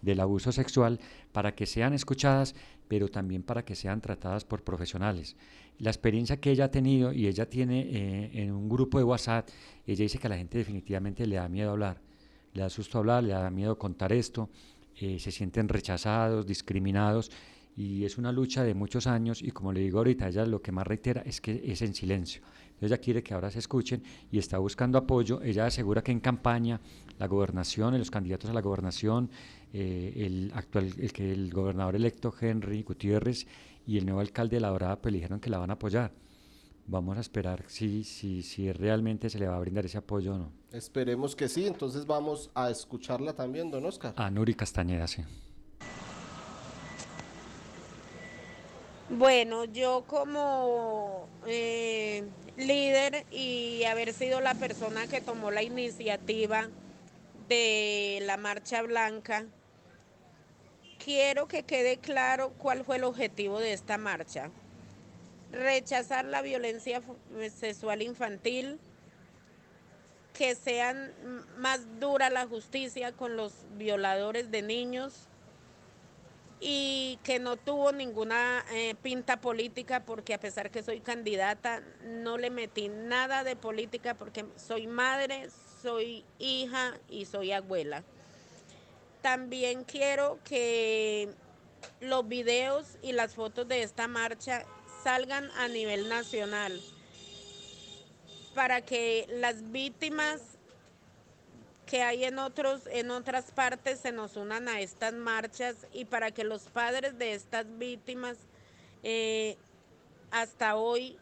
del 0.00 0.20
abuso 0.20 0.52
sexual 0.52 1.00
para 1.32 1.54
que 1.54 1.66
sean 1.66 1.92
escuchadas, 1.92 2.54
pero 2.86 3.08
también 3.08 3.42
para 3.42 3.64
que 3.64 3.74
sean 3.74 4.00
tratadas 4.00 4.44
por 4.44 4.62
profesionales 4.62 5.36
la 5.78 5.90
experiencia 5.90 6.40
que 6.40 6.50
ella 6.50 6.66
ha 6.66 6.70
tenido 6.70 7.12
y 7.12 7.26
ella 7.26 7.48
tiene 7.48 7.80
eh, 7.80 8.30
en 8.42 8.52
un 8.52 8.68
grupo 8.68 8.98
de 8.98 9.04
WhatsApp, 9.04 9.48
ella 9.86 10.02
dice 10.02 10.18
que 10.18 10.26
a 10.26 10.30
la 10.30 10.36
gente 10.36 10.58
definitivamente 10.58 11.26
le 11.26 11.36
da 11.36 11.48
miedo 11.48 11.70
hablar, 11.70 12.00
le 12.52 12.62
da 12.62 12.70
susto 12.70 12.98
hablar, 12.98 13.22
le 13.24 13.32
da 13.32 13.50
miedo 13.50 13.78
contar 13.78 14.12
esto, 14.12 14.50
eh, 15.00 15.18
se 15.18 15.30
sienten 15.30 15.68
rechazados, 15.68 16.46
discriminados 16.46 17.30
y 17.76 18.04
es 18.04 18.18
una 18.18 18.32
lucha 18.32 18.64
de 18.64 18.74
muchos 18.74 19.06
años 19.06 19.40
y 19.40 19.52
como 19.52 19.72
le 19.72 19.78
digo 19.78 19.98
ahorita, 19.98 20.26
ella 20.26 20.44
lo 20.44 20.60
que 20.60 20.72
más 20.72 20.84
reitera 20.84 21.22
es 21.24 21.40
que 21.40 21.62
es 21.64 21.80
en 21.82 21.94
silencio. 21.94 22.42
ella 22.80 22.98
quiere 22.98 23.22
que 23.22 23.34
ahora 23.34 23.52
se 23.52 23.60
escuchen 23.60 24.02
y 24.32 24.38
está 24.38 24.58
buscando 24.58 24.98
apoyo. 24.98 25.40
Ella 25.42 25.66
asegura 25.66 26.02
que 26.02 26.10
en 26.10 26.18
campaña 26.18 26.80
la 27.20 27.28
gobernación, 27.28 27.96
los 27.96 28.10
candidatos 28.10 28.50
a 28.50 28.52
la 28.52 28.62
gobernación, 28.62 29.30
eh, 29.72 30.12
el 30.16 30.50
actual, 30.54 30.92
el 30.98 31.12
que 31.12 31.30
el 31.30 31.52
gobernador 31.52 31.94
electo 31.94 32.34
Henry 32.40 32.82
Gutiérrez 32.82 33.46
y 33.88 33.96
el 33.96 34.04
nuevo 34.04 34.20
alcalde 34.20 34.56
de 34.56 34.60
La 34.60 34.68
Dorada 34.68 35.00
pues 35.00 35.14
dijeron 35.14 35.40
que 35.40 35.48
la 35.48 35.56
van 35.56 35.70
a 35.70 35.72
apoyar. 35.72 36.12
Vamos 36.86 37.16
a 37.16 37.20
esperar 37.20 37.64
si, 37.68 38.04
si, 38.04 38.42
si 38.42 38.70
realmente 38.70 39.30
se 39.30 39.38
le 39.38 39.48
va 39.48 39.56
a 39.56 39.60
brindar 39.60 39.86
ese 39.86 39.96
apoyo 39.96 40.34
o 40.34 40.38
no. 40.38 40.52
Esperemos 40.72 41.34
que 41.34 41.48
sí, 41.48 41.66
entonces 41.66 42.04
vamos 42.04 42.50
a 42.54 42.68
escucharla 42.68 43.32
también, 43.32 43.70
don 43.70 43.86
Oscar. 43.86 44.12
A 44.16 44.30
Nuri 44.30 44.54
Castañeda, 44.54 45.06
sí. 45.06 45.22
Bueno, 49.08 49.64
yo 49.64 50.04
como 50.06 51.26
eh, 51.46 52.28
líder 52.58 53.24
y 53.30 53.84
haber 53.84 54.12
sido 54.12 54.42
la 54.42 54.52
persona 54.52 55.06
que 55.06 55.22
tomó 55.22 55.50
la 55.50 55.62
iniciativa 55.62 56.68
de 57.48 58.18
la 58.26 58.36
Marcha 58.36 58.82
Blanca, 58.82 59.46
quiero 61.02 61.48
que 61.48 61.62
quede 61.62 61.98
claro 61.98 62.52
cuál 62.58 62.84
fue 62.84 62.96
el 62.96 63.04
objetivo 63.04 63.60
de 63.60 63.72
esta 63.72 63.98
marcha. 63.98 64.50
Rechazar 65.52 66.24
la 66.24 66.42
violencia 66.42 67.00
sexual 67.54 68.02
infantil, 68.02 68.78
que 70.34 70.54
sean 70.54 71.12
más 71.56 71.98
dura 71.98 72.30
la 72.30 72.46
justicia 72.46 73.12
con 73.12 73.36
los 73.36 73.52
violadores 73.76 74.50
de 74.50 74.62
niños 74.62 75.28
y 76.60 77.18
que 77.22 77.38
no 77.38 77.56
tuvo 77.56 77.92
ninguna 77.92 78.64
eh, 78.72 78.94
pinta 79.00 79.40
política 79.40 80.04
porque 80.04 80.34
a 80.34 80.40
pesar 80.40 80.70
que 80.70 80.82
soy 80.82 81.00
candidata 81.00 81.82
no 82.04 82.36
le 82.36 82.50
metí 82.50 82.88
nada 82.88 83.44
de 83.44 83.56
política 83.56 84.14
porque 84.14 84.44
soy 84.56 84.86
madre, 84.86 85.48
soy 85.82 86.24
hija 86.38 86.98
y 87.08 87.26
soy 87.26 87.52
abuela. 87.52 88.04
También 89.22 89.84
quiero 89.84 90.38
que 90.44 91.28
los 92.00 92.26
videos 92.28 92.98
y 93.02 93.12
las 93.12 93.34
fotos 93.34 93.66
de 93.68 93.82
esta 93.82 94.08
marcha 94.08 94.64
salgan 95.02 95.50
a 95.52 95.68
nivel 95.68 96.08
nacional 96.08 96.80
para 98.54 98.80
que 98.80 99.26
las 99.30 99.70
víctimas 99.70 100.40
que 101.86 102.02
hay 102.02 102.24
en 102.24 102.38
otros 102.38 102.82
en 102.90 103.10
otras 103.10 103.50
partes 103.50 104.00
se 104.00 104.12
nos 104.12 104.36
unan 104.36 104.68
a 104.68 104.80
estas 104.80 105.14
marchas 105.14 105.86
y 105.92 106.04
para 106.04 106.30
que 106.30 106.44
los 106.44 106.62
padres 106.62 107.16
de 107.18 107.34
estas 107.34 107.66
víctimas 107.78 108.36
eh, 109.02 109.56
hasta 110.30 110.76
hoy 110.76 111.16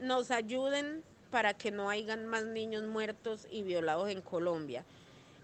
nos 0.00 0.30
ayuden 0.30 1.04
para 1.30 1.54
que 1.54 1.70
no 1.70 1.88
hayan 1.88 2.26
más 2.26 2.44
niños 2.44 2.82
muertos 2.84 3.46
y 3.50 3.62
violados 3.62 4.10
en 4.10 4.22
Colombia 4.22 4.84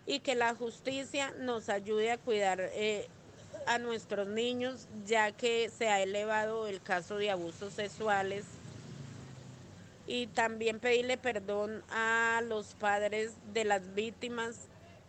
y 0.07 0.21
que 0.21 0.37
la 0.37 0.55
justicia 0.55 1.35
nos 1.41 1.69
ayude 1.69 2.13
a 2.13 2.19
cuidar 2.19 2.61
eh, 2.61 3.09
a 3.67 3.79
nuestros 3.79 4.29
niños, 4.29 4.87
ya 5.05 5.33
que 5.33 5.69
se 5.69 5.89
ha 5.89 6.01
elevado 6.01 6.69
el 6.69 6.81
caso 6.81 7.17
de 7.17 7.31
abusos 7.31 7.75
sexuales. 7.75 8.45
Y 10.07 10.29
también 10.29 10.79
pedirle 10.79 11.19
perdón 11.19 11.83
a 11.91 12.41
los 12.47 12.75
padres 12.75 13.33
de 13.53 13.65
las 13.65 13.95
víctimas 13.95 14.69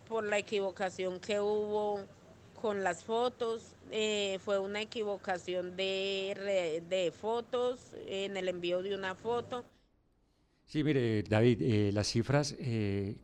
por 0.09 0.23
la 0.23 0.39
equivocación 0.39 1.19
que 1.19 1.39
hubo 1.39 1.99
con 2.59 2.83
las 2.83 3.03
fotos. 3.03 3.61
Eh, 3.91 4.39
fue 4.43 4.57
una 4.57 4.81
equivocación 4.81 5.77
de, 5.77 6.83
de 6.89 7.11
fotos 7.11 7.79
en 8.07 8.35
el 8.37 8.49
envío 8.49 8.81
de 8.81 8.95
una 8.95 9.13
foto. 9.13 9.63
Sí, 10.67 10.83
mire, 10.83 11.23
David, 11.23 11.61
eh, 11.61 11.91
las 11.93 12.07
cifras, 12.07 12.53
eh, 12.59 13.15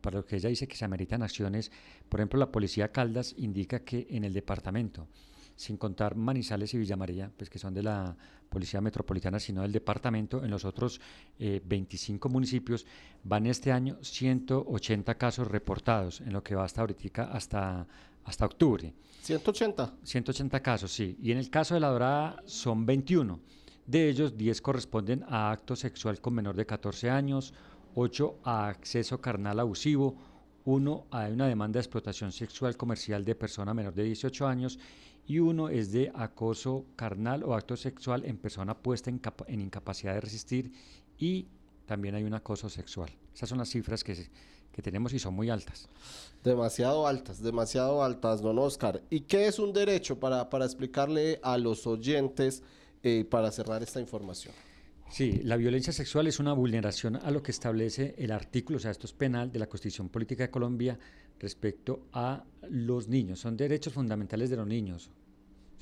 para 0.00 0.18
lo 0.18 0.24
que 0.24 0.36
ella 0.36 0.48
dice 0.48 0.68
que 0.68 0.76
se 0.76 0.84
ameritan 0.84 1.20
acciones, 1.20 1.72
por 2.08 2.20
ejemplo, 2.20 2.38
la 2.38 2.52
Policía 2.52 2.92
Caldas 2.92 3.34
indica 3.38 3.80
que 3.80 4.06
en 4.08 4.22
el 4.22 4.32
departamento, 4.32 5.08
sin 5.56 5.78
contar 5.78 6.14
Manizales 6.14 6.72
y 6.74 6.78
Villa 6.78 6.94
María, 6.94 7.28
pues 7.36 7.50
que 7.50 7.58
son 7.58 7.74
de 7.74 7.82
la 7.82 8.16
Policía 8.48 8.80
Metropolitana, 8.80 9.40
sino 9.40 9.62
del 9.62 9.72
departamento, 9.72 10.44
en 10.44 10.50
los 10.52 10.64
otros 10.64 11.00
25 11.40 12.28
eh, 12.28 12.30
municipios, 12.30 12.86
van 13.24 13.46
este 13.46 13.72
año 13.72 13.98
180 14.00 15.12
casos 15.16 15.48
reportados, 15.48 16.20
en 16.20 16.32
lo 16.32 16.44
que 16.44 16.54
va 16.54 16.64
hasta 16.64 16.82
ahorita, 16.82 17.32
hasta, 17.32 17.84
hasta 18.24 18.46
octubre. 18.46 18.94
180. 19.22 19.92
180 20.04 20.60
casos, 20.62 20.92
sí. 20.92 21.18
Y 21.20 21.32
en 21.32 21.38
el 21.38 21.50
caso 21.50 21.74
de 21.74 21.80
La 21.80 21.88
Dorada 21.88 22.40
son 22.46 22.86
21. 22.86 23.40
De 23.86 24.08
ellos, 24.08 24.36
10 24.36 24.60
corresponden 24.62 25.24
a 25.28 25.50
acto 25.50 25.76
sexual 25.76 26.20
con 26.20 26.34
menor 26.34 26.56
de 26.56 26.66
14 26.66 27.08
años, 27.08 27.54
8 27.94 28.40
a 28.42 28.68
acceso 28.68 29.20
carnal 29.20 29.60
abusivo, 29.60 30.16
1 30.64 31.06
a 31.10 31.28
una 31.28 31.46
demanda 31.46 31.74
de 31.74 31.82
explotación 31.82 32.32
sexual 32.32 32.76
comercial 32.76 33.24
de 33.24 33.36
persona 33.36 33.72
menor 33.72 33.94
de 33.94 34.02
18 34.02 34.46
años 34.46 34.78
y 35.26 35.38
uno 35.38 35.68
es 35.68 35.92
de 35.92 36.10
acoso 36.14 36.86
carnal 36.96 37.44
o 37.44 37.54
acto 37.54 37.76
sexual 37.76 38.24
en 38.24 38.38
persona 38.38 38.76
puesta 38.76 39.10
en, 39.10 39.20
en, 39.46 39.60
incapacidad 39.60 40.14
de 40.14 40.20
resistir 40.20 40.72
y 41.18 41.46
también 41.86 42.16
hay 42.16 42.24
un 42.24 42.34
acoso 42.34 42.68
sexual. 42.68 43.10
Esas 43.32 43.48
son 43.48 43.58
las 43.58 43.68
cifras 43.68 44.02
que, 44.02 44.28
que 44.72 44.82
tenemos 44.82 45.12
y 45.12 45.20
son 45.20 45.34
muy 45.34 45.48
altas. 45.48 45.88
Demasiado 46.42 47.06
altas, 47.06 47.40
demasiado 47.40 48.02
altas, 48.02 48.42
don 48.42 48.58
Oscar. 48.58 49.02
¿Y 49.10 49.20
qué 49.20 49.46
es 49.46 49.60
un 49.60 49.72
derecho 49.72 50.18
para, 50.18 50.50
para 50.50 50.64
explicarle 50.64 51.38
a 51.42 51.56
los 51.58 51.86
oyentes? 51.86 52.62
Eh, 53.08 53.24
para 53.24 53.52
cerrar 53.52 53.84
esta 53.84 54.00
información. 54.00 54.52
Sí, 55.08 55.40
la 55.44 55.56
violencia 55.56 55.92
sexual 55.92 56.26
es 56.26 56.40
una 56.40 56.52
vulneración 56.52 57.14
a 57.14 57.30
lo 57.30 57.40
que 57.40 57.52
establece 57.52 58.16
el 58.18 58.32
artículo, 58.32 58.78
o 58.78 58.80
sea, 58.80 58.90
esto 58.90 59.06
es 59.06 59.12
penal 59.12 59.52
de 59.52 59.60
la 59.60 59.68
Constitución 59.68 60.08
Política 60.08 60.42
de 60.42 60.50
Colombia 60.50 60.98
respecto 61.38 62.08
a 62.12 62.42
los 62.68 63.06
niños. 63.06 63.38
Son 63.38 63.56
derechos 63.56 63.92
fundamentales 63.92 64.50
de 64.50 64.56
los 64.56 64.66
niños, 64.66 65.12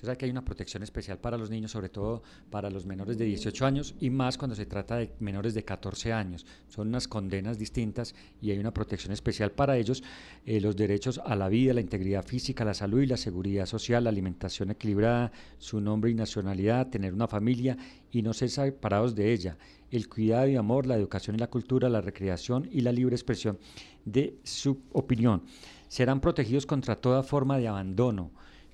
o 0.08 0.16
que 0.16 0.24
hay 0.24 0.30
una 0.30 0.44
protección 0.44 0.82
especial 0.82 1.18
para 1.18 1.38
los 1.38 1.50
niños, 1.50 1.70
sobre 1.70 1.88
todo 1.88 2.22
para 2.50 2.70
los 2.70 2.86
menores 2.86 3.18
de 3.18 3.24
18 3.24 3.66
años 3.66 3.94
y 4.00 4.10
más 4.10 4.38
cuando 4.38 4.54
se 4.54 4.66
trata 4.66 4.96
de 4.96 5.12
menores 5.20 5.54
de 5.54 5.64
14 5.64 6.12
años. 6.12 6.46
Son 6.68 6.88
unas 6.88 7.08
condenas 7.08 7.58
distintas 7.58 8.14
y 8.40 8.50
hay 8.50 8.58
una 8.58 8.72
protección 8.72 9.12
especial 9.12 9.52
para 9.52 9.76
ellos. 9.76 10.02
Eh, 10.46 10.60
los 10.60 10.76
derechos 10.76 11.20
a 11.24 11.36
la 11.36 11.48
vida, 11.48 11.74
la 11.74 11.80
integridad 11.80 12.24
física, 12.24 12.64
la 12.64 12.74
salud 12.74 13.00
y 13.00 13.06
la 13.06 13.16
seguridad 13.16 13.66
social, 13.66 14.04
la 14.04 14.10
alimentación 14.10 14.70
equilibrada, 14.70 15.32
su 15.58 15.80
nombre 15.80 16.10
y 16.10 16.14
nacionalidad, 16.14 16.88
tener 16.88 17.12
una 17.12 17.28
familia 17.28 17.76
y 18.10 18.22
no 18.22 18.32
ser 18.32 18.50
separados 18.50 19.14
de 19.14 19.32
ella. 19.32 19.56
El 19.90 20.08
cuidado 20.08 20.48
y 20.48 20.56
amor, 20.56 20.86
la 20.86 20.96
educación 20.96 21.36
y 21.36 21.38
la 21.38 21.50
cultura, 21.50 21.88
la 21.88 22.00
recreación 22.00 22.68
y 22.70 22.80
la 22.80 22.92
libre 22.92 23.14
expresión 23.14 23.58
de 24.04 24.38
su 24.42 24.82
opinión. 24.92 25.42
Serán 25.88 26.20
protegidos 26.20 26.66
contra 26.66 26.96
toda 26.96 27.22
forma 27.22 27.58
de 27.58 27.68
abandono 27.68 28.32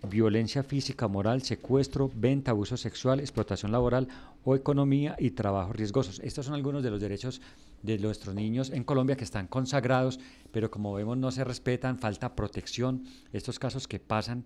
violencia 0.08 0.62
física, 0.62 1.08
moral, 1.08 1.42
secuestro, 1.42 2.10
venta, 2.14 2.50
abuso 2.52 2.76
sexual, 2.76 3.20
explotación 3.20 3.70
laboral 3.72 4.08
o 4.44 4.56
economía 4.56 5.14
y 5.18 5.30
trabajo 5.32 5.72
riesgosos. 5.72 6.20
Estos 6.20 6.46
son 6.46 6.54
algunos 6.54 6.82
de 6.82 6.90
los 6.90 7.00
derechos 7.00 7.40
de 7.82 7.98
nuestros 7.98 8.34
niños 8.34 8.70
en 8.70 8.84
Colombia 8.84 9.16
que 9.16 9.24
están 9.24 9.46
consagrados, 9.46 10.18
pero 10.52 10.70
como 10.70 10.94
vemos 10.94 11.18
no 11.18 11.30
se 11.30 11.44
respetan, 11.44 11.98
falta 11.98 12.34
protección. 12.34 13.04
Estos 13.32 13.58
casos 13.58 13.86
que 13.86 13.98
pasan 14.00 14.44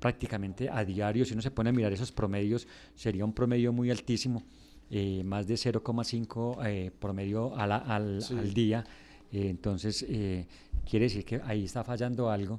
prácticamente 0.00 0.68
a 0.68 0.84
diario, 0.84 1.24
si 1.24 1.32
uno 1.32 1.42
se 1.42 1.50
pone 1.50 1.70
a 1.70 1.72
mirar 1.72 1.92
esos 1.92 2.12
promedios, 2.12 2.66
sería 2.94 3.24
un 3.24 3.32
promedio 3.32 3.72
muy 3.72 3.90
altísimo. 3.90 4.42
eh, 4.90 5.22
más 5.22 5.46
de 5.46 5.54
0,5 5.56 6.58
eh, 6.66 6.90
promedio 6.98 7.54
al, 7.56 7.72
al, 7.72 8.20
al 8.30 8.54
día. 8.54 8.84
Eh, 9.30 9.48
entonces, 9.50 10.04
eh, 10.08 10.46
quiere 10.88 11.04
decir 11.06 11.24
que 11.26 11.40
ahí 11.44 11.64
está 11.64 11.84
fallando 11.84 12.30
algo. 12.30 12.58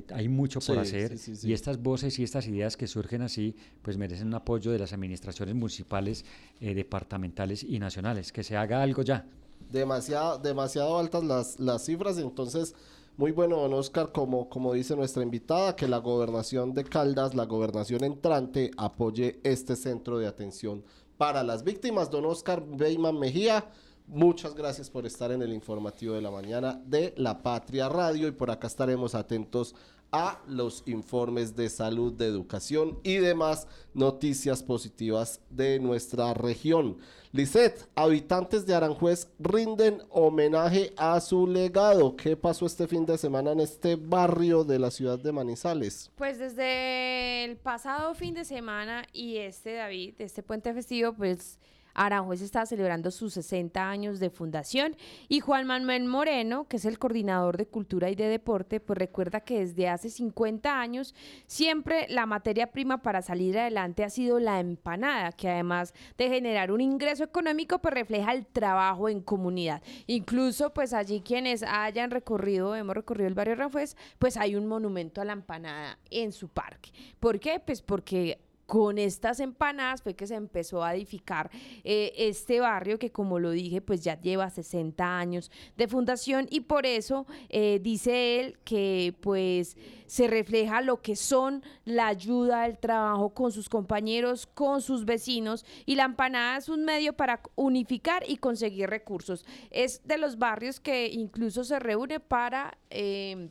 Que 0.00 0.14
hay 0.14 0.28
mucho 0.28 0.60
por 0.60 0.76
Sí, 0.76 0.80
hacer 0.80 1.18
sí, 1.18 1.18
sí, 1.18 1.36
sí. 1.36 1.48
y 1.50 1.52
estas 1.52 1.82
voces 1.82 2.18
y 2.18 2.22
estas 2.24 2.46
ideas 2.48 2.76
que 2.76 2.86
surgen 2.86 3.22
así 3.22 3.54
pues 3.82 3.96
merecen 3.98 4.28
un 4.28 4.34
apoyo 4.34 4.70
de 4.72 4.78
las 4.78 4.92
administraciones 4.92 5.54
municipales, 5.54 6.24
eh, 6.60 6.74
departamentales 6.74 7.62
y 7.62 7.78
nacionales, 7.78 8.32
que 8.32 8.42
se 8.42 8.56
haga 8.56 8.82
algo 8.82 9.02
ya. 9.02 9.26
demasiado, 9.70 10.38
demasiado 10.38 10.98
altas 10.98 11.24
las, 11.24 11.60
las 11.60 11.84
cifras, 11.84 12.18
entonces 12.18 12.74
muy 13.16 13.30
bueno, 13.30 13.56
don 13.58 13.74
Oscar, 13.74 14.10
como, 14.10 14.48
como 14.48 14.72
dice 14.72 14.96
nuestra 14.96 15.22
invitada, 15.22 15.76
que 15.76 15.86
la 15.86 15.98
gobernación 15.98 16.72
de 16.72 16.84
Caldas, 16.84 17.34
la 17.34 17.44
gobernación 17.44 18.04
entrante, 18.04 18.70
apoye 18.78 19.38
este 19.44 19.76
centro 19.76 20.18
de 20.18 20.26
atención 20.26 20.82
para 21.18 21.42
las 21.42 21.62
víctimas. 21.62 22.10
Don 22.10 22.24
Oscar 22.24 22.64
Beyman 22.66 23.18
Mejía, 23.18 23.66
muchas 24.06 24.54
gracias 24.54 24.90
por 24.90 25.06
estar 25.06 25.32
en 25.32 25.42
el 25.42 25.52
informativo 25.52 26.14
de 26.14 26.22
la 26.22 26.30
mañana 26.30 26.80
de 26.86 27.14
La 27.16 27.42
Patria 27.42 27.88
Radio 27.88 28.28
y 28.28 28.32
por 28.32 28.50
acá 28.50 28.66
estaremos 28.66 29.14
atentos 29.14 29.74
a 30.12 30.42
los 30.46 30.82
informes 30.86 31.56
de 31.56 31.70
salud, 31.70 32.12
de 32.12 32.26
educación 32.26 32.98
y 33.02 33.16
demás 33.16 33.66
noticias 33.94 34.62
positivas 34.62 35.40
de 35.48 35.80
nuestra 35.80 36.34
región. 36.34 36.98
Lisette, 37.32 37.88
habitantes 37.94 38.66
de 38.66 38.74
Aranjuez 38.74 39.28
rinden 39.38 40.02
homenaje 40.10 40.92
a 40.98 41.18
su 41.18 41.46
legado. 41.46 42.14
¿Qué 42.14 42.36
pasó 42.36 42.66
este 42.66 42.86
fin 42.86 43.06
de 43.06 43.16
semana 43.16 43.52
en 43.52 43.60
este 43.60 43.96
barrio 43.96 44.64
de 44.64 44.78
la 44.78 44.90
ciudad 44.90 45.18
de 45.18 45.32
Manizales? 45.32 46.10
Pues 46.16 46.38
desde 46.38 47.44
el 47.44 47.56
pasado 47.56 48.14
fin 48.14 48.34
de 48.34 48.44
semana 48.44 49.06
y 49.14 49.38
este, 49.38 49.72
David, 49.76 50.16
este 50.18 50.42
puente 50.42 50.74
festivo, 50.74 51.14
pues 51.14 51.58
Aranjuez 51.94 52.40
está 52.40 52.66
celebrando 52.66 53.10
sus 53.10 53.34
60 53.34 53.88
años 53.88 54.20
de 54.20 54.30
fundación 54.30 54.96
y 55.28 55.40
Juan 55.40 55.66
Manuel 55.66 56.04
Moreno, 56.04 56.66
que 56.68 56.76
es 56.76 56.84
el 56.84 56.98
coordinador 56.98 57.56
de 57.56 57.66
cultura 57.66 58.10
y 58.10 58.14
de 58.14 58.28
deporte, 58.28 58.80
pues 58.80 58.98
recuerda 58.98 59.40
que 59.40 59.60
desde 59.60 59.88
hace 59.88 60.10
50 60.10 60.80
años 60.80 61.14
siempre 61.46 62.06
la 62.08 62.26
materia 62.26 62.72
prima 62.72 63.02
para 63.02 63.22
salir 63.22 63.58
adelante 63.58 64.04
ha 64.04 64.10
sido 64.10 64.38
la 64.38 64.60
empanada, 64.60 65.32
que 65.32 65.48
además 65.48 65.94
de 66.18 66.28
generar 66.28 66.72
un 66.72 66.80
ingreso 66.80 67.24
económico, 67.24 67.80
pues 67.80 67.94
refleja 67.94 68.32
el 68.32 68.46
trabajo 68.46 69.08
en 69.08 69.20
comunidad. 69.20 69.82
Incluso 70.06 70.72
pues 70.72 70.92
allí 70.92 71.20
quienes 71.20 71.62
hayan 71.62 72.10
recorrido, 72.10 72.74
hemos 72.74 72.94
recorrido 72.94 73.28
el 73.28 73.34
barrio 73.34 73.54
Aranjuez, 73.54 73.96
pues 74.18 74.36
hay 74.36 74.56
un 74.56 74.66
monumento 74.66 75.20
a 75.20 75.24
la 75.24 75.32
empanada 75.32 75.98
en 76.10 76.32
su 76.32 76.48
parque. 76.48 76.90
¿Por 77.20 77.40
qué? 77.40 77.60
Pues 77.60 77.82
porque 77.82 78.38
con 78.66 78.98
estas 78.98 79.40
empanadas 79.40 80.02
fue 80.02 80.14
que 80.14 80.26
se 80.26 80.34
empezó 80.34 80.82
a 80.82 80.94
edificar 80.94 81.50
eh, 81.84 82.12
este 82.16 82.60
barrio 82.60 82.98
que 82.98 83.10
como 83.10 83.38
lo 83.38 83.50
dije 83.50 83.80
pues 83.80 84.02
ya 84.02 84.20
lleva 84.20 84.48
60 84.50 85.18
años 85.18 85.50
de 85.76 85.88
fundación 85.88 86.46
y 86.50 86.60
por 86.60 86.86
eso 86.86 87.26
eh, 87.48 87.80
dice 87.82 88.40
él 88.40 88.58
que 88.64 89.14
pues 89.20 89.76
se 90.06 90.26
refleja 90.26 90.80
lo 90.80 91.00
que 91.00 91.16
son 91.16 91.62
la 91.84 92.06
ayuda, 92.08 92.66
el 92.66 92.78
trabajo 92.78 93.30
con 93.30 93.50
sus 93.52 93.68
compañeros, 93.68 94.46
con 94.46 94.82
sus 94.82 95.04
vecinos 95.04 95.64
y 95.86 95.94
la 95.94 96.04
empanada 96.04 96.58
es 96.58 96.68
un 96.68 96.84
medio 96.84 97.14
para 97.14 97.40
unificar 97.54 98.22
y 98.28 98.36
conseguir 98.36 98.90
recursos. 98.90 99.46
Es 99.70 100.00
de 100.04 100.18
los 100.18 100.38
barrios 100.38 100.80
que 100.80 101.08
incluso 101.08 101.64
se 101.64 101.78
reúne 101.78 102.20
para... 102.20 102.76
eh, 102.90 103.48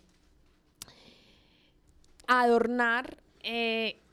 adornar 2.32 3.18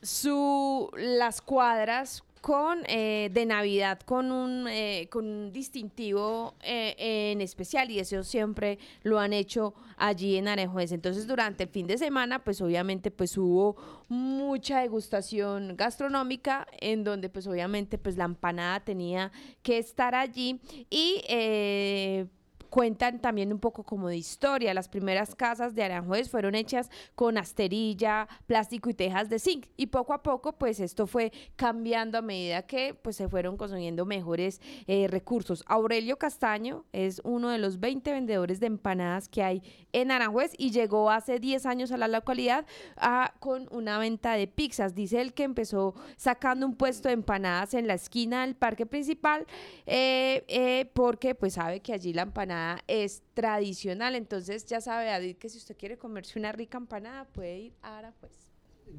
su, 0.02 0.90
las 0.96 1.40
cuadras 1.40 2.22
con 2.40 2.82
eh, 2.86 3.30
de 3.32 3.46
Navidad 3.46 4.00
con 4.00 4.30
un, 4.32 4.66
eh, 4.68 5.08
con 5.10 5.26
un 5.26 5.52
distintivo 5.52 6.54
eh, 6.62 6.94
en 7.32 7.40
especial 7.40 7.90
y 7.90 7.98
eso 7.98 8.22
siempre 8.22 8.78
lo 9.02 9.18
han 9.18 9.32
hecho 9.32 9.74
allí 9.96 10.36
en 10.36 10.48
Aranjuez. 10.48 10.92
Entonces 10.92 11.26
durante 11.26 11.64
el 11.64 11.70
fin 11.70 11.86
de 11.86 11.98
semana 11.98 12.38
pues 12.44 12.60
obviamente 12.60 13.10
pues 13.10 13.36
hubo 13.36 13.76
mucha 14.08 14.80
degustación 14.80 15.76
gastronómica 15.76 16.66
en 16.80 17.04
donde 17.04 17.28
pues 17.28 17.46
obviamente 17.46 17.98
pues 17.98 18.16
la 18.16 18.24
empanada 18.24 18.80
tenía 18.80 19.32
que 19.62 19.78
estar 19.78 20.14
allí 20.14 20.60
y 20.90 21.22
eh, 21.28 22.26
cuentan 22.68 23.20
también 23.20 23.52
un 23.52 23.58
poco 23.58 23.84
como 23.84 24.08
de 24.08 24.16
historia. 24.16 24.74
Las 24.74 24.88
primeras 24.88 25.34
casas 25.34 25.74
de 25.74 25.82
Aranjuez 25.82 26.30
fueron 26.30 26.54
hechas 26.54 26.90
con 27.14 27.38
asterilla, 27.38 28.28
plástico 28.46 28.90
y 28.90 28.94
tejas 28.94 29.28
de 29.28 29.38
zinc. 29.38 29.66
Y 29.76 29.86
poco 29.86 30.12
a 30.12 30.22
poco, 30.22 30.52
pues 30.52 30.80
esto 30.80 31.06
fue 31.06 31.32
cambiando 31.56 32.18
a 32.18 32.22
medida 32.22 32.62
que 32.62 32.94
pues, 32.94 33.16
se 33.16 33.28
fueron 33.28 33.56
consiguiendo 33.56 34.06
mejores 34.06 34.60
eh, 34.86 35.06
recursos. 35.08 35.64
Aurelio 35.66 36.18
Castaño 36.18 36.84
es 36.92 37.20
uno 37.24 37.50
de 37.50 37.58
los 37.58 37.80
20 37.80 38.12
vendedores 38.12 38.60
de 38.60 38.66
empanadas 38.66 39.28
que 39.28 39.42
hay 39.42 39.62
en 39.92 40.10
Aranjuez 40.10 40.52
y 40.56 40.70
llegó 40.70 41.10
hace 41.10 41.38
10 41.38 41.66
años 41.66 41.92
a 41.92 41.96
la 41.96 42.08
localidad 42.08 42.66
ah, 42.96 43.27
con 43.38 43.68
una 43.70 43.98
venta 43.98 44.34
de 44.34 44.46
pizzas. 44.46 44.94
Dice 44.94 45.20
él 45.20 45.32
que 45.34 45.44
empezó 45.44 45.94
sacando 46.16 46.66
un 46.66 46.74
puesto 46.76 47.08
de 47.08 47.14
empanadas 47.14 47.74
en 47.74 47.86
la 47.86 47.94
esquina 47.94 48.44
del 48.44 48.54
parque 48.54 48.86
principal 48.86 49.46
eh, 49.86 50.44
eh, 50.48 50.90
porque 50.94 51.34
pues 51.34 51.54
sabe 51.54 51.80
que 51.80 51.92
allí 51.92 52.12
la 52.12 52.22
empanada 52.22 52.82
es 52.86 53.22
tradicional. 53.34 54.14
Entonces 54.14 54.66
ya 54.66 54.80
sabe 54.80 55.06
David 55.06 55.36
que 55.36 55.48
si 55.48 55.58
usted 55.58 55.76
quiere 55.76 55.96
comerse 55.98 56.38
una 56.38 56.52
rica 56.52 56.78
empanada 56.78 57.24
puede 57.24 57.58
ir 57.58 57.72
a 57.82 57.98
Aranjuez. 57.98 58.32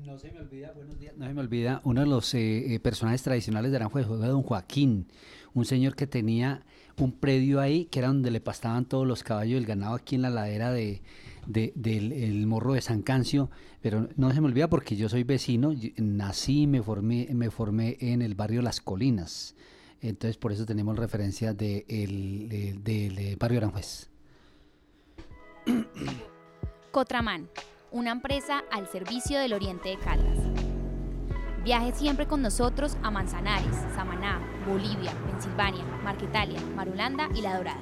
No 0.06 0.20
se 0.20 0.32
me 0.32 0.40
olvida, 0.40 0.72
buenos 0.74 1.00
días. 1.00 1.18
No 1.18 1.26
se 1.26 1.34
me 1.34 1.42
olvida, 1.42 1.82
uno 1.84 2.02
de 2.02 2.08
los 2.08 2.34
eh, 2.36 2.76
eh, 2.76 2.80
personajes 2.80 3.24
tradicionales 3.24 3.72
de 3.72 3.78
Aranjuez 3.78 4.06
fue 4.06 4.18
don 4.18 4.44
Joaquín, 4.44 5.08
un 5.56 5.66
señor 5.66 5.96
que 5.96 6.06
tenía 6.06 6.64
un 7.00 7.12
predio 7.12 7.60
ahí, 7.60 7.86
que 7.86 7.98
era 8.00 8.10
donde 8.10 8.30
le 8.30 8.40
pastaban 8.40 8.86
todos 8.86 9.08
los 9.08 9.24
caballos 9.24 9.56
del 9.56 9.66
ganado 9.66 9.96
aquí 9.96 10.14
en 10.16 10.22
la 10.22 10.30
ladera 10.30 10.72
de, 10.72 11.02
de- 11.48 11.72
del 11.76 12.12
el 12.12 12.46
morro 12.46 12.74
de 12.74 12.82
San 12.82 13.02
Cancio, 13.02 13.50
pero 13.82 14.08
no 14.16 14.32
se 14.34 14.42
me 14.42 14.48
olvida 14.48 14.68
porque 14.70 14.96
yo 14.96 15.10
soy 15.10 15.24
vecino, 15.24 15.72
y- 15.72 15.94
nací, 15.98 16.68
me 16.68 16.82
formé, 16.84 17.28
me 17.34 17.50
formé 17.50 17.98
en 18.00 18.22
el 18.22 18.36
barrio 18.36 18.62
Las 18.62 18.82
Colinas, 18.82 19.56
entonces 20.02 20.38
por 20.38 20.52
eso 20.52 20.66
tenemos 20.66 20.98
referencia 20.98 21.54
de 21.54 21.86
el- 21.88 22.48
de- 22.50 22.74
del 22.82 23.18
eh, 23.18 23.36
barrio 23.40 23.60
Aranjuez. 23.60 24.10
Cotraman, 26.92 27.48
una 27.92 28.12
empresa 28.12 28.64
al 28.72 28.88
servicio 28.88 29.40
del 29.40 29.54
Oriente 29.54 29.90
de 29.90 29.98
Caldas. 30.00 30.40
Viaje 31.64 31.94
siempre 31.94 32.26
con 32.26 32.42
nosotros 32.42 32.98
a 33.04 33.12
Manzanares, 33.12 33.76
Samaná, 33.94 34.40
Bolivia, 34.68 35.12
Pensilvania, 35.30 35.84
Marquetalia, 36.04 36.60
Marulanda 36.76 37.30
y 37.36 37.42
La 37.42 37.58
Dorada. 37.58 37.82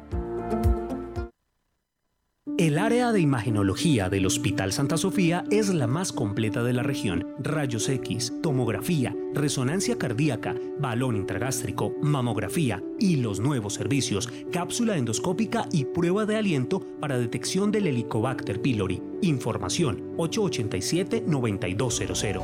El 2.57 2.77
área 2.77 3.11
de 3.11 3.19
imagenología 3.21 4.09
del 4.09 4.25
Hospital 4.25 4.73
Santa 4.73 4.97
Sofía 4.97 5.45
es 5.49 5.73
la 5.73 5.87
más 5.87 6.11
completa 6.11 6.61
de 6.63 6.73
la 6.73 6.83
región. 6.83 7.33
Rayos 7.39 7.87
X, 7.89 8.33
tomografía, 8.43 9.15
resonancia 9.33 9.97
cardíaca, 9.97 10.55
balón 10.77 11.15
intragástrico, 11.15 11.95
mamografía 12.01 12.83
y 12.99 13.15
los 13.15 13.39
nuevos 13.39 13.75
servicios, 13.75 14.27
cápsula 14.51 14.97
endoscópica 14.97 15.65
y 15.71 15.85
prueba 15.85 16.25
de 16.25 16.35
aliento 16.35 16.81
para 16.99 17.17
detección 17.17 17.71
del 17.71 17.87
Helicobacter 17.87 18.61
pylori. 18.61 19.01
Información 19.21 20.17
887-9200. 20.17 22.43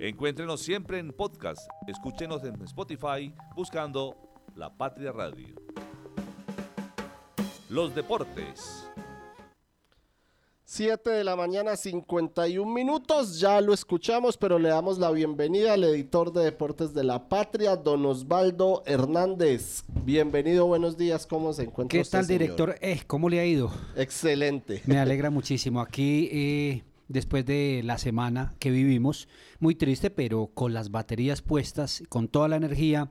Encuéntrenos 0.00 0.60
siempre 0.60 0.98
en 0.98 1.12
podcast. 1.12 1.70
Escúchenos 1.86 2.42
en 2.44 2.60
Spotify 2.62 3.32
buscando 3.56 4.16
La 4.54 4.76
Patria 4.76 5.12
Radio. 5.12 5.54
Los 7.74 7.92
deportes. 7.92 8.88
7 10.64 11.10
de 11.10 11.24
la 11.24 11.34
mañana, 11.34 11.74
51 11.74 12.72
minutos. 12.72 13.40
Ya 13.40 13.60
lo 13.60 13.74
escuchamos, 13.74 14.36
pero 14.36 14.60
le 14.60 14.68
damos 14.68 14.98
la 14.98 15.10
bienvenida 15.10 15.72
al 15.72 15.82
editor 15.82 16.32
de 16.32 16.44
Deportes 16.44 16.94
de 16.94 17.02
la 17.02 17.28
Patria, 17.28 17.74
don 17.74 18.06
Osvaldo 18.06 18.84
Hernández. 18.86 19.82
Bienvenido, 20.04 20.66
buenos 20.66 20.96
días. 20.96 21.26
¿Cómo 21.26 21.52
se 21.52 21.64
encuentra? 21.64 21.96
¿Qué 21.96 22.02
usted, 22.02 22.18
tal, 22.18 22.26
señor? 22.26 22.40
director? 22.42 22.76
Eh, 22.80 23.00
¿Cómo 23.08 23.28
le 23.28 23.40
ha 23.40 23.44
ido? 23.44 23.72
Excelente. 23.96 24.80
Me 24.86 24.98
alegra 25.00 25.30
muchísimo. 25.30 25.80
Aquí, 25.80 26.28
eh, 26.30 26.84
después 27.08 27.44
de 27.44 27.82
la 27.84 27.98
semana 27.98 28.54
que 28.60 28.70
vivimos, 28.70 29.26
muy 29.58 29.74
triste, 29.74 30.10
pero 30.10 30.46
con 30.54 30.74
las 30.74 30.92
baterías 30.92 31.42
puestas, 31.42 32.04
con 32.08 32.28
toda 32.28 32.46
la 32.46 32.54
energía, 32.54 33.10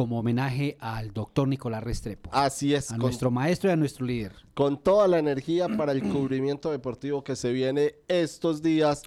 como 0.00 0.18
homenaje 0.18 0.78
al 0.80 1.12
doctor 1.12 1.46
Nicolás 1.46 1.84
Restrepo. 1.84 2.30
Así 2.32 2.72
es. 2.72 2.90
A 2.90 2.94
con- 2.94 3.02
nuestro 3.02 3.30
maestro 3.30 3.68
y 3.68 3.74
a 3.74 3.76
nuestro 3.76 4.06
líder. 4.06 4.32
con 4.54 4.82
toda 4.82 5.06
la 5.08 5.18
energía 5.18 5.68
para 5.76 5.92
el 5.92 6.02
cubrimiento 6.02 6.70
deportivo 6.70 7.22
que 7.22 7.36
se 7.36 7.52
viene 7.52 7.96
estos 8.08 8.62
días 8.62 9.02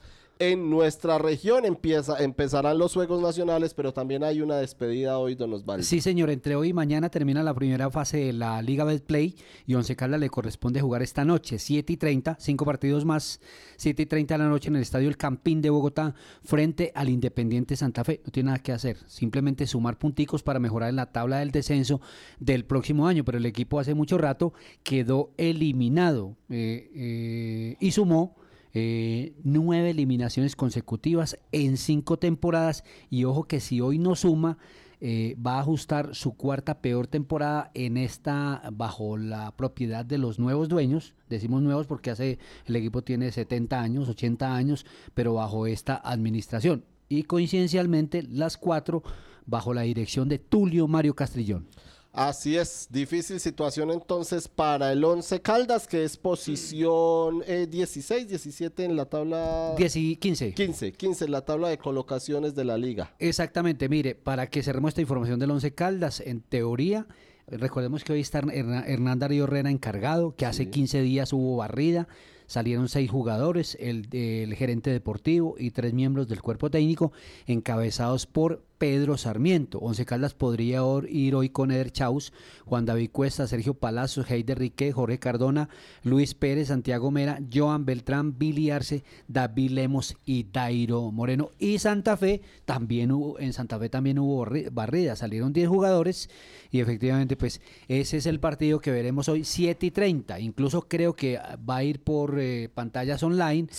en 0.52 0.70
nuestra 0.70 1.18
región. 1.18 1.66
Empieza, 1.66 2.22
empezarán 2.24 2.78
los 2.78 2.94
Juegos 2.94 3.22
Nacionales, 3.22 3.74
pero 3.74 3.94
también 3.94 4.24
hay 4.24 4.41
una 4.41 4.58
despedida 4.58 5.18
hoy, 5.18 5.36
don 5.36 5.54
Osvaldo. 5.54 5.84
Sí, 5.84 6.02
señor. 6.02 6.30
Entre 6.30 6.56
hoy 6.56 6.70
y 6.70 6.74
mañana 6.74 7.10
termina 7.10 7.44
la 7.44 7.54
primera 7.54 7.89
fase 7.89 8.18
de 8.18 8.34
la 8.34 8.62
Liga 8.62 8.84
Betplay 8.84 9.36
y 9.66 9.76
Once 9.76 9.96
Caldas 9.96 10.20
le 10.20 10.30
corresponde 10.30 10.82
jugar 10.82 11.02
esta 11.02 11.24
noche, 11.24 11.60
7 11.60 11.94
y 11.94 11.98
30, 11.98 12.38
cinco 12.39 12.66
partidos 12.66 13.06
más, 13.06 13.39
7 13.78 14.04
y 14.04 14.06
30 14.06 14.34
de 14.34 14.38
la 14.38 14.50
noche 14.50 14.70
en 14.70 14.76
el 14.76 14.82
Estadio 14.82 15.08
El 15.08 15.18
Campín 15.18 15.62
de 15.62 15.70
Bogotá, 15.70 16.16
frente 16.44 16.91
al 16.96 17.10
Independiente 17.10 17.76
Santa 17.76 18.04
Fe. 18.04 18.22
No 18.26 18.32
tiene 18.32 18.48
nada 18.48 18.60
que 18.60 18.72
hacer, 18.72 18.98
simplemente 19.08 19.68
sumar 19.68 19.98
punticos 19.98 20.44
para 20.44 20.60
mejorar 20.60 20.89
en 20.89 20.98
la 20.98 21.12
tabla 21.12 21.39
del 21.39 21.52
descenso 21.52 22.02
del 22.39 22.66
próximo 22.66 23.08
año, 23.08 23.24
pero 23.24 23.38
el 23.38 23.46
equipo 23.46 23.80
hace 23.80 23.94
mucho 23.94 24.18
rato 24.18 24.54
quedó 24.84 25.32
eliminado 25.38 26.36
eh, 26.50 26.91
eh, 26.96 27.78
y 27.80 27.91
sumó 27.91 28.36
eh, 28.74 29.34
nueve 29.43 29.91
eliminaciones 29.91 30.55
consecutivas 30.55 31.38
en 31.51 31.78
cinco 31.78 32.17
temporadas. 32.17 32.84
Y 33.09 33.26
ojo 33.26 33.43
que 33.43 33.59
si 33.59 33.82
hoy 33.82 33.99
no 33.99 34.15
suma 34.15 34.57
eh, 35.05 35.36
va 35.36 35.55
a 35.55 35.59
ajustar 35.59 36.15
su 36.15 36.38
cuarta 36.38 36.82
peor 36.82 37.07
temporada 37.07 37.71
en 37.74 37.97
esta 37.97 38.61
bajo 38.71 39.17
la 39.17 39.55
propiedad 39.55 40.05
de 40.05 40.17
los 40.17 40.39
nuevos 40.39 40.69
dueños. 40.69 41.13
Decimos 41.30 41.61
nuevos 41.61 41.88
porque 41.88 42.11
hace 42.11 42.39
el 42.65 42.76
equipo 42.78 43.03
tiene 43.03 43.32
70 43.32 43.82
años 43.82 44.07
80 44.07 44.55
años 44.55 44.86
pero 45.13 45.34
bajo 45.34 45.67
esta 45.67 45.95
administración. 45.95 46.86
Y 47.09 47.24
coincidencialmente 47.24 48.24
las 48.24 48.57
cuatro 48.57 49.03
bajo 49.45 49.74
la 49.74 49.82
dirección 49.82 50.30
de 50.30 50.39
Tulio 50.39 50.88
Mario 50.88 51.15
Castrillón 51.15 51.67
Así 52.14 52.57
es, 52.57 52.89
difícil 52.91 53.39
situación 53.39 53.89
entonces 53.89 54.47
para 54.47 54.91
el 54.91 55.03
11 55.03 55.41
Caldas, 55.41 55.88
que 55.88 56.03
es 56.03 56.16
posición 56.16 57.41
eh, 57.47 57.66
16, 57.68 58.28
17 58.28 58.86
en 58.86 58.95
la 58.95 59.05
tabla... 59.05 59.74
10 59.76 59.95
y 59.95 60.16
15. 60.18 60.53
15, 60.53 60.91
15 60.91 61.26
en 61.26 61.32
la 61.32 61.41
tabla 61.41 61.70
de 61.70 61.80
colocaciones 61.80 62.53
de 62.53 62.66
la 62.66 62.78
liga. 62.78 63.16
Exactamente, 63.18 63.89
mire, 63.89 64.14
para 64.14 64.47
que 64.47 64.61
cerremos 64.61 64.89
esta 64.89 65.01
información 65.01 65.39
del 65.39 65.49
Once 65.49 65.74
Caldas, 65.74 66.20
en 66.20 66.41
teoría, 66.41 67.07
recordemos 67.47 68.03
que 68.03 68.14
hoy 68.14 68.22
está 68.22 68.41
Hernán 68.41 69.18
Darío 69.18 69.45
Herrera 69.45 69.72
encargado, 69.72 70.36
que 70.36 70.45
hace 70.45 70.70
15 70.70 71.01
días 71.01 71.34
hubo 71.34 71.57
barrida, 71.57 72.07
salieron 72.45 72.89
seis 72.89 73.09
jugadores, 73.09 73.76
el, 73.80 74.07
el 74.11 74.53
gerente 74.53 74.91
deportivo 74.91 75.55
y 75.57 75.72
tres 75.72 75.93
miembros 75.93 76.28
del 76.28 76.43
cuerpo 76.43 76.70
técnico, 76.70 77.11
encabezados 77.47 78.28
por 78.28 78.61
Pedro 78.84 79.18
Sarmiento. 79.18 79.80
Once 79.80 80.06
Caldas 80.06 80.34
podría 80.34 80.82
ir 81.08 81.36
hoy 81.36 81.48
con 81.48 81.72
Eder 81.72 81.94
Chaus, 81.94 82.34
Juan 82.66 82.86
David 82.86 83.12
Cuesta, 83.14 83.48
Sergio 83.48 83.76
Palacios, 83.76 84.30
Heider 84.30 84.60
Rique, 84.60 84.92
Jorge 84.92 85.20
Cardona, 85.20 85.70
Luis 86.04 86.34
Pérez, 86.34 86.68
Santiago 86.68 87.10
Mera, 87.10 87.40
Joan 87.50 87.86
Beltrán, 87.86 88.38
Billy 88.38 88.72
Arce, 88.72 89.06
David 89.30 89.72
Lemos 89.72 90.18
y 90.26 90.48
Dairo 90.52 91.12
Moreno. 91.12 91.52
Y 91.60 91.80
Santa 91.80 92.18
Fe 92.18 92.42
también 92.66 93.14
hubo, 93.14 93.40
en 93.40 93.54
Santa 93.54 93.80
Fe 93.80 93.88
también 93.88 94.20
hubo 94.20 94.46
barri- 94.46 94.68
barrida, 94.70 95.16
salieron 95.16 95.54
10 95.54 95.70
jugadores 95.70 96.30
y 96.70 96.82
efectivamente 96.82 97.38
pues 97.38 97.62
ese 97.88 98.18
es 98.18 98.26
el 98.26 98.42
partido 98.42 98.82
que 98.82 98.92
veremos 98.92 99.30
hoy 99.30 99.46
7 99.46 99.86
y 99.86 99.92
30. 99.92 100.42
Incluso 100.42 100.82
creo 100.90 101.14
que 101.14 101.40
va 101.70 101.78
a 101.78 101.84
ir 101.86 102.02
por 102.02 102.38
eh, 102.38 102.68
pantallas 102.74 103.24
online 103.24 103.70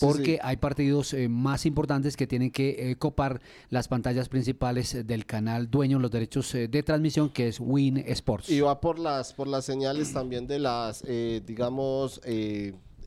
porque 0.00 0.36
sí. 0.36 0.38
hay 0.42 0.56
partidos 0.56 1.12
eh, 1.12 1.28
más 1.28 1.66
importantes 1.66 2.16
que 2.16 2.26
tienen 2.26 2.50
que 2.50 2.92
eh, 2.92 2.96
copar 2.96 3.42
las 3.68 3.88
pantallas 3.88 4.30
principales 4.30 4.53
eh, 4.60 5.04
del 5.04 5.26
canal 5.26 5.70
dueño 5.70 5.98
de 5.98 6.02
los 6.02 6.10
derechos 6.10 6.54
eh, 6.54 6.68
de 6.68 6.82
transmisión 6.82 7.30
que 7.30 7.48
es 7.48 7.58
Win 7.60 7.98
Sports. 7.98 8.50
Y 8.50 8.60
va 8.60 8.80
por 8.80 8.98
las, 8.98 9.32
por 9.32 9.48
las 9.48 9.64
señales 9.64 10.12
también 10.12 10.46
de 10.46 10.58
las, 10.58 11.02
eh, 11.06 11.42
digamos, 11.44 12.20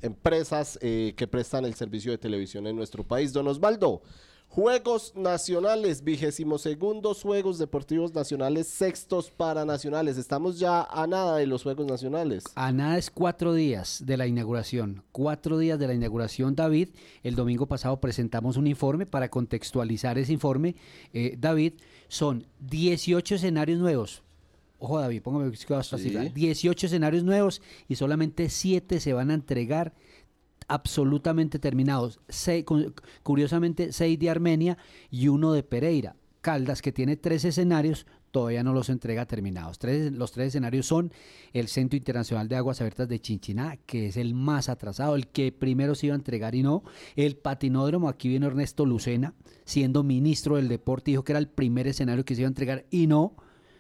empresas 0.01 0.77
que 0.79 1.27
prestan 1.29 1.65
el 1.65 1.73
servicio 1.73 2.11
de 2.11 2.17
televisión 2.17 2.67
en 2.67 2.75
nuestro 2.75 3.03
país. 3.03 3.33
Don 3.33 3.47
Osvaldo, 3.47 4.01
Juegos 4.49 5.13
Nacionales, 5.15 6.03
vigésimos 6.03 6.63
segundos 6.63 7.21
Juegos 7.21 7.59
Deportivos 7.59 8.15
Nacionales, 8.15 8.65
sextos 8.67 9.29
paranacionales. 9.29 10.17
Estamos 10.17 10.57
ya 10.57 10.81
a 10.81 11.05
nada 11.05 11.37
de 11.37 11.45
los 11.45 11.61
Juegos 11.61 11.85
Nacionales. 11.85 12.43
A 12.55 12.71
nada 12.71 12.97
es 12.97 13.11
cuatro 13.11 13.53
días 13.53 14.01
de 14.03 14.17
la 14.17 14.25
inauguración. 14.25 15.03
Cuatro 15.11 15.59
días 15.59 15.77
de 15.77 15.85
la 15.87 15.93
inauguración, 15.93 16.55
David. 16.55 16.89
El 17.21 17.35
domingo 17.35 17.67
pasado 17.67 18.01
presentamos 18.01 18.57
un 18.57 18.65
informe 18.65 19.05
para 19.05 19.29
contextualizar 19.29 20.17
ese 20.17 20.33
informe. 20.33 20.75
Eh, 21.13 21.35
David, 21.37 21.73
son 22.07 22.47
18 22.61 23.35
escenarios 23.35 23.77
nuevos. 23.79 24.23
Ojo, 24.79 24.99
David, 24.99 25.21
póngame 25.21 25.51
esta 25.53 25.83
Sí. 25.83 26.03
cifra. 26.05 26.23
18 26.23 26.87
escenarios 26.87 27.23
nuevos 27.23 27.61
y 27.87 27.95
solamente 27.95 28.49
7 28.49 28.99
se 28.99 29.13
van 29.13 29.29
a 29.29 29.35
entregar 29.35 29.93
absolutamente 30.67 31.59
terminados. 31.59 32.19
Curiosamente, 33.23 33.91
6 33.91 34.19
de 34.19 34.29
Armenia 34.29 34.77
y 35.09 35.27
uno 35.27 35.53
de 35.53 35.63
Pereira. 35.63 36.15
Caldas, 36.41 36.81
que 36.81 36.91
tiene 36.93 37.17
tres 37.17 37.43
escenarios, 37.43 38.05
todavía 38.31 38.63
no 38.63 38.71
los 38.71 38.89
entrega 38.89 39.25
terminados. 39.25 39.79
Tres- 39.79 40.13
los 40.13 40.31
tres 40.31 40.49
escenarios 40.49 40.85
son 40.85 41.11
el 41.51 41.67
Centro 41.67 41.97
Internacional 41.97 42.47
de 42.47 42.55
Aguas 42.55 42.79
Abiertas 42.79 43.09
de 43.09 43.19
Chinchiná, 43.19 43.77
que 43.85 44.07
es 44.07 44.17
el 44.17 44.33
más 44.33 44.69
atrasado, 44.69 45.15
el 45.15 45.27
que 45.27 45.51
primero 45.51 45.93
se 45.95 46.05
iba 46.05 46.15
a 46.15 46.17
entregar 46.19 46.55
y 46.55 46.63
no. 46.63 46.83
El 47.15 47.35
patinódromo, 47.35 48.07
aquí 48.07 48.29
viene 48.29 48.45
Ernesto 48.45 48.85
Lucena, 48.85 49.33
siendo 49.65 50.03
ministro 50.03 50.55
del 50.55 50.69
deporte, 50.69 51.11
dijo 51.11 51.23
que 51.23 51.33
era 51.33 51.39
el 51.39 51.49
primer 51.49 51.87
escenario 51.87 52.23
que 52.23 52.35
se 52.35 52.41
iba 52.41 52.47
a 52.47 52.51
entregar 52.51 52.85
y 52.91 53.07
no. 53.07 53.35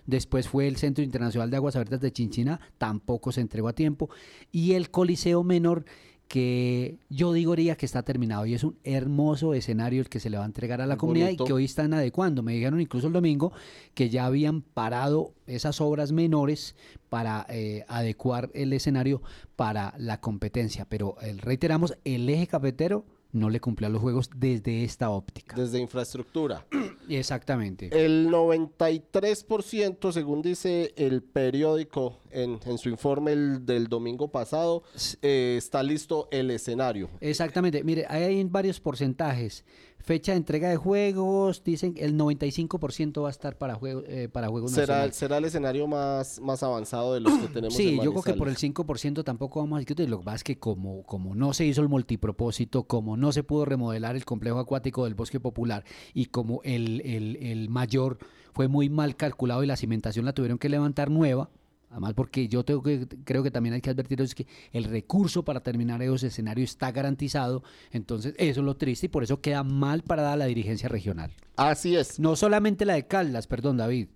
Después 0.05 0.47
fue 0.47 0.67
el 0.67 0.77
Centro 0.77 1.03
Internacional 1.03 1.49
de 1.51 1.57
Aguas 1.57 1.75
Abiertas 1.75 1.99
de 2.01 2.11
Chinchina, 2.13 2.59
tampoco 2.77 3.33
se 3.33 3.41
entregó 3.41 3.67
a 3.67 3.73
tiempo. 3.73 4.09
Y 4.53 4.71
el 4.73 4.89
Coliseo 4.89 5.43
Menor, 5.43 5.83
que 6.27 6.97
yo 7.09 7.31
diría 7.31 7.75
que 7.77 7.85
está 7.85 8.03
terminado 8.03 8.45
y 8.45 8.53
es 8.53 8.63
un 8.63 8.77
hermoso 8.83 9.53
escenario 9.53 10.01
el 10.01 10.09
que 10.09 10.19
se 10.19 10.29
le 10.29 10.37
va 10.37 10.43
a 10.43 10.47
entregar 10.47 10.81
a 10.81 10.85
la 10.85 10.95
Muy 10.95 10.99
comunidad 10.99 11.25
bonito. 11.27 11.43
y 11.43 11.47
que 11.47 11.53
hoy 11.53 11.65
están 11.65 11.93
adecuando. 11.93 12.43
Me 12.43 12.53
dijeron 12.53 12.81
incluso 12.81 13.07
el 13.07 13.13
domingo 13.13 13.53
que 13.93 14.09
ya 14.09 14.25
habían 14.25 14.61
parado 14.61 15.33
esas 15.45 15.79
obras 15.79 16.11
menores 16.11 16.75
para 17.09 17.45
eh, 17.49 17.85
adecuar 17.87 18.49
el 18.53 18.73
escenario 18.73 19.21
para 19.55 19.93
la 19.97 20.19
competencia. 20.19 20.85
Pero 20.89 21.15
eh, 21.21 21.35
reiteramos, 21.37 21.97
el 22.03 22.27
eje 22.29 22.47
cafetero 22.47 23.05
no 23.31 23.49
le 23.49 23.59
cumplió 23.59 23.87
a 23.87 23.89
los 23.91 24.01
juegos 24.01 24.29
desde 24.35 24.83
esta 24.83 25.09
óptica. 25.09 25.55
Desde 25.55 25.79
infraestructura. 25.79 26.65
Exactamente. 27.09 27.89
El 27.91 28.29
93%, 28.29 30.11
según 30.11 30.41
dice 30.41 30.93
el 30.95 31.21
periódico 31.21 32.19
en, 32.31 32.59
en 32.65 32.77
su 32.77 32.89
informe 32.89 33.33
el 33.33 33.65
del 33.65 33.87
domingo 33.87 34.29
pasado, 34.29 34.83
eh, 35.21 35.55
está 35.57 35.83
listo 35.83 36.27
el 36.31 36.51
escenario. 36.51 37.09
Exactamente, 37.21 37.83
mire, 37.83 38.05
hay 38.09 38.43
varios 38.45 38.79
porcentajes. 38.79 39.63
Fecha 40.07 40.31
de 40.31 40.37
entrega 40.37 40.69
de 40.69 40.77
juegos, 40.77 41.65
dicen 41.65 41.93
el 41.97 42.15
95% 42.17 43.21
va 43.23 43.27
a 43.27 43.31
estar 43.31 43.57
para, 43.57 43.75
juego, 43.75 44.03
eh, 44.07 44.29
para 44.31 44.47
juegos 44.47 44.71
Será, 44.71 44.85
nacionales. 44.87 45.15
será 45.17 45.37
el 45.39 45.43
escenario 45.45 45.85
más, 45.85 46.39
más 46.39 46.63
avanzado 46.63 47.13
de 47.13 47.19
los 47.19 47.33
que 47.37 47.47
tenemos 47.53 47.73
Sí, 47.75 47.89
en 47.89 47.95
yo 48.05 48.11
creo 48.11 48.23
que 48.23 48.33
por 48.35 48.47
el 48.47 48.53
Manizales. 48.53 48.75
5% 48.75 49.23
tampoco 49.25 49.59
vamos 49.59 49.75
a 49.75 49.79
discutir. 49.79 50.09
Lo 50.09 50.19
que 50.19 50.23
pasa 50.23 50.37
es 50.37 50.43
que 50.45 50.57
como, 50.57 51.03
como 51.03 51.35
no 51.35 51.53
se 51.53 51.65
hizo 51.65 51.81
el 51.81 51.89
multipropósito, 51.89 52.83
como 52.83 53.17
no 53.17 53.33
se 53.33 53.43
pudo 53.43 53.65
remodelar 53.65 54.15
el 54.15 54.23
complejo 54.23 54.59
acuático 54.59 55.03
del 55.03 55.13
bosque 55.15 55.41
popular 55.41 55.83
y 56.13 56.27
como 56.27 56.61
el, 56.63 57.01
el- 57.01 57.35
el 57.41 57.67
mayor 57.69 58.17
fue 58.53 58.69
muy 58.69 58.89
mal 58.89 59.17
calculado 59.17 59.61
y 59.61 59.67
la 59.67 59.75
cimentación 59.75 60.23
la 60.23 60.31
tuvieron 60.31 60.57
que 60.57 60.69
levantar 60.69 61.11
nueva, 61.11 61.49
Además, 61.89 62.13
porque 62.15 62.47
yo 62.47 62.65
tengo 62.65 62.83
que, 62.83 63.07
creo 63.23 63.43
que 63.43 63.51
también 63.51 63.73
hay 63.73 63.81
que 63.81 63.89
advertir 63.89 64.21
es 64.21 64.35
que 64.35 64.45
el 64.73 64.83
recurso 64.83 65.43
para 65.43 65.61
terminar 65.61 66.01
esos 66.01 66.23
escenarios 66.23 66.71
está 66.71 66.91
garantizado. 66.91 67.63
Entonces, 67.91 68.33
eso 68.37 68.59
es 68.59 68.65
lo 68.65 68.75
triste 68.75 69.05
y 69.05 69.09
por 69.09 69.23
eso 69.23 69.39
queda 69.39 69.63
mal 69.63 70.03
parada 70.03 70.35
la 70.35 70.45
dirigencia 70.45 70.89
regional. 70.89 71.31
Así 71.55 71.95
es. 71.95 72.19
No 72.19 72.35
solamente 72.35 72.85
la 72.85 72.95
de 72.95 73.07
Caldas, 73.07 73.47
perdón, 73.47 73.77
David. 73.77 74.09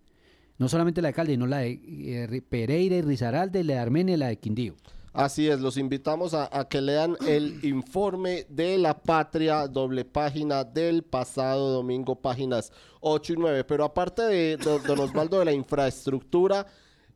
No 0.58 0.68
solamente 0.68 1.02
la 1.02 1.10
de 1.10 1.14
Caldas, 1.14 1.34
sino 1.34 1.48
la 1.48 1.60
de 1.60 1.80
eh, 1.84 2.42
Pereira 2.48 2.98
y 2.98 3.02
Rizaralde, 3.02 3.64
la 3.64 3.74
de 3.76 3.80
Armenia 3.80 4.16
y 4.16 4.18
la 4.18 4.28
de 4.28 4.38
Quindío. 4.38 4.76
Así 5.14 5.50
es, 5.50 5.60
los 5.60 5.76
invitamos 5.76 6.34
a, 6.34 6.48
que 6.70 6.80
lean 6.80 7.18
el 7.28 7.60
informe 7.66 8.46
de 8.50 8.78
la 8.78 8.98
patria, 8.98 9.68
doble 9.68 10.06
página 10.06 10.64
del 10.64 11.04
pasado 11.04 11.70
domingo, 11.70 12.16
páginas 12.16 12.72
8 13.02 13.34
y 13.34 13.36
9. 13.38 13.64
Pero 13.66 13.84
aparte 13.84 14.22
de, 14.24 14.58
don 14.58 15.00
Osvaldo 15.00 15.40
de 15.40 15.46
la 15.46 15.54
infraestructura, 15.54 16.66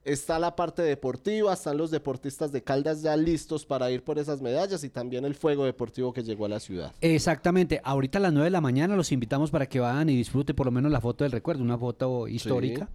está 0.06 0.40
la 0.40 0.56
parte 0.56 0.84
deportiva, 0.84 1.52
están 1.54 1.78
los 1.78 1.92
deportistas 1.92 2.52
de 2.52 2.64
Caldas 2.64 3.02
ya 3.02 3.18
listos 3.18 3.66
para 3.66 3.92
ir 3.92 4.04
por 4.04 4.20
esas 4.20 4.42
medallas 4.42 4.84
y 4.84 4.90
también 4.90 5.26
el 5.26 5.36
fuego 5.36 5.66
deportivo 5.66 6.14
que 6.14 6.24
llegó 6.24 6.46
a 6.46 6.50
la 6.50 6.60
ciudad. 6.60 6.94
Exactamente, 7.02 7.82
ahorita 7.84 8.20
a 8.20 8.22
las 8.22 8.34
9 8.34 8.46
de 8.46 8.52
la 8.52 8.62
mañana 8.62 8.96
los 8.96 9.12
invitamos 9.12 9.52
para 9.52 9.66
que 9.66 9.80
vayan 9.80 10.10
y 10.10 10.16
disfruten 10.16 10.56
por 10.56 10.68
lo 10.68 10.72
menos 10.72 10.92
la 10.92 11.02
foto 11.02 11.24
del 11.24 11.32
recuerdo, 11.32 11.64
una 11.64 11.78
foto 11.78 12.28
histórica. 12.28 12.88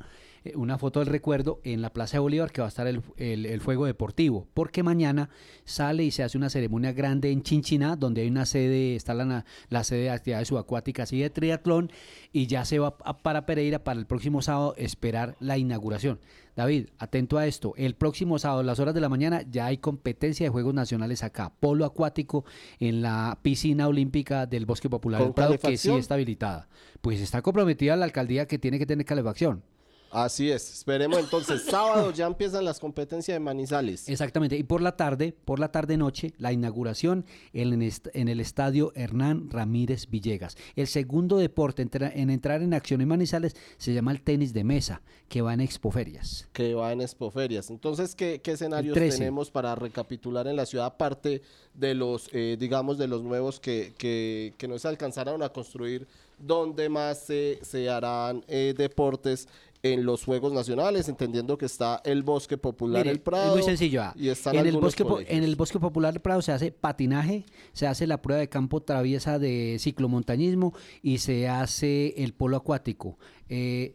Una 0.55 0.79
foto 0.79 1.01
del 1.01 1.09
recuerdo 1.09 1.61
en 1.65 1.83
la 1.83 1.93
Plaza 1.93 2.17
de 2.17 2.21
Bolívar 2.21 2.51
que 2.53 2.61
va 2.61 2.67
a 2.67 2.69
estar 2.69 2.87
el, 2.87 3.03
el, 3.17 3.61
fuego 3.61 3.87
deportivo, 3.87 4.47
porque 4.55 4.83
mañana 4.83 5.31
sale 5.65 6.05
y 6.05 6.11
se 6.11 6.23
hace 6.23 6.39
una 6.39 6.51
ceremonia 6.51 6.93
grande 6.93 7.31
en 7.31 7.43
Chinchiná, 7.43 7.97
donde 7.97 8.23
hay 8.23 8.29
una 8.29 8.47
sede, 8.47 8.97
está 8.97 9.15
la, 9.15 9.45
la 9.69 9.85
sede 9.85 10.03
de 10.03 10.11
actividades 10.11 10.49
subacuáticas 10.49 11.13
y 11.13 11.21
de 11.21 11.31
triatlón, 11.31 11.91
y 12.33 12.47
ya 12.47 12.65
se 12.65 12.79
va 12.79 12.97
para 12.99 13.47
Pereira 13.47 13.85
para 13.85 13.99
el 14.01 14.07
próximo 14.07 14.43
sábado 14.43 14.75
esperar 14.77 15.37
la 15.41 15.59
inauguración. 15.59 16.21
David, 16.57 16.89
atento 16.99 17.39
a 17.39 17.47
esto. 17.47 17.75
El 17.77 17.95
próximo 17.95 18.39
sábado, 18.39 18.61
a 18.61 18.65
las 18.65 18.79
horas 18.81 18.95
de 18.95 19.01
la 19.01 19.09
mañana, 19.09 19.43
ya 19.49 19.67
hay 19.67 19.79
competencia 19.79 20.45
de 20.45 20.51
Juegos 20.51 20.75
Nacionales 20.75 21.23
acá. 21.23 21.53
Polo 21.59 21.85
acuático 21.85 22.45
en 22.81 23.03
la 23.03 23.39
piscina 23.43 23.89
olímpica 23.89 24.47
del 24.47 24.67
Bosque 24.67 24.91
Popular 24.91 25.23
del 25.23 25.33
Prado, 25.33 25.59
que 25.59 25.77
sí 25.77 25.91
está 25.93 26.15
habilitada. 26.15 26.69
Pues 27.01 27.21
está 27.21 27.41
comprometida 27.41 27.97
la 27.97 28.05
alcaldía 28.05 28.47
que 28.47 28.59
tiene 28.59 28.79
que 28.79 28.87
tener 28.87 29.07
calefacción. 29.07 29.63
Así 30.11 30.51
es, 30.51 30.73
esperemos 30.73 31.21
entonces, 31.21 31.63
sábado 31.71 32.11
ya 32.11 32.27
empiezan 32.27 32.65
las 32.65 32.81
competencias 32.81 33.37
de 33.37 33.41
Manizales. 33.41 34.09
Exactamente, 34.09 34.57
y 34.57 34.65
por 34.65 34.83
la 34.83 34.97
tarde, 34.97 35.33
por 35.45 35.61
la 35.61 35.71
tarde 35.71 35.97
noche, 35.97 36.35
la 36.39 36.53
inauguración 36.53 37.25
en, 37.53 37.81
en 37.81 38.29
el 38.29 38.41
estadio 38.41 38.93
Hernán 38.97 39.51
Ramírez 39.51 40.09
Villegas. 40.11 40.57
El 40.75 40.89
segundo 40.89 41.37
deporte 41.39 41.83
en, 41.83 42.31
entrar 42.31 42.63
en 42.63 42.75
acción 42.75 43.01
en 43.01 43.09
Manizales 43.09 43.55
se 43.77 43.95
llama 43.95 44.11
el 44.11 44.23
tenis 44.23 44.53
de 44.53 44.65
mesa, 44.65 45.03
que 45.29 45.43
va 45.43 45.55
en 45.55 45.61
Expoferias. 45.61 46.49
Que 46.53 46.75
va 46.75 46.93
en 46.93 47.01
Expoferias. 47.01 47.71
Entonces, 47.71 48.17
¿qué, 48.17 48.41
qué 48.43 48.53
escenarios 48.53 48.97
tenemos 48.97 49.51
para 49.51 49.75
recapitular 49.77 50.49
en 50.49 50.57
la 50.57 50.67
ciudad, 50.67 50.87
aparte 50.87 51.43
de 51.75 51.95
los, 51.95 52.29
eh, 52.33 52.57
digamos, 52.59 52.99
de 52.99 53.07
los 53.07 53.23
nuevos 53.23 53.61
que, 53.61 53.95
que, 53.97 54.55
que 54.59 54.67
no 54.67 54.79
se 54.79 54.89
alcanzaron 54.89 55.43
a 55.43 55.51
construir, 55.51 56.09
donde 56.39 56.89
más 56.89 57.19
se, 57.21 57.61
se 57.63 57.89
harán 57.89 58.45
eh, 58.49 58.75
deportes? 58.77 59.47
En 59.83 60.05
los 60.05 60.25
Juegos 60.25 60.53
Nacionales, 60.53 61.09
entendiendo 61.09 61.57
que 61.57 61.67
está 61.67 62.01
el 62.05 62.23
Bosque 62.23 62.59
Popular 62.59 63.07
El 63.07 63.21
Prado. 63.21 63.57
Es 63.57 63.63
muy 63.63 63.63
sencillo. 63.63 64.03
Ah. 64.03 64.15
Y 64.17 64.29
están 64.29 64.57
en, 64.57 64.67
el 64.67 64.77
bosque, 64.77 65.05
en 65.29 65.43
el 65.43 65.57
Bosque 65.57 65.79
Popular 65.79 66.15
El 66.15 66.21
Prado 66.21 66.43
se 66.43 66.53
hace 66.53 66.71
patinaje, 66.71 67.45
se 67.73 67.87
hace 67.87 68.07
la 68.07 68.21
prueba 68.21 68.41
de 68.41 68.49
campo 68.49 68.83
traviesa 68.83 69.39
de 69.39 69.77
ciclomontañismo 69.79 70.75
y 71.03 71.19
se 71.19 71.49
hace 71.49 72.15
el 72.23 72.35
polo 72.35 72.57
acuático. 72.57 73.19
Eh, 73.53 73.95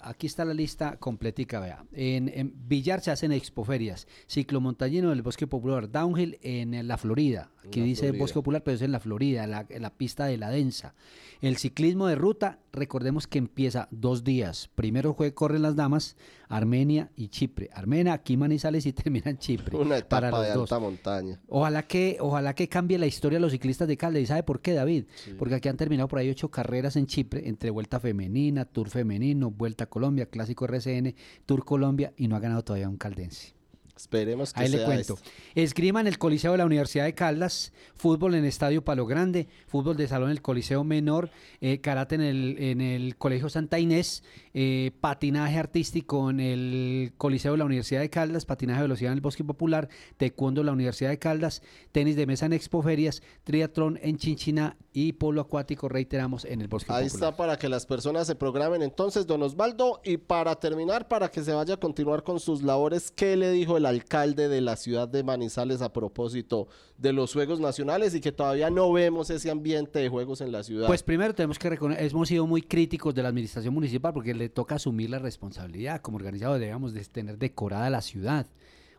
aquí 0.00 0.26
está 0.26 0.44
la 0.44 0.52
lista 0.52 0.96
completica, 0.96 1.60
vea. 1.60 1.84
En, 1.92 2.28
en, 2.28 2.52
Villar 2.66 3.00
se 3.00 3.12
hacen 3.12 3.30
expoferias, 3.30 4.08
ciclomontañismo 4.28 5.10
en 5.10 5.16
el 5.16 5.22
Bosque 5.22 5.46
Popular, 5.46 5.88
downhill 5.88 6.38
en 6.42 6.88
la 6.88 6.98
Florida, 6.98 7.52
aquí 7.64 7.80
dice 7.82 8.10
Bosque 8.10 8.34
Popular, 8.34 8.64
pero 8.64 8.74
es 8.74 8.82
en 8.82 8.90
la 8.90 8.98
Florida, 8.98 9.44
en 9.44 9.52
la, 9.52 9.64
en 9.68 9.82
la 9.82 9.90
pista 9.90 10.26
de 10.26 10.38
la 10.38 10.50
densa. 10.50 10.94
El 11.40 11.56
ciclismo 11.56 12.08
de 12.08 12.16
ruta, 12.16 12.58
recordemos 12.72 13.28
que 13.28 13.38
empieza 13.38 13.86
dos 13.92 14.24
días. 14.24 14.70
Primero 14.74 15.14
corren 15.34 15.62
las 15.62 15.76
damas, 15.76 16.16
Armenia 16.48 17.10
y 17.16 17.28
Chipre. 17.28 17.70
Armenia, 17.72 18.12
aquí 18.12 18.36
Manizales 18.36 18.86
y 18.86 18.92
termina 18.94 19.30
en 19.30 19.38
Chipre. 19.38 19.76
Una 19.76 19.98
etapa 19.98 20.42
de 20.42 20.52
alta 20.52 20.78
montaña. 20.78 21.40
Ojalá 21.48 21.82
que, 21.84 22.18
ojalá 22.20 22.54
que 22.54 22.68
cambie 22.68 22.98
la 22.98 23.06
historia 23.06 23.36
de 23.36 23.40
los 23.40 23.52
ciclistas 23.52 23.88
de 23.88 23.96
Calde. 23.96 24.20
¿Y 24.20 24.26
sabe 24.26 24.42
por 24.42 24.60
qué, 24.60 24.74
David? 24.74 25.04
Porque 25.38 25.54
aquí 25.54 25.68
han 25.68 25.76
terminado 25.76 26.08
por 26.08 26.18
ahí 26.18 26.30
ocho 26.30 26.50
carreras 26.50 26.96
en 26.96 27.06
Chipre, 27.06 27.48
entre 27.48 27.70
Vuelta 27.70 28.00
Femenina, 28.00 28.64
Tour 28.64 28.90
Femenino, 28.90 29.50
Vuelta 29.50 29.86
Colombia, 29.86 30.26
Clásico 30.26 30.64
RCN, 30.66 31.14
Tour 31.44 31.64
Colombia, 31.64 32.12
y 32.16 32.28
no 32.28 32.36
ha 32.36 32.40
ganado 32.40 32.64
todavía 32.64 32.88
un 32.88 32.96
caldense. 32.96 33.56
Esperemos 33.96 34.52
que 34.52 34.60
Ahí 34.60 34.68
le 34.68 34.84
cuento. 34.84 35.18
Esgrima 35.54 36.02
en 36.02 36.06
el 36.06 36.18
Coliseo 36.18 36.52
de 36.52 36.58
la 36.58 36.66
Universidad 36.66 37.06
de 37.06 37.14
Caldas, 37.14 37.72
fútbol 37.94 38.34
en 38.34 38.44
Estadio 38.44 38.84
Palo 38.84 39.06
Grande, 39.06 39.48
fútbol 39.66 39.96
de 39.96 40.06
salón 40.06 40.28
en 40.28 40.36
el 40.36 40.42
Coliseo 40.42 40.84
Menor, 40.84 41.30
eh, 41.62 41.80
karate 41.80 42.16
en 42.16 42.20
el, 42.20 42.56
en 42.58 42.80
el 42.82 43.16
Colegio 43.16 43.48
Santa 43.48 43.78
Inés, 43.78 44.22
eh, 44.58 44.92
patinaje 45.02 45.58
artístico 45.58 46.30
en 46.30 46.40
el 46.40 47.12
Coliseo 47.18 47.52
de 47.52 47.58
la 47.58 47.66
Universidad 47.66 48.00
de 48.00 48.08
Caldas, 48.08 48.46
patinaje 48.46 48.78
de 48.78 48.84
velocidad 48.84 49.12
en 49.12 49.18
el 49.18 49.20
Bosque 49.20 49.44
Popular, 49.44 49.90
taekwondo 50.16 50.62
en 50.62 50.66
la 50.68 50.72
Universidad 50.72 51.10
de 51.10 51.18
Caldas, 51.18 51.60
tenis 51.92 52.16
de 52.16 52.24
mesa 52.24 52.46
en 52.46 52.54
Expoferias, 52.54 53.22
triatlón 53.44 53.98
en 54.00 54.16
Chinchina 54.16 54.78
y 54.94 55.12
polo 55.12 55.42
acuático, 55.42 55.90
reiteramos, 55.90 56.46
en 56.46 56.62
el 56.62 56.68
Bosque 56.68 56.86
Popular. 56.86 57.02
Ahí 57.02 57.06
está 57.06 57.36
para 57.36 57.58
que 57.58 57.68
las 57.68 57.84
personas 57.84 58.26
se 58.26 58.34
programen 58.34 58.80
entonces, 58.80 59.26
don 59.26 59.42
Osvaldo, 59.42 60.00
y 60.02 60.16
para 60.16 60.54
terminar, 60.54 61.06
para 61.06 61.30
que 61.30 61.44
se 61.44 61.52
vaya 61.52 61.74
a 61.74 61.76
continuar 61.76 62.22
con 62.22 62.40
sus 62.40 62.62
labores, 62.62 63.10
¿qué 63.10 63.36
le 63.36 63.50
dijo 63.50 63.76
el 63.76 63.84
alcalde 63.84 64.48
de 64.48 64.62
la 64.62 64.76
ciudad 64.76 65.06
de 65.06 65.22
Manizales 65.22 65.82
a 65.82 65.92
propósito 65.92 66.66
de 66.96 67.12
los 67.12 67.34
Juegos 67.34 67.60
Nacionales 67.60 68.14
y 68.14 68.22
que 68.22 68.32
todavía 68.32 68.70
no 68.70 68.90
vemos 68.90 69.28
ese 69.28 69.50
ambiente 69.50 69.98
de 69.98 70.08
juegos 70.08 70.40
en 70.40 70.50
la 70.50 70.62
ciudad? 70.62 70.86
Pues 70.86 71.02
primero 71.02 71.34
tenemos 71.34 71.58
que 71.58 71.68
reconocer, 71.68 72.02
hemos 72.02 72.26
sido 72.26 72.46
muy 72.46 72.62
críticos 72.62 73.14
de 73.14 73.22
la 73.22 73.28
administración 73.28 73.74
municipal 73.74 74.14
porque 74.14 74.32
le 74.32 74.45
toca 74.48 74.76
asumir 74.76 75.10
la 75.10 75.18
responsabilidad. 75.18 76.00
Como 76.00 76.16
organizador 76.16 76.58
debemos 76.58 76.92
de 76.92 77.04
tener 77.04 77.38
decorada 77.38 77.90
la 77.90 78.02
ciudad. 78.02 78.46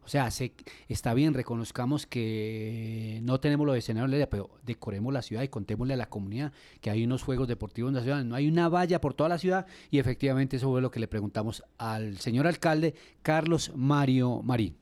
O 0.07 0.09
sea, 0.09 0.29
está 0.87 1.13
bien, 1.13 1.33
reconozcamos 1.33 2.05
que 2.05 3.19
no 3.23 3.41
tenemos 3.41 3.67
los 3.67 3.75
escenarios, 3.75 4.27
pero 4.31 4.49
decoremos 4.63 5.13
la 5.13 5.21
ciudad 5.21 5.43
y 5.43 5.49
contémosle 5.49 5.95
a 5.95 5.97
la 5.97 6.07
comunidad 6.07 6.53
que 6.79 6.89
hay 6.89 7.03
unos 7.03 7.23
juegos 7.23 7.49
deportivos 7.49 7.89
en 7.89 7.95
la 7.95 8.03
ciudad. 8.03 8.23
No 8.23 8.35
hay 8.35 8.47
una 8.47 8.69
valla 8.69 9.01
por 9.01 9.13
toda 9.13 9.27
la 9.27 9.37
ciudad 9.37 9.65
y 9.91 9.99
efectivamente 9.99 10.55
eso 10.55 10.69
fue 10.69 10.81
lo 10.81 10.91
que 10.91 11.01
le 11.01 11.09
preguntamos 11.09 11.65
al 11.77 12.19
señor 12.19 12.47
alcalde 12.47 12.95
Carlos 13.21 13.73
Mario 13.75 14.41
Marín. 14.43 14.77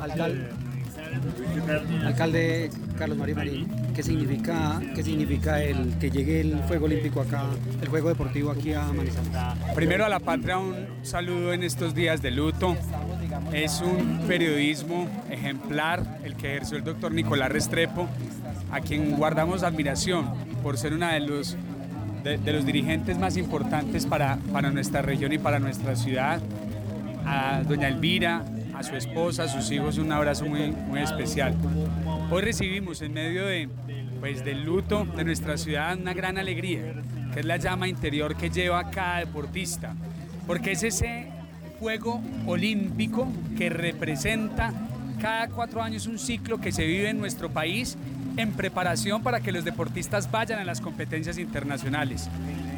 Alcalde, 0.00 0.48
alcalde 2.04 2.70
Carlos 2.98 3.16
María 3.16 3.34
Marín, 3.36 3.68
¿qué 3.94 4.02
significa, 4.02 4.80
¿qué 4.94 5.02
significa 5.02 5.62
el 5.62 5.98
que 5.98 6.10
llegue 6.10 6.40
el 6.40 6.60
Juego 6.62 6.86
Olímpico 6.86 7.20
acá, 7.20 7.44
el 7.80 7.88
Juego 7.88 8.08
Deportivo 8.08 8.50
aquí 8.50 8.72
a 8.72 8.82
Manizales? 8.92 9.30
Primero 9.74 10.04
a 10.04 10.08
la 10.08 10.18
patria 10.18 10.58
un 10.58 10.74
saludo 11.02 11.52
en 11.52 11.62
estos 11.62 11.94
días 11.94 12.22
de 12.22 12.30
luto. 12.32 12.76
Es 13.52 13.80
un 13.80 14.24
periodismo 14.26 15.08
ejemplar 15.30 16.18
el 16.24 16.34
que 16.34 16.56
ejerció 16.56 16.76
el 16.76 16.84
doctor 16.84 17.12
Nicolás 17.12 17.50
Restrepo, 17.50 18.08
a 18.72 18.80
quien 18.80 19.16
guardamos 19.16 19.62
admiración 19.62 20.26
por 20.62 20.76
ser 20.76 20.92
una 20.92 21.12
de 21.12 21.20
los, 21.20 21.56
de, 22.24 22.52
los 22.52 22.66
dirigentes 22.66 23.16
más 23.18 23.36
importantes 23.36 24.06
para, 24.06 24.38
para 24.52 24.70
nuestra 24.70 25.02
región 25.02 25.32
y 25.32 25.38
para 25.38 25.60
nuestra 25.60 25.94
ciudad. 25.94 26.40
A 27.24 27.62
doña 27.66 27.88
Elvira, 27.88 28.44
a 28.78 28.82
su 28.84 28.94
esposa, 28.94 29.42
a 29.42 29.48
sus 29.48 29.72
hijos, 29.72 29.98
un 29.98 30.12
abrazo 30.12 30.46
muy, 30.46 30.70
muy 30.70 31.00
especial. 31.00 31.52
Hoy 32.30 32.42
recibimos 32.42 33.02
en 33.02 33.12
medio 33.12 33.44
de, 33.44 33.68
pues, 34.20 34.44
del 34.44 34.62
luto 34.62 35.04
de 35.04 35.24
nuestra 35.24 35.58
ciudad 35.58 35.98
una 35.98 36.14
gran 36.14 36.38
alegría, 36.38 36.94
que 37.34 37.40
es 37.40 37.46
la 37.46 37.56
llama 37.56 37.88
interior 37.88 38.36
que 38.36 38.50
lleva 38.50 38.88
cada 38.90 39.18
deportista, 39.18 39.96
porque 40.46 40.72
es 40.72 40.84
ese 40.84 41.26
juego 41.80 42.22
olímpico 42.46 43.26
que 43.56 43.68
representa 43.68 44.72
cada 45.20 45.48
cuatro 45.48 45.82
años 45.82 46.06
un 46.06 46.20
ciclo 46.20 46.60
que 46.60 46.70
se 46.70 46.86
vive 46.86 47.08
en 47.08 47.18
nuestro 47.18 47.50
país 47.50 47.98
en 48.36 48.52
preparación 48.52 49.24
para 49.24 49.40
que 49.40 49.50
los 49.50 49.64
deportistas 49.64 50.30
vayan 50.30 50.60
a 50.60 50.64
las 50.64 50.80
competencias 50.80 51.36
internacionales. 51.38 52.30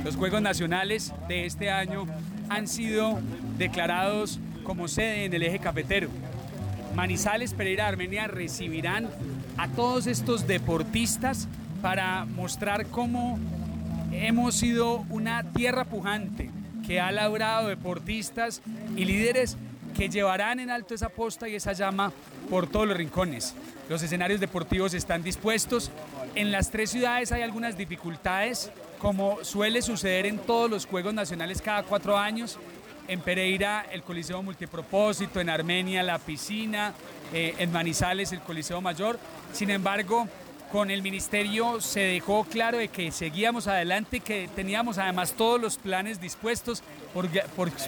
Los 0.03 0.16
Juegos 0.16 0.40
Nacionales 0.40 1.12
de 1.28 1.44
este 1.44 1.70
año 1.70 2.07
han 2.48 2.68
sido 2.68 3.18
declarados 3.59 4.40
como 4.64 4.88
sede 4.88 5.24
en 5.24 5.34
el 5.34 5.42
eje 5.42 5.58
cafetero. 5.58 6.08
Manizales, 6.94 7.54
Pereira, 7.54 7.86
Armenia 7.86 8.26
recibirán 8.26 9.08
a 9.56 9.68
todos 9.68 10.06
estos 10.06 10.46
deportistas 10.46 11.48
para 11.82 12.24
mostrar 12.24 12.86
cómo 12.86 13.38
hemos 14.12 14.54
sido 14.56 15.04
una 15.08 15.44
tierra 15.52 15.84
pujante 15.84 16.50
que 16.86 17.00
ha 17.00 17.12
labrado 17.12 17.68
deportistas 17.68 18.61
y 18.96 19.04
líderes 19.04 19.56
que 19.96 20.08
llevarán 20.08 20.61
en 20.61 20.70
alto 20.70 20.94
esa 20.94 21.08
posta 21.08 21.48
y 21.48 21.54
esa 21.54 21.72
llama 21.72 22.12
por 22.48 22.66
todos 22.66 22.88
los 22.88 22.96
rincones. 22.96 23.54
Los 23.88 24.02
escenarios 24.02 24.40
deportivos 24.40 24.94
están 24.94 25.22
dispuestos. 25.22 25.90
En 26.34 26.50
las 26.52 26.70
tres 26.70 26.90
ciudades 26.90 27.32
hay 27.32 27.42
algunas 27.42 27.76
dificultades, 27.76 28.70
como 28.98 29.42
suele 29.44 29.82
suceder 29.82 30.26
en 30.26 30.38
todos 30.38 30.70
los 30.70 30.86
Juegos 30.86 31.14
Nacionales 31.14 31.61
cada 31.62 31.82
cuatro 31.82 32.16
años 32.16 32.58
en 33.11 33.20
Pereira 33.20 33.86
el 33.90 34.02
Coliseo 34.02 34.40
Multipropósito, 34.40 35.40
en 35.40 35.50
Armenia 35.50 36.02
la 36.04 36.20
piscina, 36.20 36.94
eh, 37.34 37.56
en 37.58 37.72
Manizales 37.72 38.30
el 38.32 38.40
Coliseo 38.40 38.80
Mayor. 38.80 39.18
Sin 39.52 39.68
embargo, 39.70 40.28
con 40.70 40.92
el 40.92 41.02
ministerio 41.02 41.80
se 41.80 42.00
dejó 42.00 42.44
claro 42.44 42.78
de 42.78 42.86
que 42.86 43.11
seguíamos 43.11 43.66
adelante, 43.66 44.20
que 44.20 44.48
teníamos 44.54 44.98
además 44.98 45.32
todos 45.32 45.61
los 45.61 45.76
planes 45.76 46.20
dispuestos 46.20 46.84
por, 47.12 47.28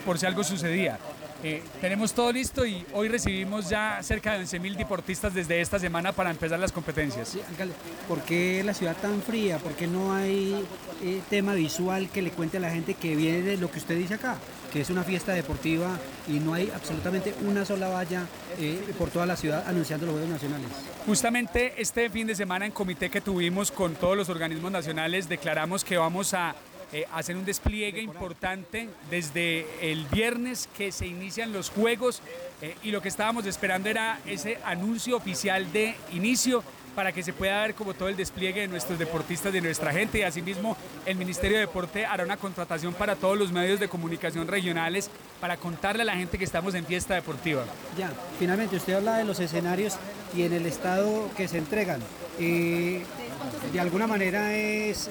por 0.05 0.19
si 0.19 0.27
algo 0.27 0.43
sucedía. 0.43 0.99
Eh, 1.45 1.61
tenemos 1.81 2.13
todo 2.13 2.33
listo 2.33 2.65
y 2.65 2.87
hoy 2.93 3.09
recibimos 3.09 3.69
ya 3.69 3.99
cerca 4.03 4.39
de 4.39 4.45
11.000 4.45 4.77
deportistas 4.77 5.35
desde 5.35 5.61
esta 5.61 5.79
semana 5.81 6.13
para 6.13 6.31
empezar 6.31 6.59
las 6.61 6.71
competencias. 6.71 7.29
Sí, 7.29 7.41
alcalde, 7.49 7.75
¿por 8.07 8.23
qué 8.23 8.63
la 8.65 8.75
ciudad 8.75 8.97
tan 8.97 9.21
fría? 9.23 9.59
¿Por 9.59 9.73
qué 9.73 9.89
no 9.89 10.15
hay 10.15 10.65
eh, 11.03 11.21
tema 11.31 11.55
visual 11.55 12.09
que 12.11 12.23
le 12.23 12.31
cuente 12.31 12.59
a 12.59 12.61
la 12.61 12.71
gente 12.71 12.95
que 12.95 13.17
viene 13.17 13.43
de 13.43 13.57
lo 13.57 13.71
que 13.73 13.79
usted 13.79 13.99
dice 13.99 14.15
acá? 14.15 14.37
Que 14.73 14.81
es 14.81 14.91
una 14.91 15.05
fiesta 15.05 15.33
deportiva 15.33 15.99
y 16.27 16.41
no 16.41 16.55
hay 16.55 16.73
absolutamente 16.75 17.35
una 17.43 17.65
sola 17.65 17.89
valla 17.89 18.27
eh, 18.59 18.95
por 18.99 19.11
toda 19.11 19.27
la 19.27 19.37
ciudad 19.37 19.65
anunciando 19.69 20.07
los 20.07 20.15
Juegos 20.15 20.31
Nacionales. 20.31 20.69
Justamente 21.07 21.75
este 21.77 22.09
fin 22.09 22.27
de 22.27 22.35
semana 22.35 22.65
en 22.65 22.73
comité 22.73 23.11
que 23.11 23.21
tuvimos 23.21 23.71
con 23.71 23.95
todos 23.95 24.17
los 24.17 24.29
organismos 24.29 24.73
nacionales 24.73 25.29
declaramos 25.29 25.85
que 25.85 25.99
vamos 25.99 26.33
a 26.35 26.55
eh, 26.95 27.07
hacen 27.15 27.39
un 27.39 27.47
despliegue 27.47 28.03
importante 28.03 28.87
desde 29.11 29.67
el 29.81 30.05
viernes 30.09 30.69
que 30.77 30.93
se 30.93 31.07
inician 31.07 31.51
los 31.51 31.71
juegos 31.71 32.21
eh, 32.61 32.77
y 32.83 32.91
lo 32.91 33.01
que 33.01 33.09
estábamos 33.09 33.47
esperando 33.47 33.89
era 33.89 34.21
ese 34.27 34.59
anuncio 34.63 35.17
oficial 35.17 35.73
de 35.73 35.95
inicio 36.13 36.63
para 36.95 37.13
que 37.13 37.23
se 37.23 37.33
pueda 37.33 37.63
ver 37.63 37.75
como 37.75 37.95
todo 37.95 38.09
el 38.09 38.17
despliegue 38.17 38.63
de 38.63 38.69
nuestros 38.69 38.99
deportistas, 38.99 39.53
de 39.53 39.61
nuestra 39.61 39.93
gente 39.93 40.19
y 40.19 40.23
asimismo 40.23 40.77
el 41.07 41.17
Ministerio 41.17 41.57
de 41.57 41.67
Deporte 41.67 42.07
hará 42.07 42.25
una 42.25 42.37
contratación 42.37 42.95
para 42.95 43.17
todos 43.17 43.39
los 43.39 43.53
medios 43.53 43.81
de 43.81 43.89
comunicación 43.89 44.47
regionales 44.49 45.11
para 45.41 45.57
contarle 45.57 46.03
a 46.03 46.07
la 46.07 46.17
gente 46.17 46.39
que 46.39 46.45
estamos 46.45 46.75
en 46.75 46.85
fiesta 46.85 47.15
deportiva. 47.15 47.65
Ya, 47.99 48.11
finalmente 48.39 48.77
usted 48.77 48.95
habla 48.95 49.17
de 49.17 49.25
los 49.25 49.41
escenarios 49.41 49.97
y 50.37 50.43
en 50.43 50.53
el 50.53 50.67
estado 50.67 51.31
que 51.37 51.49
se 51.49 51.59
entregan. 51.59 52.01
Eh, 52.39 53.03
de 53.73 53.81
alguna 53.81 54.07
manera 54.07 54.55
es 54.55 55.11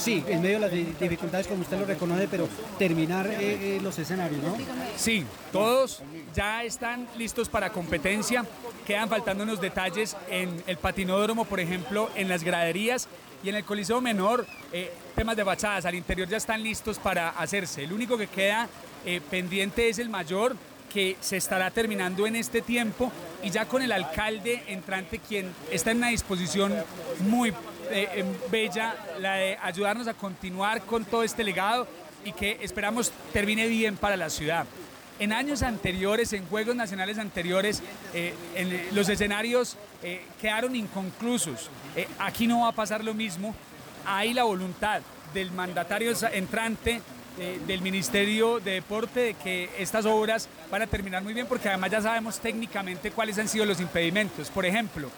Sí, 0.00 0.24
en 0.28 0.40
medio 0.40 0.58
de 0.58 0.66
las 0.66 0.98
dificultades 0.98 1.46
como 1.46 1.60
usted 1.60 1.78
lo 1.78 1.84
reconoce, 1.84 2.26
pero 2.26 2.48
terminar 2.78 3.26
eh, 3.26 3.76
eh, 3.76 3.80
los 3.82 3.98
escenarios, 3.98 4.42
¿no? 4.42 4.56
Sí, 4.96 5.26
todos 5.52 6.02
ya 6.34 6.64
están 6.64 7.06
listos 7.18 7.50
para 7.50 7.68
competencia. 7.68 8.46
Quedan 8.86 9.10
faltando 9.10 9.44
unos 9.44 9.60
detalles 9.60 10.16
en 10.30 10.62
el 10.66 10.78
patinódromo, 10.78 11.44
por 11.44 11.60
ejemplo, 11.60 12.08
en 12.16 12.30
las 12.30 12.42
graderías 12.42 13.08
y 13.44 13.50
en 13.50 13.56
el 13.56 13.64
coliseo 13.64 14.00
menor, 14.00 14.46
eh, 14.72 14.90
temas 15.14 15.36
de 15.36 15.42
bachadas 15.42 15.84
al 15.84 15.94
interior 15.94 16.26
ya 16.26 16.38
están 16.38 16.62
listos 16.62 16.98
para 16.98 17.28
hacerse. 17.28 17.84
El 17.84 17.92
único 17.92 18.16
que 18.16 18.26
queda 18.26 18.70
pendiente 19.30 19.88
es 19.88 19.98
el 19.98 20.08
mayor, 20.08 20.56
que 20.92 21.16
se 21.20 21.36
estará 21.36 21.70
terminando 21.70 22.26
en 22.26 22.36
este 22.36 22.60
tiempo 22.60 23.10
y 23.42 23.50
ya 23.50 23.64
con 23.66 23.80
el 23.80 23.92
alcalde 23.92 24.62
entrante, 24.66 25.20
quien 25.20 25.52
está 25.70 25.92
en 25.92 25.98
una 25.98 26.08
disposición 26.08 26.74
muy 27.20 27.52
eh, 27.90 28.24
bella, 28.50 28.94
la 29.18 29.34
de 29.34 29.58
ayudarnos 29.62 30.06
a 30.06 30.14
continuar 30.14 30.82
con 30.82 31.04
todo 31.04 31.22
este 31.22 31.44
legado 31.44 31.86
y 32.24 32.32
que 32.32 32.58
esperamos 32.62 33.12
termine 33.32 33.66
bien 33.66 33.96
para 33.96 34.16
la 34.16 34.30
ciudad. 34.30 34.66
En 35.18 35.32
años 35.32 35.62
anteriores, 35.62 36.32
en 36.32 36.46
Juegos 36.46 36.74
Nacionales 36.76 37.18
anteriores, 37.18 37.82
eh, 38.14 38.34
en 38.54 38.94
los 38.94 39.08
escenarios 39.08 39.76
eh, 40.02 40.22
quedaron 40.40 40.74
inconclusos. 40.74 41.68
aquí 42.18 42.46
no 42.46 42.62
va 42.62 42.68
a 42.68 42.72
pasar 42.72 43.04
lo 43.04 43.12
mismo. 43.12 43.54
Hay 44.06 44.32
la 44.32 44.44
voluntad 44.44 45.02
del 45.34 45.52
mandatario 45.52 46.12
entrante, 46.32 47.02
del 47.66 47.80
Ministerio 47.80 48.60
de 48.60 48.72
Deporte, 48.72 49.20
de 49.20 49.34
que 49.34 49.70
estas 49.78 50.04
obras 50.04 50.48
van 50.70 50.82
a 50.82 50.86
terminar 50.86 51.22
muy 51.22 51.32
bien, 51.32 51.46
porque 51.46 51.68
además 51.68 51.90
ya 51.90 52.02
sabemos 52.02 52.38
técnicamente 52.38 53.10
cuáles 53.12 53.38
han 53.38 53.48
sido 53.48 53.64
los 53.64 53.80
impedimentos. 53.80 54.50
Por 54.50 54.66
ejemplo, 54.66 55.10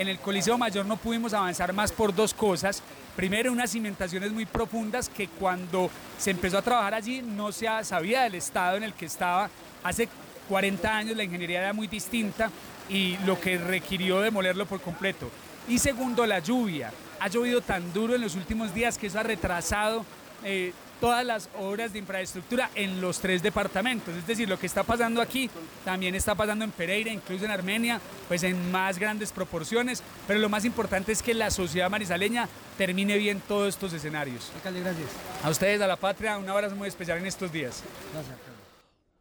en 0.00 0.08
el 0.08 0.18
Coliseo 0.18 0.56
Mayor 0.56 0.86
no 0.86 0.96
pudimos 0.96 1.34
avanzar 1.34 1.74
más 1.74 1.92
por 1.92 2.14
dos 2.14 2.32
cosas. 2.32 2.82
Primero, 3.14 3.52
unas 3.52 3.70
cimentaciones 3.70 4.32
muy 4.32 4.46
profundas 4.46 5.10
que 5.10 5.28
cuando 5.28 5.90
se 6.16 6.30
empezó 6.30 6.56
a 6.56 6.62
trabajar 6.62 6.94
allí 6.94 7.20
no 7.20 7.52
se 7.52 7.66
sabía 7.84 8.22
del 8.22 8.36
estado 8.36 8.78
en 8.78 8.84
el 8.84 8.94
que 8.94 9.04
estaba. 9.04 9.50
Hace 9.84 10.08
40 10.48 10.96
años 10.96 11.16
la 11.18 11.24
ingeniería 11.24 11.60
era 11.60 11.74
muy 11.74 11.86
distinta 11.86 12.50
y 12.88 13.18
lo 13.26 13.38
que 13.38 13.58
requirió 13.58 14.22
demolerlo 14.22 14.64
por 14.64 14.80
completo. 14.80 15.30
Y 15.68 15.78
segundo, 15.78 16.24
la 16.24 16.38
lluvia. 16.38 16.90
Ha 17.20 17.28
llovido 17.28 17.60
tan 17.60 17.92
duro 17.92 18.14
en 18.14 18.22
los 18.22 18.36
últimos 18.36 18.72
días 18.72 18.96
que 18.96 19.08
eso 19.08 19.20
ha 19.20 19.22
retrasado 19.22 20.06
eh, 20.44 20.72
todas 21.00 21.24
las 21.24 21.48
obras 21.58 21.92
de 21.92 21.98
infraestructura 21.98 22.70
en 22.74 23.00
los 23.00 23.18
tres 23.18 23.42
departamentos. 23.42 24.14
Es 24.14 24.26
decir, 24.26 24.48
lo 24.48 24.58
que 24.58 24.66
está 24.66 24.84
pasando 24.84 25.20
aquí 25.20 25.50
también 25.84 26.14
está 26.14 26.34
pasando 26.34 26.64
en 26.64 26.70
Pereira, 26.70 27.10
incluso 27.10 27.44
en 27.44 27.50
Armenia, 27.50 28.00
pues 28.28 28.42
en 28.42 28.70
más 28.70 28.98
grandes 28.98 29.32
proporciones. 29.32 30.02
Pero 30.26 30.38
lo 30.38 30.48
más 30.48 30.64
importante 30.64 31.12
es 31.12 31.22
que 31.22 31.34
la 31.34 31.50
sociedad 31.50 31.90
marisaleña 31.90 32.48
termine 32.76 33.16
bien 33.16 33.42
todos 33.48 33.70
estos 33.70 33.92
escenarios. 33.92 34.52
Alcalde, 34.56 34.80
gracias. 34.80 35.08
A 35.42 35.50
ustedes, 35.50 35.80
a 35.80 35.86
la 35.86 35.96
patria, 35.96 36.38
un 36.38 36.48
abrazo 36.48 36.76
muy 36.76 36.88
especial 36.88 37.18
en 37.18 37.26
estos 37.26 37.50
días. 37.50 37.82
Gracias. 38.12 38.36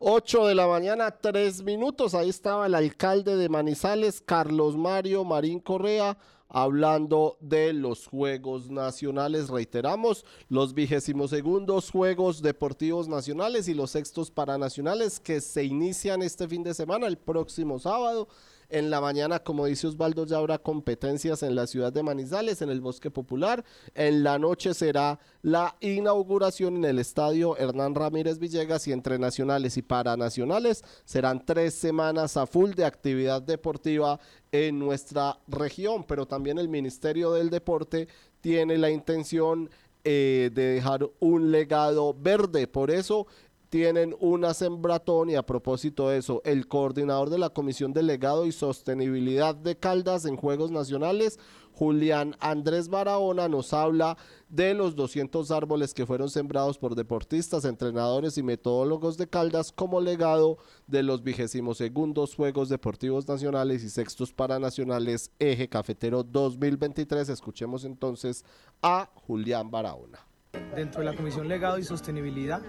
8 0.02 0.48
de 0.48 0.56
la 0.56 0.68
mañana, 0.68 1.12
3 1.12 1.64
minutos. 1.64 2.14
Ahí 2.14 2.30
estaba 2.30 2.68
el 2.68 2.76
alcalde 2.76 3.36
de 3.36 3.50
Manizales, 3.50 4.22
Carlos 4.22 4.78
Mario 4.78 5.26
Marín 5.26 5.60
Correa 5.60 6.18
hablando 6.50 7.38
de 7.40 7.74
los 7.74 8.08
Juegos 8.08 8.70
Nacionales. 8.70 9.50
Reiteramos, 9.50 10.26
los 10.50 10.74
vigésimos 10.74 11.30
segundos 11.30 11.92
Juegos 11.92 12.42
Deportivos 12.42 13.08
Nacionales 13.08 13.68
y 13.68 13.74
los 13.74 13.92
sextos 13.92 14.32
Paranacionales 14.32 15.20
que 15.20 15.40
se 15.40 15.64
inician 15.64 16.22
este 16.22 16.48
fin 16.48 16.64
de 16.64 16.74
semana, 16.74 17.08
el 17.08 17.18
próximo 17.18 17.80
sábado. 17.80 18.28
En 18.70 18.92
la 18.92 19.02
mañana, 19.02 19.40
como 19.40 19.66
dice 19.66 19.88
Osvaldo, 19.88 20.28
ya 20.28 20.38
habrá 20.38 20.60
competencias 20.60 21.42
en 21.42 21.56
la 21.56 21.66
ciudad 21.66 21.92
de 21.92 22.04
Manizales, 22.04 22.62
en 22.62 22.70
el 22.70 22.82
Bosque 22.82 23.10
Popular. 23.10 23.66
En 23.96 24.24
la 24.24 24.38
noche 24.38 24.76
será 24.76 25.20
la 25.42 25.76
inauguración 25.80 26.78
en 26.78 26.86
el 26.86 27.00
estadio 27.00 27.58
Hernán 27.58 27.96
Ramírez 27.96 28.38
Villegas 28.38 28.88
y 28.88 28.92
entre 28.92 29.18
nacionales 29.18 29.78
y 29.78 29.82
paranacionales 29.82 30.84
serán 31.04 31.44
tres 31.44 31.74
semanas 31.74 32.38
a 32.38 32.46
full 32.46 32.74
de 32.74 32.86
actividad 32.86 33.42
deportiva 33.42 34.20
en 34.52 34.78
nuestra 34.78 35.40
región, 35.48 36.04
pero 36.04 36.28
también 36.28 36.60
el 36.60 36.70
Ministerio 36.70 37.32
del 37.32 37.50
Deporte 37.50 38.08
tiene 38.42 38.78
la 38.78 38.92
intención 38.92 39.70
eh, 40.04 40.50
de 40.54 40.76
dejar 40.76 41.10
un 41.20 41.52
legado 41.52 42.14
verde. 42.14 42.68
Por 42.68 42.90
eso 42.90 43.28
tienen 43.70 44.16
una 44.20 44.54
sembratón 44.54 45.30
y 45.30 45.36
a 45.36 45.46
propósito 45.46 46.10
de 46.10 46.18
eso, 46.18 46.42
el 46.44 46.68
coordinador 46.68 47.30
de 47.30 47.38
la 47.38 47.50
Comisión 47.50 47.94
Delegado 47.94 48.46
y 48.46 48.52
Sostenibilidad 48.52 49.56
de 49.56 49.78
Caldas 49.78 50.26
en 50.26 50.36
Juegos 50.36 50.72
Nacionales, 50.72 51.40
Julián 51.72 52.36
Andrés 52.40 52.90
Barahona, 52.90 53.48
nos 53.48 53.72
habla 53.74 54.18
de 54.50 54.74
los 54.74 54.96
200 54.96 55.52
árboles 55.52 55.94
que 55.94 56.06
fueron 56.06 56.30
sembrados 56.30 56.78
por 56.78 56.96
deportistas, 56.96 57.64
entrenadores 57.64 58.38
y 58.38 58.44
metodólogos 58.44 59.18
de 59.18 59.28
Caldas 59.28 59.72
como 59.72 60.02
legado 60.02 60.58
de 60.88 61.04
los 61.04 61.24
vigésimos 61.24 61.78
segundos 61.78 62.36
Juegos 62.36 62.70
Deportivos 62.70 63.28
Nacionales 63.28 63.84
y 63.84 63.90
sextos 63.90 64.34
Paranacionales 64.34 65.32
Eje 65.40 65.70
Cafetero 65.70 66.24
2023. 66.24 67.30
Escuchemos 67.30 67.86
entonces 67.86 68.44
a 68.82 69.10
Julián 69.14 69.70
Barahona. 69.70 70.29
Dentro 70.76 71.02
de 71.02 71.06
la 71.06 71.16
Comisión 71.16 71.48
Legado 71.48 71.80
y 71.80 71.84
Sostenibilidad, 71.84 72.62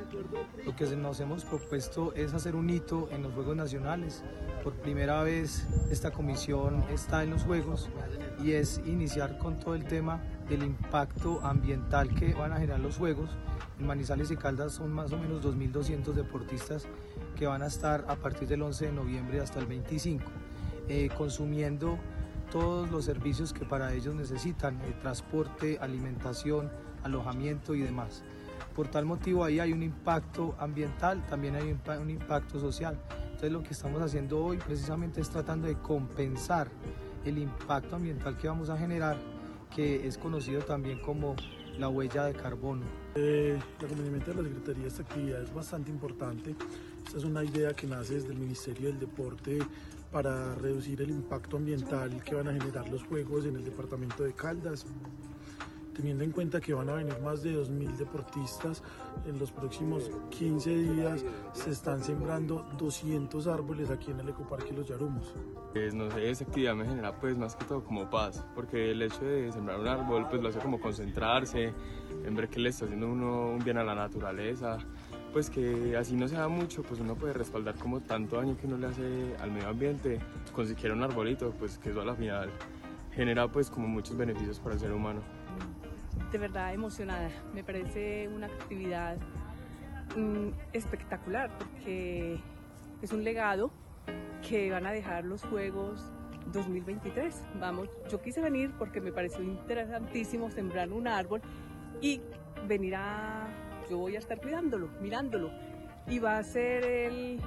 lo 0.64 0.74
que 0.74 0.84
nos 0.96 1.20
hemos 1.20 1.44
propuesto 1.44 2.14
es 2.14 2.32
hacer 2.32 2.57
un 2.57 2.70
hito 2.70 3.09
en 3.12 3.22
los 3.22 3.32
Juegos 3.34 3.57
Nacionales. 3.57 4.24
Por 4.64 4.72
primera 4.74 5.22
vez 5.22 5.66
esta 5.90 6.11
comisión 6.11 6.82
está 6.90 7.22
en 7.22 7.30
los 7.30 7.42
Juegos 7.42 7.88
y 8.42 8.53
es 8.53 8.80
iniciar 8.86 9.38
con 9.38 9.59
todo 9.59 9.74
el 9.74 9.84
tema 9.84 10.20
del 10.48 10.62
impacto 10.62 11.40
ambiental 11.42 12.14
que 12.14 12.32
van 12.34 12.53
a 12.53 12.57
generar 12.57 12.80
los 12.80 12.96
Juegos. 12.96 13.30
En 13.78 13.86
Manizales 13.86 14.30
y 14.30 14.36
Caldas 14.36 14.72
son 14.72 14.92
más 14.92 15.12
o 15.12 15.18
menos 15.18 15.44
2.200 15.44 16.12
deportistas 16.12 16.86
que 17.36 17.46
van 17.46 17.62
a 17.62 17.66
estar 17.66 18.05
a 18.09 18.16
partir 18.16 18.48
del 18.48 18.62
11 18.62 18.86
de 18.86 18.92
noviembre 18.92 19.40
hasta 19.40 19.61
el 19.61 19.66
25, 19.66 20.24
eh, 20.88 21.11
consumiendo 21.16 21.98
todos 22.51 22.90
los 22.90 23.05
servicios 23.05 23.53
que 23.53 23.64
para 23.64 23.92
ellos 23.92 24.14
necesitan, 24.14 24.78
transporte, 25.01 25.78
alimentación, 25.80 26.70
alojamiento 27.03 27.74
y 27.74 27.80
demás. 27.80 28.22
Por 28.74 28.88
tal 28.88 29.05
motivo 29.05 29.44
ahí 29.44 29.61
hay 29.61 29.72
un 29.72 29.82
impacto 29.82 30.55
ambiental, 30.59 31.24
también 31.26 31.57
hay 31.57 31.76
un 32.01 32.11
impacto 32.11 32.61
social. 32.61 32.98
Entonces 33.24 33.53
lo 33.53 33.62
que 33.62 33.72
estamos 33.72 34.01
haciendo 34.03 34.44
hoy 34.44 34.59
precisamente 34.59 35.20
es 35.20 35.28
tratando 35.30 35.66
de 35.66 35.74
compensar 35.74 36.68
el 37.24 37.38
impacto 37.38 37.96
ambiental 37.96 38.36
que 38.36 38.48
vamos 38.48 38.70
a 38.70 38.76
generar, 38.76 39.16
que 39.74 40.07
es 40.07 40.16
conocido 40.18 40.61
también 40.62 41.01
como 41.01 41.36
la 41.78 41.88
huella 41.88 42.24
de 42.24 42.34
carbono. 42.34 42.82
Eh, 43.14 43.59
el 43.78 43.84
acompañamiento 43.86 44.30
de 44.30 44.42
la 44.42 44.48
Secretaría 44.48 44.82
de 44.82 44.88
esta 44.88 45.03
actividad 45.03 45.42
es 45.42 45.55
bastante 45.55 45.90
importante. 45.90 46.55
Esta 47.07 47.18
es 47.18 47.24
una 47.24 47.42
idea 47.42 47.72
que 47.72 47.86
nace 47.86 48.14
desde 48.14 48.28
el 48.28 48.38
Ministerio 48.38 48.88
del 48.88 49.01
Deporte 49.01 49.59
para 50.12 50.55
reducir 50.57 51.01
el 51.01 51.11
impacto 51.11 51.57
ambiental 51.57 52.22
que 52.22 52.34
van 52.34 52.48
a 52.48 52.53
generar 52.53 52.88
los 52.88 53.05
Juegos 53.05 53.46
en 53.46 53.57
el 53.57 53.64
departamento 53.64 54.24
de 54.24 54.32
Caldas 54.32 54.84
teniendo 56.01 56.24
en 56.24 56.30
cuenta 56.30 56.61
que 56.61 56.72
van 56.72 56.88
a 56.88 56.94
venir 56.94 57.18
más 57.20 57.42
de 57.42 57.53
2.000 57.55 57.96
deportistas, 57.98 58.82
en 59.26 59.38
los 59.38 59.53
próximos 59.53 60.11
15 60.30 60.70
días 60.74 61.24
se 61.53 61.70
están 61.70 62.03
sembrando 62.03 62.66
200 62.78 63.46
árboles 63.46 63.90
aquí 63.90 64.11
en 64.11 64.20
el 64.20 64.30
Ecoparque 64.30 64.72
Los 64.72 64.88
Yarumos. 64.88 65.34
Pues, 65.74 65.92
no 65.92 66.11
sé, 66.11 66.30
esa 66.30 66.44
actividad 66.44 66.74
me 66.74 66.86
genera 66.86 67.12
pues 67.20 67.36
más 67.36 67.55
que 67.55 67.66
todo 67.66 67.84
como 67.84 68.09
paz, 68.09 68.46
porque 68.55 68.92
el 68.92 69.03
hecho 69.03 69.22
de 69.22 69.53
sembrar 69.53 69.78
un 69.78 69.88
árbol 69.88 70.26
pues 70.30 70.40
lo 70.40 70.48
hace 70.48 70.59
como 70.59 70.80
concentrarse, 70.80 71.74
en 72.24 72.34
ver 72.34 72.48
que 72.48 72.61
le 72.61 72.70
está 72.70 72.86
haciendo 72.86 73.09
uno 73.09 73.51
un 73.51 73.59
bien 73.59 73.76
a 73.76 73.84
la 73.84 73.94
naturaleza, 73.94 74.78
pues 75.34 75.51
que 75.51 75.96
así 75.98 76.16
no 76.16 76.28
se 76.28 76.36
da 76.36 76.48
mucho, 76.48 76.82
pues 76.82 77.01
uno 77.01 77.14
puede 77.14 77.34
respaldar 77.34 77.74
como 77.74 78.01
tanto 78.01 78.36
daño 78.36 78.57
que 78.57 78.66
uno 78.66 78.78
le 78.78 78.86
hace 78.86 79.36
al 79.38 79.51
medio 79.51 79.68
ambiente, 79.68 80.18
con 80.55 80.66
siquiera 80.66 80.94
un 80.94 81.03
arbolito, 81.03 81.51
pues 81.59 81.76
que 81.76 81.90
eso 81.90 82.01
a 82.01 82.07
la 82.07 82.14
final 82.14 82.48
genera 83.12 83.48
pues 83.48 83.68
como 83.68 83.86
muchos 83.86 84.16
beneficios 84.16 84.59
para 84.61 84.74
el 84.74 84.80
ser 84.80 84.92
humano. 84.92 85.20
De 86.31 86.39
verdad 86.39 86.73
emocionada, 86.73 87.31
me 87.55 87.65
parece 87.65 88.29
una 88.29 88.47
actividad 88.47 89.17
mm, 90.17 90.49
espectacular 90.73 91.51
porque 91.59 92.41
es 93.03 93.13
un 93.13 93.25
legado 93.25 93.71
que 94.49 94.71
van 94.71 94.87
a 94.87 94.93
dejar 94.93 95.25
los 95.25 95.43
Juegos 95.45 96.13
2023. 96.53 97.43
Vamos, 97.59 97.89
yo 98.11 98.21
quise 98.21 98.41
venir 98.41 98.73
porque 98.79 99.01
me 99.01 99.13
pareció 99.13 99.43
interesantísimo 99.43 100.51
sembrar 100.51 100.93
un 100.93 101.07
árbol 101.07 101.41
y 102.01 102.21
venir 102.67 102.95
a 102.97 103.49
yo 103.89 103.99
voy 103.99 104.15
a 104.15 104.21
estar 104.21 104.41
cuidándolo, 104.41 104.89
mirándolo 105.01 105.51
y 106.07 106.21
va 106.21 106.39
a 106.39 106.45
ser 106.45 106.85
el, 106.85 107.41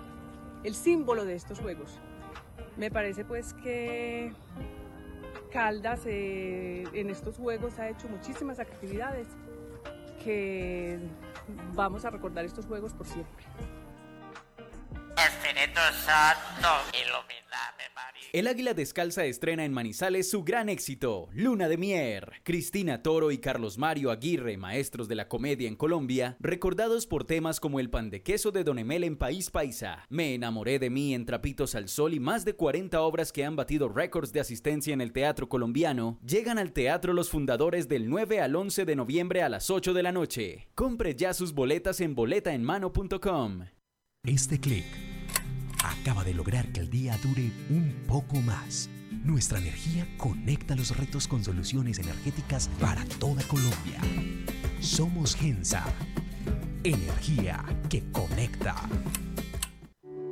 el 0.63 0.75
símbolo 0.75 1.25
de 1.25 1.35
estos 1.35 1.59
juegos. 1.59 1.99
Me 2.75 2.91
parece 2.91 3.23
pues 3.23 3.53
que 3.53 4.33
Caldas 5.53 6.01
eh, 6.07 6.83
en 6.93 7.11
estos 7.11 7.37
juegos 7.37 7.77
ha 7.77 7.87
hecho 7.87 8.09
muchísimas 8.09 8.57
actividades 8.59 9.27
que 10.23 10.97
vamos 11.75 12.05
a 12.05 12.09
recordar 12.09 12.43
estos 12.43 12.65
juegos 12.65 12.91
por 12.93 13.05
siempre. 13.05 13.45
El 18.33 18.47
Águila 18.47 18.73
Descalza 18.73 19.25
estrena 19.25 19.63
en 19.63 19.71
Manizales 19.71 20.27
su 20.27 20.43
gran 20.43 20.67
éxito, 20.67 21.29
Luna 21.33 21.67
de 21.67 21.77
Mier. 21.77 22.41
Cristina 22.43 23.03
Toro 23.03 23.29
y 23.29 23.37
Carlos 23.37 23.77
Mario 23.77 24.09
Aguirre, 24.09 24.57
maestros 24.57 25.07
de 25.07 25.13
la 25.13 25.27
comedia 25.27 25.67
en 25.67 25.75
Colombia, 25.75 26.35
recordados 26.39 27.05
por 27.05 27.25
temas 27.25 27.59
como 27.59 27.79
el 27.79 27.91
pan 27.91 28.09
de 28.09 28.23
queso 28.23 28.51
de 28.51 28.63
Don 28.63 28.79
Emel 28.79 29.03
en 29.03 29.17
País 29.17 29.51
Paisa, 29.51 30.07
Me 30.09 30.33
enamoré 30.33 30.79
de 30.79 30.89
mí 30.89 31.13
en 31.13 31.27
Trapitos 31.27 31.75
al 31.75 31.89
Sol 31.89 32.15
y 32.15 32.19
más 32.19 32.43
de 32.43 32.55
40 32.55 32.99
obras 33.01 33.31
que 33.31 33.45
han 33.45 33.55
batido 33.55 33.87
récords 33.87 34.33
de 34.33 34.39
asistencia 34.39 34.95
en 34.95 35.01
el 35.01 35.13
teatro 35.13 35.47
colombiano, 35.47 36.17
llegan 36.25 36.57
al 36.57 36.73
teatro 36.73 37.13
los 37.13 37.29
fundadores 37.29 37.87
del 37.87 38.09
9 38.09 38.41
al 38.41 38.55
11 38.55 38.85
de 38.85 38.95
noviembre 38.95 39.43
a 39.43 39.49
las 39.49 39.69
8 39.69 39.93
de 39.93 40.01
la 40.01 40.11
noche. 40.11 40.69
Compre 40.73 41.13
ya 41.13 41.35
sus 41.35 41.53
boletas 41.53 42.01
en 42.01 42.15
boletaenmano.com. 42.15 43.65
Este 44.25 44.57
clic 44.57 44.85
acaba 45.83 46.23
de 46.23 46.33
lograr 46.33 46.71
que 46.71 46.79
el 46.79 46.89
día 46.89 47.19
dure 47.21 47.51
un 47.69 47.93
poco 48.07 48.37
más. 48.37 48.89
Nuestra 49.11 49.59
energía 49.59 50.07
conecta 50.15 50.77
los 50.77 50.95
retos 50.95 51.27
con 51.27 51.43
soluciones 51.43 51.99
energéticas 51.99 52.69
para 52.79 53.03
toda 53.19 53.43
Colombia. 53.43 53.99
Somos 54.79 55.35
Gensa. 55.35 55.83
Energía 56.85 57.65
que 57.89 58.01
conecta. 58.13 58.75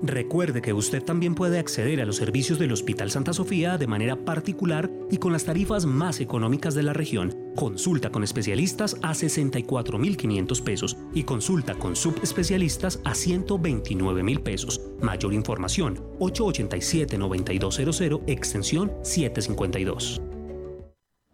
Recuerde 0.01 0.61
que 0.61 0.71
usted 0.71 1.03
también 1.03 1.35
puede 1.35 1.59
acceder 1.59 1.99
a 1.99 2.05
los 2.05 2.15
servicios 2.15 2.59
del 2.59 2.71
Hospital 2.71 3.11
Santa 3.11 3.33
Sofía 3.33 3.77
de 3.77 3.87
manera 3.87 4.15
particular 4.15 4.89
y 5.11 5.17
con 5.17 5.33
las 5.33 5.43
tarifas 5.43 5.85
más 5.85 6.21
económicas 6.21 6.75
de 6.75 6.83
la 6.83 6.93
región. 6.93 7.40
Consulta 7.55 8.09
con 8.09 8.23
especialistas 8.23 8.95
a 9.01 9.11
64.500 9.11 10.63
pesos 10.63 10.97
y 11.13 11.23
consulta 11.23 11.75
con 11.75 11.95
subespecialistas 11.95 12.99
a 13.03 13.11
129.000 13.11 14.43
pesos. 14.43 14.81
Mayor 15.01 15.33
información 15.33 15.99
887-9200 16.19 18.21
extensión 18.27 18.91
752. 19.03 20.21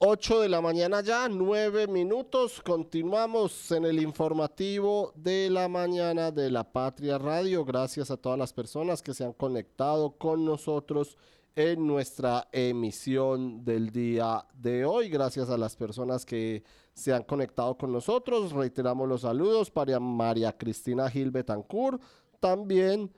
8 0.00 0.42
de 0.42 0.48
la 0.48 0.60
mañana 0.60 1.00
ya, 1.00 1.28
9 1.28 1.88
minutos. 1.88 2.62
Continuamos 2.62 3.72
en 3.72 3.84
el 3.84 4.00
informativo 4.00 5.12
de 5.16 5.50
la 5.50 5.66
mañana 5.66 6.30
de 6.30 6.52
la 6.52 6.62
Patria 6.62 7.18
Radio. 7.18 7.64
Gracias 7.64 8.08
a 8.12 8.16
todas 8.16 8.38
las 8.38 8.52
personas 8.52 9.02
que 9.02 9.12
se 9.12 9.24
han 9.24 9.32
conectado 9.32 10.12
con 10.12 10.44
nosotros 10.44 11.18
en 11.56 11.84
nuestra 11.84 12.46
emisión 12.52 13.64
del 13.64 13.90
día 13.90 14.46
de 14.54 14.84
hoy. 14.84 15.08
Gracias 15.08 15.50
a 15.50 15.58
las 15.58 15.74
personas 15.74 16.24
que 16.24 16.62
se 16.94 17.12
han 17.12 17.24
conectado 17.24 17.76
con 17.76 17.90
nosotros. 17.90 18.52
Reiteramos 18.52 19.08
los 19.08 19.22
saludos 19.22 19.68
para 19.68 19.98
María 19.98 20.56
Cristina 20.56 21.10
Gil 21.10 21.32
Betancur. 21.32 21.98
También 22.38 23.10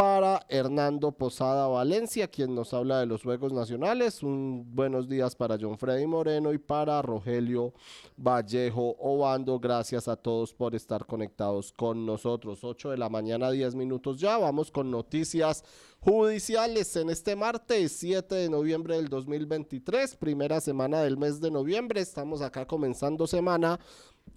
para 0.00 0.46
Hernando 0.48 1.12
Posada 1.12 1.66
Valencia, 1.66 2.26
quien 2.26 2.54
nos 2.54 2.72
habla 2.72 3.00
de 3.00 3.04
los 3.04 3.22
Juegos 3.22 3.52
Nacionales. 3.52 4.22
Un 4.22 4.64
buenos 4.74 5.10
días 5.10 5.36
para 5.36 5.58
John 5.60 5.76
Freddy 5.76 6.06
Moreno 6.06 6.54
y 6.54 6.58
para 6.58 7.02
Rogelio 7.02 7.74
Vallejo 8.16 8.96
Obando. 8.98 9.60
Gracias 9.60 10.08
a 10.08 10.16
todos 10.16 10.54
por 10.54 10.74
estar 10.74 11.04
conectados 11.04 11.74
con 11.74 12.06
nosotros. 12.06 12.64
8 12.64 12.92
de 12.92 12.96
la 12.96 13.10
mañana, 13.10 13.50
10 13.50 13.74
minutos 13.74 14.18
ya. 14.18 14.38
Vamos 14.38 14.70
con 14.70 14.90
noticias 14.90 15.64
judiciales 16.00 16.96
en 16.96 17.10
este 17.10 17.36
martes 17.36 17.92
7 17.92 18.34
de 18.34 18.48
noviembre 18.48 18.96
del 18.96 19.08
2023, 19.08 20.16
primera 20.16 20.60
semana 20.60 21.02
del 21.02 21.18
mes 21.18 21.40
de 21.40 21.50
noviembre. 21.50 22.00
Estamos 22.00 22.40
acá 22.40 22.66
comenzando 22.66 23.26
semana 23.26 23.78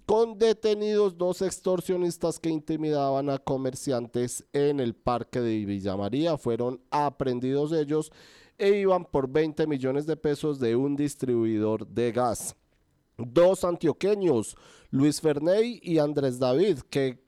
con 0.04 0.38
detenidos 0.38 1.16
dos 1.16 1.40
extorsionistas 1.40 2.38
que 2.38 2.50
intimidaban 2.50 3.30
a 3.30 3.38
comerciantes 3.38 4.44
en 4.52 4.78
el 4.78 4.94
parque 4.94 5.40
de 5.40 5.64
Villa 5.64 5.96
María. 5.96 6.36
Fueron 6.36 6.82
aprendidos 6.90 7.72
ellos 7.72 8.12
e 8.58 8.80
iban 8.80 9.06
por 9.06 9.30
20 9.30 9.66
millones 9.66 10.04
de 10.04 10.16
pesos 10.16 10.60
de 10.60 10.76
un 10.76 10.96
distribuidor 10.96 11.86
de 11.86 12.12
gas. 12.12 12.54
dos 13.16 13.64
antioqueños, 13.64 14.56
Luis 14.90 15.20
Ferney 15.20 15.78
y 15.82 15.98
Andrés 15.98 16.40
David, 16.40 16.80
que 16.90 17.23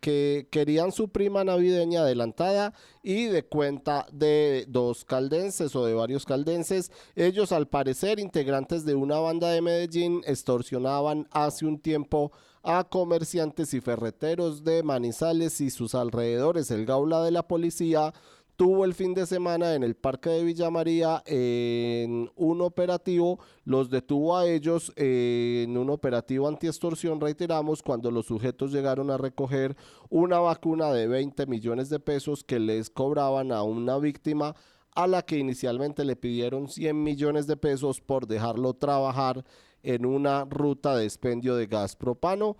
que 0.00 0.46
querían 0.50 0.92
su 0.92 1.08
prima 1.08 1.42
navideña 1.42 2.00
adelantada 2.00 2.74
y 3.02 3.24
de 3.26 3.44
cuenta 3.44 4.06
de 4.12 4.66
dos 4.68 5.04
caldenses 5.04 5.74
o 5.74 5.84
de 5.84 5.94
varios 5.94 6.26
caldenses. 6.26 6.92
Ellos, 7.16 7.52
al 7.52 7.66
parecer, 7.66 8.20
integrantes 8.20 8.84
de 8.84 8.94
una 8.94 9.18
banda 9.18 9.50
de 9.50 9.62
Medellín, 9.62 10.22
extorsionaban 10.26 11.26
hace 11.30 11.66
un 11.66 11.78
tiempo 11.78 12.30
a 12.62 12.84
comerciantes 12.84 13.72
y 13.72 13.80
ferreteros 13.80 14.64
de 14.64 14.82
Manizales 14.82 15.60
y 15.60 15.70
sus 15.70 15.94
alrededores. 15.94 16.70
El 16.70 16.84
gaula 16.84 17.22
de 17.22 17.30
la 17.30 17.48
policía 17.48 18.12
tuvo 18.58 18.84
el 18.84 18.92
fin 18.92 19.14
de 19.14 19.24
semana 19.24 19.76
en 19.76 19.84
el 19.84 19.94
Parque 19.94 20.30
de 20.30 20.42
Villa 20.42 20.68
María 20.68 21.22
en 21.26 22.28
un 22.34 22.60
operativo, 22.60 23.38
los 23.62 23.88
detuvo 23.88 24.36
a 24.36 24.48
ellos 24.48 24.92
en 24.96 25.76
un 25.76 25.88
operativo 25.90 26.48
antiextorsión, 26.48 27.20
reiteramos, 27.20 27.84
cuando 27.84 28.10
los 28.10 28.26
sujetos 28.26 28.72
llegaron 28.72 29.12
a 29.12 29.16
recoger 29.16 29.76
una 30.10 30.40
vacuna 30.40 30.92
de 30.92 31.06
20 31.06 31.46
millones 31.46 31.88
de 31.88 32.00
pesos 32.00 32.42
que 32.42 32.58
les 32.58 32.90
cobraban 32.90 33.52
a 33.52 33.62
una 33.62 33.96
víctima 33.98 34.56
a 34.92 35.06
la 35.06 35.22
que 35.22 35.38
inicialmente 35.38 36.04
le 36.04 36.16
pidieron 36.16 36.66
100 36.66 37.00
millones 37.00 37.46
de 37.46 37.56
pesos 37.56 38.00
por 38.00 38.26
dejarlo 38.26 38.74
trabajar 38.74 39.44
en 39.84 40.04
una 40.04 40.44
ruta 40.46 40.96
de 40.96 41.04
expendio 41.04 41.54
de 41.54 41.68
gas 41.68 41.94
propano. 41.94 42.56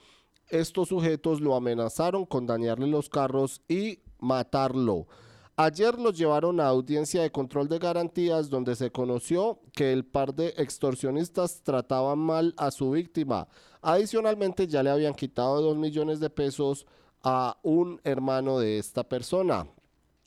Estos 0.48 0.90
sujetos 0.90 1.40
lo 1.40 1.56
amenazaron 1.56 2.24
con 2.24 2.46
dañarle 2.46 2.86
los 2.86 3.08
carros 3.08 3.62
y 3.66 3.98
matarlo. 4.20 5.08
Ayer 5.60 5.98
los 5.98 6.16
llevaron 6.16 6.60
a 6.60 6.68
audiencia 6.68 7.20
de 7.20 7.32
control 7.32 7.68
de 7.68 7.80
garantías 7.80 8.48
donde 8.48 8.76
se 8.76 8.92
conoció 8.92 9.58
que 9.72 9.92
el 9.92 10.04
par 10.04 10.32
de 10.32 10.54
extorsionistas 10.56 11.64
trataban 11.64 12.20
mal 12.20 12.54
a 12.56 12.70
su 12.70 12.92
víctima. 12.92 13.48
Adicionalmente 13.82 14.68
ya 14.68 14.84
le 14.84 14.90
habían 14.90 15.14
quitado 15.14 15.60
dos 15.60 15.76
millones 15.76 16.20
de 16.20 16.30
pesos 16.30 16.86
a 17.24 17.58
un 17.64 18.00
hermano 18.04 18.60
de 18.60 18.78
esta 18.78 19.02
persona. 19.02 19.66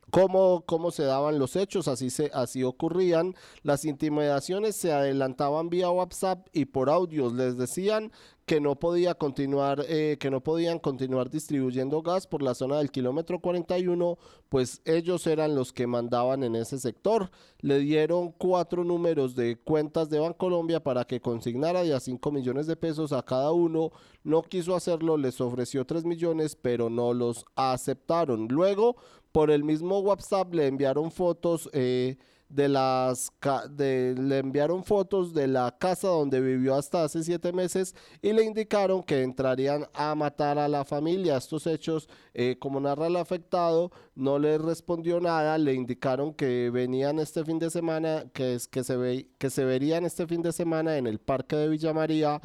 ¿Cómo, 0.09 0.65
¿Cómo, 0.65 0.91
se 0.91 1.03
daban 1.03 1.39
los 1.39 1.55
hechos? 1.55 1.87
Así, 1.87 2.09
se, 2.09 2.29
así 2.33 2.65
ocurrían. 2.65 3.33
Las 3.63 3.85
intimidaciones 3.85 4.75
se 4.75 4.91
adelantaban 4.91 5.69
vía 5.69 5.89
WhatsApp 5.89 6.45
y 6.51 6.65
por 6.65 6.89
audios. 6.89 7.31
Les 7.31 7.57
decían 7.57 8.11
que 8.51 8.59
no 8.59 8.75
podía 8.75 9.13
continuar, 9.15 9.85
eh, 9.87 10.17
que 10.19 10.29
no 10.29 10.43
podían 10.43 10.77
continuar 10.77 11.29
distribuyendo 11.29 12.01
gas 12.01 12.27
por 12.27 12.43
la 12.43 12.53
zona 12.53 12.79
del 12.79 12.91
kilómetro 12.91 13.39
41, 13.39 14.17
pues 14.49 14.81
ellos 14.83 15.25
eran 15.25 15.55
los 15.55 15.71
que 15.71 15.87
mandaban 15.87 16.43
en 16.43 16.57
ese 16.57 16.77
sector. 16.77 17.31
Le 17.59 17.79
dieron 17.79 18.33
cuatro 18.33 18.83
números 18.83 19.37
de 19.37 19.55
cuentas 19.55 20.09
de 20.09 20.19
Bancolombia 20.19 20.83
para 20.83 21.05
que 21.05 21.21
consignara 21.21 21.85
ya 21.85 22.01
5 22.01 22.29
millones 22.29 22.67
de 22.67 22.75
pesos 22.75 23.13
a 23.13 23.23
cada 23.23 23.53
uno. 23.53 23.93
No 24.25 24.41
quiso 24.41 24.75
hacerlo, 24.75 25.15
les 25.15 25.39
ofreció 25.39 25.85
3 25.85 26.03
millones, 26.03 26.57
pero 26.61 26.89
no 26.89 27.13
los 27.13 27.45
aceptaron. 27.55 28.49
Luego, 28.49 28.97
por 29.31 29.49
el 29.49 29.63
mismo 29.63 29.99
WhatsApp 29.99 30.53
le 30.53 30.67
enviaron 30.67 31.09
fotos. 31.09 31.69
Eh, 31.71 32.17
de 32.53 32.67
las 32.67 33.31
de, 33.71 34.15
le 34.17 34.39
enviaron 34.39 34.83
fotos 34.83 35.33
de 35.33 35.47
la 35.47 35.75
casa 35.77 36.09
donde 36.09 36.41
vivió 36.41 36.75
hasta 36.75 37.03
hace 37.03 37.23
siete 37.23 37.53
meses 37.53 37.95
y 38.21 38.33
le 38.33 38.43
indicaron 38.43 39.03
que 39.03 39.23
entrarían 39.23 39.87
a 39.93 40.13
matar 40.15 40.59
a 40.59 40.67
la 40.67 40.83
familia. 40.83 41.37
Estos 41.37 41.67
hechos, 41.67 42.09
eh, 42.33 42.57
como 42.59 42.79
narra 42.79 43.07
el 43.07 43.15
afectado, 43.15 43.91
no 44.15 44.39
le 44.39 44.57
respondió 44.57 45.19
nada. 45.19 45.57
Le 45.57 45.73
indicaron 45.73 46.33
que 46.33 46.69
venían 46.69 47.19
este 47.19 47.45
fin 47.45 47.59
de 47.59 47.69
semana, 47.69 48.25
que 48.33 48.55
es 48.55 48.67
que 48.67 48.83
se 48.83 48.97
ve, 48.97 49.27
que 49.37 49.49
se 49.49 49.63
verían 49.63 50.05
este 50.05 50.27
fin 50.27 50.41
de 50.41 50.51
semana 50.51 50.97
en 50.97 51.07
el 51.07 51.19
parque 51.19 51.55
de 51.55 51.69
Villa 51.69 51.93
María 51.93 52.41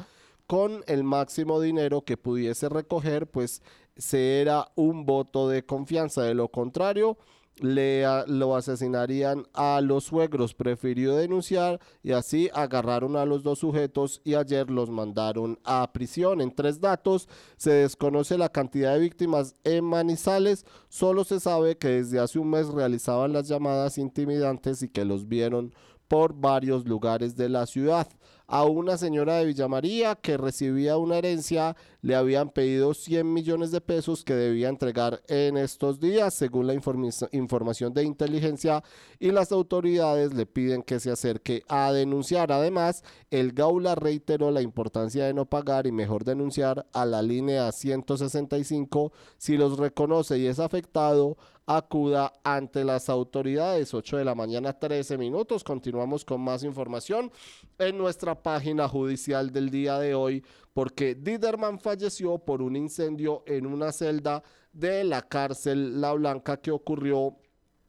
con 0.47 0.83
el 0.87 1.03
máximo 1.03 1.59
dinero 1.59 2.03
que 2.03 2.15
pudiese 2.15 2.69
recoger, 2.69 3.27
pues 3.27 3.61
se 3.97 4.41
era 4.41 4.71
un 4.75 5.05
voto 5.05 5.49
de 5.49 5.65
confianza. 5.65 6.23
De 6.23 6.33
lo 6.33 6.49
contrario, 6.49 7.17
le 7.59 8.03
lo 8.27 8.55
asesinarían 8.55 9.45
a 9.53 9.81
los 9.81 10.05
suegros. 10.05 10.53
Prefirió 10.53 11.15
denunciar 11.15 11.79
y 12.03 12.11
así 12.11 12.49
agarraron 12.53 13.15
a 13.15 13.25
los 13.25 13.43
dos 13.43 13.59
sujetos 13.59 14.21
y 14.23 14.35
ayer 14.35 14.69
los 14.69 14.89
mandaron 14.89 15.59
a 15.63 15.91
prisión. 15.93 16.41
En 16.41 16.53
tres 16.53 16.79
datos 16.79 17.27
se 17.57 17.71
desconoce 17.71 18.37
la 18.37 18.49
cantidad 18.49 18.93
de 18.93 18.99
víctimas 18.99 19.55
en 19.63 19.83
Manizales. 19.83 20.65
Solo 20.89 21.23
se 21.23 21.39
sabe 21.39 21.77
que 21.77 21.89
desde 21.89 22.19
hace 22.19 22.39
un 22.39 22.49
mes 22.49 22.67
realizaban 22.67 23.33
las 23.33 23.47
llamadas 23.47 23.97
intimidantes 23.97 24.81
y 24.81 24.89
que 24.89 25.05
los 25.05 25.27
vieron 25.27 25.73
por 26.07 26.33
varios 26.33 26.85
lugares 26.85 27.35
de 27.35 27.49
la 27.49 27.65
ciudad 27.65 28.07
a 28.47 28.63
una 28.63 28.97
señora 28.97 29.35
de 29.35 29.45
Villa 29.45 29.67
María 29.67 30.15
que 30.15 30.37
recibía 30.37 30.97
una 30.97 31.17
herencia, 31.17 31.75
le 32.07 32.15
habían 32.15 32.51
pedido 32.51 32.93
100 32.93 33.33
millones 33.33 33.69
de 33.71 33.81
pesos 33.81 34.23
que 34.23 34.33
debía 34.33 34.69
entregar 34.69 35.21
en 35.27 35.57
estos 35.57 35.99
días, 35.99 36.33
según 36.33 36.65
la 36.65 36.73
información 36.73 37.93
de 37.93 38.05
inteligencia, 38.05 38.81
y 39.19 39.31
las 39.31 39.51
autoridades 39.51 40.33
le 40.33 40.45
piden 40.45 40.83
que 40.83 41.01
se 41.01 41.11
acerque 41.11 41.63
a 41.67 41.91
denunciar. 41.91 42.53
Además, 42.53 43.03
el 43.29 43.51
Gaula 43.51 43.95
reiteró 43.95 44.51
la 44.51 44.61
importancia 44.61 45.25
de 45.25 45.33
no 45.33 45.47
pagar 45.47 45.85
y 45.85 45.91
mejor 45.91 46.23
denunciar 46.23 46.85
a 46.93 47.05
la 47.05 47.21
línea 47.21 47.69
165 47.73 49.11
si 49.37 49.57
los 49.57 49.77
reconoce 49.77 50.37
y 50.37 50.47
es 50.47 50.59
afectado 50.59 51.35
acuda 51.67 52.31
ante 52.43 52.85
las 52.85 53.09
autoridades. 53.09 53.93
8 53.93 54.17
de 54.17 54.25
la 54.25 54.33
mañana, 54.33 54.73
13 54.73 55.17
minutos. 55.17 55.63
Continuamos 55.63 56.23
con 56.23 56.41
más 56.41 56.63
información 56.63 57.29
en 57.77 57.97
nuestra 57.97 58.41
página 58.41 58.87
judicial 58.87 59.51
del 59.51 59.69
día 59.69 59.99
de 59.99 60.15
hoy, 60.15 60.43
porque 60.77 61.15
Diderman 61.15 61.79
falleció 61.79 62.37
por 62.37 62.61
un 62.61 62.75
incendio 62.75 63.41
en 63.47 63.65
una 63.65 63.91
celda 63.91 64.43
de 64.71 65.03
la 65.03 65.23
cárcel 65.23 65.99
La 65.99 66.13
Blanca 66.13 66.57
que 66.57 66.69
ocurrió 66.69 67.35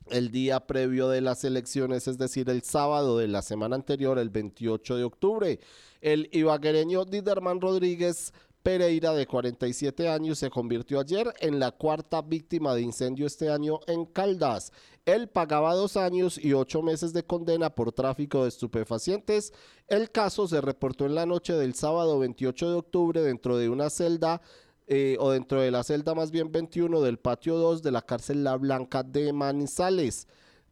el 0.07 0.31
día 0.31 0.67
previo 0.67 1.11
de 1.11 1.21
las 1.21 1.45
elecciones, 1.45 2.09
es 2.09 2.17
decir, 2.17 2.49
el 2.49 2.63
sábado 2.63 3.19
de 3.19 3.29
la 3.29 3.43
semana 3.43 3.77
anterior, 3.77 4.19
el 4.19 4.31
28 4.31 4.97
de 4.97 5.05
octubre. 5.05 5.61
El 6.01 6.31
ibaguereño 6.33 7.05
Diderman 7.05 7.61
Rodríguez 7.61 8.33
Pereira, 8.63 9.13
de 9.15 9.27
47 9.27 10.09
años, 10.09 10.39
se 10.39 10.51
convirtió 10.51 11.01
ayer 11.01 11.33
en 11.41 11.59
la 11.59 11.71
cuarta 11.73 12.23
víctima 12.23 12.75
de 12.75 12.83
incendio 12.83 13.27
este 13.27 13.51
año 13.51 13.81
en 13.87 14.05
Caldas. 14.05 14.73
Él 15.07 15.29
pagaba 15.29 15.75
dos 15.75 15.97
años 15.97 16.37
y 16.37 16.53
ocho 16.53 16.83
meses 16.83 17.13
de 17.13 17.25
condena 17.25 17.71
por 17.71 17.93
tráfico 17.93 18.43
de 18.43 18.51
estupefacientes. 18.51 19.55
El 19.87 20.11
caso 20.11 20.47
se 20.47 20.61
reportó 20.61 21.07
en 21.07 21.15
la 21.15 21.25
noche 21.25 21.55
del 21.55 21.75
sábado 21.75 22.19
28 22.19 22.71
de 22.71 22.77
octubre 22.77 23.23
dentro 23.23 23.57
de 23.57 23.71
una 23.71 23.89
celda 23.89 24.43
eh, 24.87 25.17
o 25.21 25.31
dentro 25.31 25.61
de 25.61 25.71
la 25.71 25.83
celda 25.83 26.15
más 26.15 26.31
bien 26.31 26.51
21 26.51 27.01
del 27.01 27.19
patio 27.19 27.57
2 27.57 27.83
de 27.83 27.91
la 27.91 28.03
cárcel 28.03 28.45
La 28.45 28.57
Blanca 28.57 29.03
de 29.03 29.33
Manizales. 29.33 30.27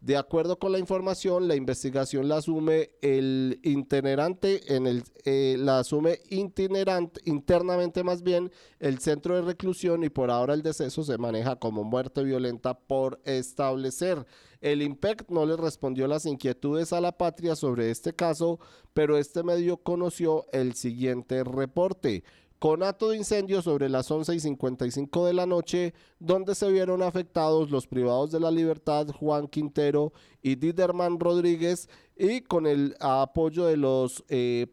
De 0.07 0.17
acuerdo 0.17 0.57
con 0.61 0.71
la 0.71 0.79
información, 0.79 1.49
la 1.49 1.57
investigación 1.57 2.29
la 2.29 2.37
asume 2.37 2.91
el 3.03 3.59
itinerante, 3.65 4.77
en 4.77 4.87
el, 4.87 5.03
eh, 5.25 5.57
la 5.59 5.81
asume 5.81 6.21
itinerante, 6.31 7.21
internamente 7.25 8.05
más 8.05 8.23
bien 8.23 8.53
el 8.79 9.01
centro 9.01 9.35
de 9.35 9.43
reclusión 9.43 10.05
y 10.05 10.09
por 10.09 10.31
ahora 10.31 10.55
el 10.55 10.63
deceso 10.63 11.03
se 11.03 11.19
maneja 11.19 11.57
como 11.57 11.83
muerte 11.83 12.23
violenta 12.23 12.79
por 12.79 13.21
establecer. 13.25 14.25
El 14.61 14.81
IMPEC 14.81 15.29
no 15.29 15.45
le 15.45 15.57
respondió 15.57 16.07
las 16.07 16.25
inquietudes 16.25 16.93
a 16.93 17.01
la 17.01 17.19
patria 17.19 17.57
sobre 17.57 17.91
este 17.91 18.15
caso, 18.15 18.61
pero 18.95 19.19
este 19.19 19.43
medio 19.43 19.79
conoció 19.79 20.47
el 20.53 20.75
siguiente 20.75 21.43
reporte 21.43 22.23
conato 22.59 23.11
de 23.11 23.17
incendio 23.17 23.63
sobre 23.63 23.89
las 23.89 24.11
11 24.11 24.35
y 24.35 24.41
55 24.41 25.27
de 25.27 25.35
la 25.35 25.47
noche, 25.47 25.95
donde 26.19 26.55
se 26.55 26.71
vieron 26.71 27.03
afectados 27.03 27.71
los 27.71 27.87
privados 27.87 28.31
de 28.31 28.41
la 28.41 28.51
libertad 28.51 29.09
Juan 29.09 29.49
Quintero 29.49 30.13
y 30.43 30.57
Diderman 30.57 31.21
Rodríguez, 31.21 31.89
y 32.17 32.41
con 32.41 32.67
el 32.67 32.97
apoyo 33.01 33.67
de 33.67 33.77
los 33.77 34.25
eh, 34.29 34.67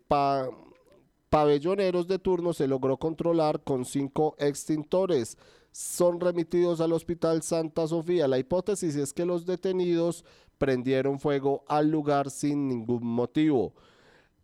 pabelloneros 1.29 2.07
de 2.07 2.19
turno 2.19 2.53
se 2.53 2.67
logró 2.67 2.97
controlar 2.97 3.63
con 3.63 3.85
cinco 3.85 4.35
extintores. 4.39 5.37
Son 5.71 6.19
remitidos 6.19 6.79
al 6.79 6.93
Hospital 6.93 7.41
Santa 7.41 7.87
Sofía. 7.87 8.27
La 8.27 8.37
hipótesis 8.37 8.95
es 8.95 9.11
que 9.11 9.25
los 9.25 9.45
detenidos 9.45 10.23
prendieron 10.59 11.19
fuego 11.19 11.63
al 11.67 11.89
lugar 11.89 12.29
sin 12.29 12.67
ningún 12.67 13.03
motivo. 13.03 13.73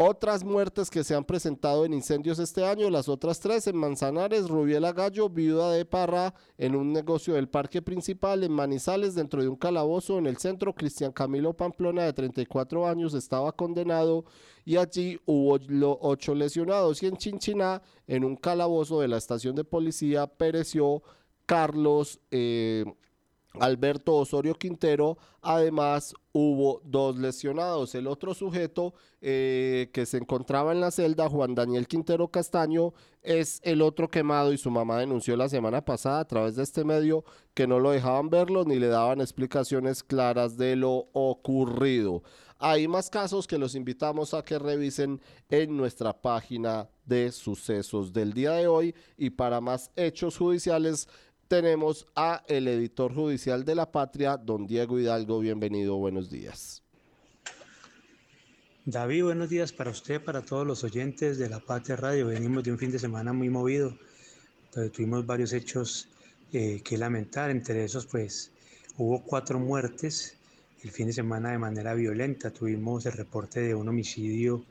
Otras 0.02 0.46
muertes 0.46 0.90
que 0.90 1.04
se 1.04 1.14
han 1.14 1.26
presentado 1.26 1.84
en 1.84 1.94
incendios 1.94 2.40
este 2.40 2.66
año, 2.66 2.90
las 2.90 3.10
otras 3.10 3.42
tres 3.42 3.68
en 3.68 3.76
Manzanares, 3.76 4.48
Rubiela 4.48 4.94
Gallo, 4.94 5.28
viuda 5.28 5.74
de 5.74 5.84
Parra, 5.84 6.34
en 6.58 6.78
un 6.78 6.94
negocio 6.94 7.34
del 7.34 7.50
parque 7.50 7.82
principal, 7.82 8.46
en 8.46 8.54
Manizales, 8.54 9.14
dentro 9.14 9.42
de 9.42 9.50
un 9.50 9.58
calabozo 9.58 10.18
en 10.18 10.28
el 10.28 10.38
centro, 10.38 10.74
Cristian 10.74 11.12
Camilo 11.12 11.52
Pamplona, 11.52 12.04
de 12.04 12.14
34 12.14 12.88
años, 12.88 13.14
estaba 13.14 13.52
condenado 13.52 14.24
y 14.64 14.78
allí 14.78 15.20
hubo 15.26 15.60
ocho 16.00 16.34
lesionados. 16.34 17.04
Y 17.04 17.08
en 17.08 17.18
Chinchiná, 17.18 17.82
en 18.08 18.24
un 18.24 18.38
calabozo 18.38 19.02
de 19.02 19.10
la 19.10 19.18
estación 19.18 19.54
de 19.54 19.66
policía, 19.66 20.28
pereció 20.28 21.04
Carlos. 21.46 22.22
Eh, 22.32 22.86
Alberto 23.60 24.16
Osorio 24.16 24.56
Quintero. 24.56 25.18
Además, 25.42 26.14
hubo 26.32 26.82
dos 26.84 27.18
lesionados. 27.18 27.96
El 27.96 28.08
otro 28.08 28.34
sujeto 28.34 28.94
eh, 29.22 29.90
que 29.94 30.06
se 30.06 30.18
encontraba 30.18 30.72
en 30.72 30.82
la 30.82 30.92
celda, 30.92 31.30
Juan 31.30 31.56
Daniel 31.56 31.88
Quintero 31.88 32.30
Castaño, 32.30 32.94
es 33.22 33.60
el 33.64 33.82
otro 33.82 34.10
quemado 34.10 34.54
y 34.54 34.58
su 34.58 34.72
mamá 34.72 35.00
denunció 35.00 35.36
la 35.36 35.50
semana 35.50 35.84
pasada 35.84 36.22
a 36.22 36.28
través 36.28 36.56
de 36.56 36.64
este 36.64 36.84
medio 36.84 37.24
que 37.54 37.68
no 37.68 37.80
lo 37.80 37.92
dejaban 37.92 38.30
verlo 38.30 38.64
ni 38.64 38.76
le 38.76 38.88
daban 38.88 39.22
explicaciones 39.22 40.04
claras 40.04 40.58
de 40.58 40.76
lo 40.76 41.10
ocurrido. 41.14 42.24
Hay 42.62 42.90
más 42.90 43.10
casos 43.10 43.48
que 43.48 43.58
los 43.58 43.74
invitamos 43.74 44.34
a 44.34 44.44
que 44.44 44.60
revisen 44.60 45.22
en 45.48 45.78
nuestra 45.78 46.12
página 46.22 46.90
de 47.06 47.32
sucesos 47.32 48.12
del 48.12 48.34
día 48.34 48.52
de 48.52 48.68
hoy 48.68 48.94
y 49.18 49.30
para 49.30 49.62
más 49.62 49.92
hechos 49.96 50.38
judiciales 50.38 51.08
tenemos 51.50 52.06
a 52.16 52.44
el 52.48 52.68
editor 52.68 53.14
judicial 53.14 53.66
de 53.66 53.74
la 53.74 53.92
patria, 53.92 54.38
don 54.38 54.68
Diego 54.68 55.00
Hidalgo. 55.00 55.40
Bienvenido, 55.40 55.98
buenos 55.98 56.30
días. 56.30 56.84
David, 58.86 59.24
buenos 59.24 59.50
días 59.50 59.74
para 59.74 59.90
usted, 59.90 60.24
para 60.24 60.44
todos 60.44 60.66
los 60.66 60.84
oyentes 60.84 61.40
de 61.40 61.50
la 61.50 61.60
Patria 61.60 61.96
Radio. 61.96 62.28
Venimos 62.28 62.64
de 62.64 62.72
un 62.72 62.78
fin 62.78 62.92
de 62.92 63.00
semana 63.00 63.34
muy 63.34 63.50
movido, 63.50 63.98
donde 64.74 64.92
tuvimos 64.92 65.26
varios 65.26 65.52
hechos 65.52 66.08
eh, 66.54 66.82
que 66.84 67.00
lamentar. 67.00 67.50
Entre 67.50 67.84
esos, 67.84 68.06
pues, 68.06 68.52
hubo 68.98 69.24
cuatro 69.24 69.60
muertes 69.60 70.38
el 70.84 70.92
fin 70.92 71.08
de 71.08 71.14
semana 71.14 71.50
de 71.50 71.58
manera 71.58 71.96
violenta. 71.96 72.52
Tuvimos 72.52 73.08
el 73.08 73.14
reporte 73.14 73.60
de 73.60 73.74
un 73.74 73.90
homicidio 73.90 74.64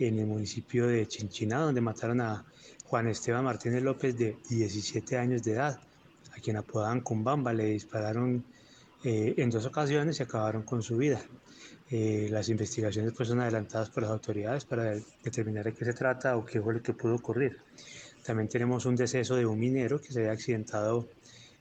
en 0.00 0.18
el 0.18 0.26
municipio 0.26 0.88
de 0.88 1.06
Chinchiná, 1.06 1.60
donde 1.60 1.80
mataron 1.80 2.20
a 2.20 2.44
Juan 2.86 3.06
Esteban 3.06 3.44
Martínez 3.44 3.84
López 3.84 4.18
de 4.18 4.36
17 4.50 5.16
años 5.16 5.44
de 5.44 5.52
edad 5.52 5.80
a 6.38 6.40
quien 6.40 6.56
apodaban 6.56 7.00
Cumbamba, 7.00 7.52
le 7.52 7.64
dispararon 7.66 8.44
eh, 9.04 9.34
en 9.36 9.50
dos 9.50 9.66
ocasiones 9.66 10.20
y 10.20 10.22
acabaron 10.22 10.62
con 10.62 10.82
su 10.82 10.96
vida. 10.96 11.20
Eh, 11.90 12.28
las 12.30 12.48
investigaciones 12.48 13.12
pues, 13.16 13.28
son 13.28 13.40
adelantadas 13.40 13.90
por 13.90 14.02
las 14.02 14.12
autoridades 14.12 14.64
para 14.64 14.94
determinar 15.24 15.64
de 15.64 15.72
qué 15.72 15.84
se 15.84 15.94
trata 15.94 16.36
o 16.36 16.44
qué 16.44 16.60
fue 16.60 16.74
lo 16.74 16.82
que 16.82 16.92
pudo 16.92 17.16
ocurrir. 17.16 17.58
También 18.24 18.48
tenemos 18.48 18.86
un 18.86 18.94
deceso 18.94 19.36
de 19.36 19.46
un 19.46 19.58
minero 19.58 20.00
que 20.00 20.12
se 20.12 20.20
había 20.20 20.32
accidentado 20.32 21.08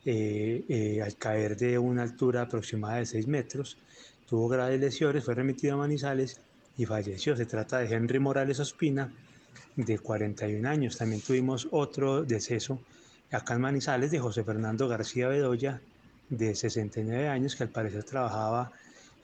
eh, 0.06 1.02
al 1.04 1.16
caer 1.16 1.58
de 1.58 1.80
una 1.80 2.04
altura 2.04 2.44
aproximada 2.44 2.98
de 2.98 3.06
6 3.06 3.28
metros. 3.28 3.78
Tuvo 4.28 4.48
graves 4.48 4.80
lesiones, 4.80 5.24
fue 5.24 5.34
remitido 5.34 5.76
a 5.76 5.78
Manizales 5.78 6.42
y 6.78 6.86
falleció. 6.86 7.36
Se 7.36 7.46
trata 7.46 7.80
de 7.80 7.96
Henry 7.96 8.20
Morales 8.20 8.60
Ospina, 8.60 9.12
de 9.76 9.98
41 9.98 10.68
años. 10.68 10.98
También 10.98 11.22
tuvimos 11.22 11.68
otro 11.72 12.24
deceso 12.24 12.80
acá 13.32 13.56
en 13.56 13.62
Manizales 13.62 14.12
de 14.12 14.20
José 14.20 14.44
Fernando 14.44 14.88
García 14.88 15.28
Bedoya, 15.28 15.82
de 16.30 16.56
69 16.56 17.28
años, 17.28 17.56
que 17.56 17.64
al 17.64 17.70
parecer 17.70 18.04
trabajaba 18.04 18.72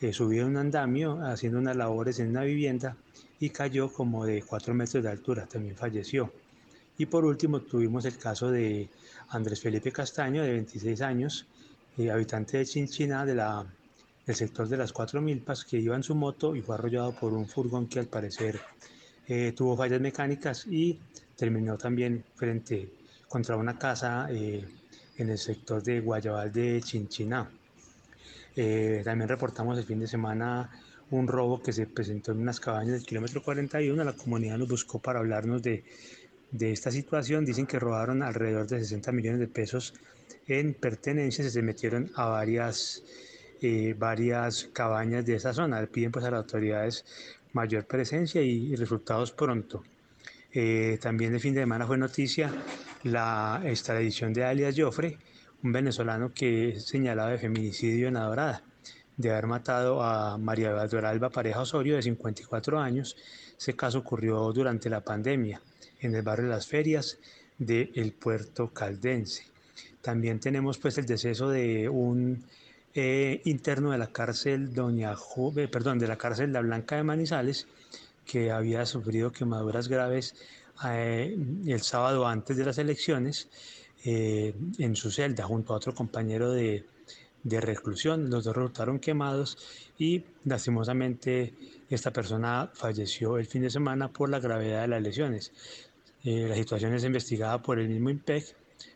eh, 0.01 0.13
subido 0.13 0.45
en 0.45 0.51
un 0.51 0.57
andamio 0.57 1.19
haciendo 1.25 1.59
unas 1.59 1.75
labores 1.75 2.19
en 2.19 2.30
una 2.30 2.43
vivienda 2.43 2.97
y 3.39 3.49
cayó 3.49 3.91
como 3.91 4.25
de 4.25 4.41
4 4.41 4.73
metros 4.73 5.03
de 5.03 5.09
altura, 5.09 5.45
también 5.45 5.75
falleció. 5.75 6.31
Y 6.97 7.05
por 7.05 7.25
último 7.25 7.61
tuvimos 7.61 8.05
el 8.05 8.17
caso 8.17 8.51
de 8.51 8.89
Andrés 9.30 9.61
Felipe 9.61 9.91
Castaño, 9.91 10.43
de 10.43 10.51
26 10.51 11.01
años, 11.01 11.47
eh, 11.97 12.11
habitante 12.11 12.57
de 12.57 12.65
Chinchina, 12.65 13.25
de 13.25 13.35
la, 13.35 13.65
del 14.25 14.35
sector 14.35 14.67
de 14.67 14.77
las 14.77 14.93
Cuatro 14.93 15.21
Milpas, 15.21 15.65
que 15.65 15.80
iba 15.80 15.95
en 15.95 16.03
su 16.03 16.15
moto 16.15 16.55
y 16.55 16.61
fue 16.61 16.75
arrollado 16.75 17.13
por 17.13 17.34
un 17.34 17.47
furgón 17.47 17.88
que 17.88 17.99
al 17.99 18.07
parecer 18.07 18.59
eh, 19.27 19.53
tuvo 19.55 19.75
fallas 19.75 20.01
mecánicas 20.01 20.67
y 20.67 20.99
terminó 21.35 21.77
también 21.77 22.23
frente 22.35 23.02
contra 23.34 23.57
una 23.57 23.80
casa 23.80 24.27
eh, 24.30 24.64
en 25.18 25.30
el 25.31 25.39
sector 25.39 25.81
de 25.81 26.01
Guayabal 26.01 26.53
de 26.53 26.80
Chinchiná. 26.84 27.49
Eh, 28.55 29.01
también 29.03 29.27
reportamos 29.27 29.76
el 29.80 29.85
fin 29.85 29.99
de 29.99 30.05
semana 30.05 30.69
un 31.10 31.27
robo 31.27 31.60
que 31.60 31.73
se 31.73 31.88
presentó 31.88 32.31
en 32.31 32.41
unas 32.41 32.60
cabañas 32.60 32.93
del 32.93 33.03
kilómetro 33.03 33.41
41. 33.41 34.03
La 34.03 34.14
comunidad 34.14 34.60
nos 34.60 34.68
buscó 34.68 34.99
para 34.99 35.18
hablarnos 35.18 35.64
de, 35.64 35.84
de 36.51 36.72
esta 36.73 36.91
situación. 36.91 37.43
Dicen 37.43 37.65
que 37.65 37.80
robaron 37.80 38.22
alrededor 38.22 38.68
de 38.68 38.77
60 38.77 39.11
millones 39.11 39.39
de 39.39 39.47
pesos 39.47 39.95
en 40.47 40.76
pertenencias 40.76 41.47
y 41.47 41.49
se 41.49 41.64
metieron 41.64 42.11
a 42.14 42.26
varias, 42.26 43.01
eh, 43.64 43.95
varias 43.97 44.69
cabañas 44.73 45.26
de 45.26 45.38
esa 45.38 45.53
zona. 45.53 45.84
Piden 45.88 46.11
pues 46.11 46.23
a 46.26 46.30
las 46.30 46.41
autoridades 46.41 47.03
mayor 47.51 47.88
presencia 47.88 48.43
y 48.43 48.76
resultados 48.76 49.31
pronto. 49.31 49.81
Eh, 50.55 50.99
también 51.01 51.34
el 51.34 51.39
fin 51.39 51.55
de 51.55 51.61
semana 51.61 51.88
fue 51.88 51.97
noticia 51.97 52.53
la 53.03 53.61
extradición 53.65 54.34
de 54.34 54.45
alias 54.45 54.75
Joffre, 54.77 55.17
un 55.63 55.71
venezolano 55.71 56.34
que 56.34 56.69
es 56.69 56.85
señalado 56.85 57.30
de 57.30 57.38
feminicidio 57.38 58.07
en 58.07 58.17
Adorada, 58.17 58.63
de 59.17 59.31
haber 59.31 59.47
matado 59.47 60.01
a 60.01 60.38
María 60.38 60.71
Doralba 60.71 61.30
Pareja 61.30 61.61
Osorio, 61.61 61.95
de 61.95 62.01
54 62.01 62.80
años. 62.80 63.15
Ese 63.57 63.75
caso 63.75 63.99
ocurrió 63.99 64.51
durante 64.51 64.89
la 64.89 65.01
pandemia 65.01 65.61
en 65.99 66.15
el 66.15 66.21
barrio 66.21 66.45
de 66.45 66.51
Las 66.51 66.67
Ferias 66.67 67.19
del 67.57 68.13
puerto 68.13 68.73
caldense. 68.73 69.45
También 70.01 70.39
tenemos 70.39 70.77
pues 70.77 70.97
el 70.97 71.05
deceso 71.05 71.49
de 71.49 71.88
un 71.88 72.43
eh, 72.93 73.41
interno 73.45 73.91
de 73.91 73.97
la 73.97 74.07
cárcel 74.07 74.73
Doña 74.73 75.15
Juve, 75.15 75.67
perdón, 75.67 75.99
de 75.99 76.07
la 76.07 76.17
cárcel 76.17 76.51
La 76.51 76.61
Blanca 76.61 76.95
de 76.95 77.03
Manizales, 77.03 77.67
que 78.25 78.51
había 78.51 78.85
sufrido 78.85 79.31
quemaduras 79.31 79.88
graves 79.88 80.35
eh, 80.85 81.37
el 81.65 81.81
sábado 81.81 82.27
antes 82.27 82.57
de 82.57 82.65
las 82.65 82.77
elecciones 82.77 83.47
eh, 84.03 84.53
en 84.79 84.95
su 84.95 85.11
celda 85.11 85.45
junto 85.45 85.73
a 85.73 85.77
otro 85.77 85.93
compañero 85.93 86.51
de, 86.51 86.85
reclusión. 87.43 88.29
Los 88.29 88.45
dos 88.45 88.55
resultaron 88.55 88.99
quemados 88.99 89.57
y 89.97 90.23
lastimosamente 90.45 91.53
esta 91.89 92.11
persona 92.11 92.71
falleció 92.73 93.37
el 93.37 93.45
fin 93.45 93.61
de 93.63 93.69
semana 93.69 94.07
por 94.09 94.29
la 94.29 94.39
gravedad 94.39 94.81
de 94.81 94.87
las 94.87 95.01
lesiones. 95.01 95.51
Eh, 96.23 96.47
la 96.47 96.55
situación 96.55 96.93
es 96.93 97.03
investigada 97.03 97.61
por 97.61 97.79
el 97.79 97.89
mismo 97.89 98.09
IMPEC 98.09 98.55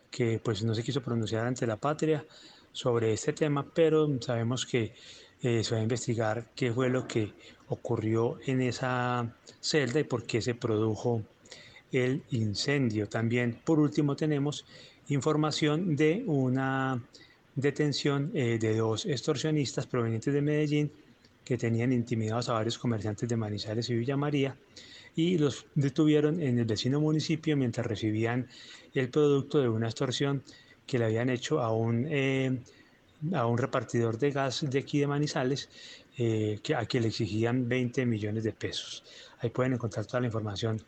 que 0.09 0.39
pues 0.43 0.63
no 0.63 0.73
se 0.73 0.83
quiso 0.83 1.01
pronunciar 1.01 1.45
ante 1.45 1.67
la 1.67 1.75
patria 1.75 2.25
sobre 2.71 3.13
este 3.13 3.33
tema, 3.33 3.65
pero 3.73 4.09
sabemos 4.21 4.65
que 4.65 4.93
se 5.41 5.69
va 5.71 5.77
a 5.77 5.83
investigar 5.83 6.47
qué 6.55 6.73
fue 6.73 6.89
lo 6.89 7.07
que 7.07 7.33
ocurrió 7.67 8.39
en 8.45 8.61
esa 8.61 9.35
celda 9.59 9.99
y 9.99 10.03
por 10.03 10.23
qué 10.25 10.41
se 10.41 10.55
produjo 10.55 11.21
el 11.91 12.23
incendio. 12.31 13.07
También, 13.07 13.59
por 13.63 13.79
último, 13.79 14.15
tenemos 14.15 14.65
información 15.09 15.95
de 15.95 16.23
una 16.25 17.01
detención 17.55 18.31
eh, 18.33 18.57
de 18.59 18.75
dos 18.75 19.05
extorsionistas 19.05 19.87
provenientes 19.87 20.33
de 20.33 20.41
Medellín 20.41 20.91
que 21.43 21.57
tenían 21.57 21.91
intimidados 21.91 22.49
a 22.49 22.53
varios 22.53 22.77
comerciantes 22.77 23.27
de 23.27 23.35
Manizales 23.35 23.89
y 23.89 23.95
Villa 23.95 24.17
María 24.17 24.55
y 25.15 25.37
los 25.37 25.65
detuvieron 25.73 26.41
en 26.41 26.59
el 26.59 26.65
vecino 26.65 27.01
municipio 27.01 27.57
mientras 27.57 27.87
recibían 27.87 28.47
el 28.93 29.09
producto 29.09 29.59
de 29.59 29.69
una 29.69 29.87
extorsión 29.87 30.43
que 30.85 30.99
le 30.99 31.05
habían 31.05 31.29
hecho 31.29 31.59
a 31.61 31.71
un, 31.71 32.05
eh, 32.09 32.59
a 33.33 33.47
un 33.47 33.57
repartidor 33.57 34.19
de 34.19 34.31
gas 34.31 34.69
de 34.69 34.79
aquí 34.79 34.99
de 34.99 35.07
Manizales 35.07 35.69
eh, 36.17 36.59
a 36.75 36.85
quien 36.85 37.03
le 37.03 37.09
exigían 37.09 37.67
20 37.67 38.05
millones 38.05 38.43
de 38.43 38.53
pesos. 38.53 39.03
Ahí 39.39 39.49
pueden 39.49 39.73
encontrar 39.73 40.05
toda 40.05 40.19
la 40.19 40.27
información 40.27 40.81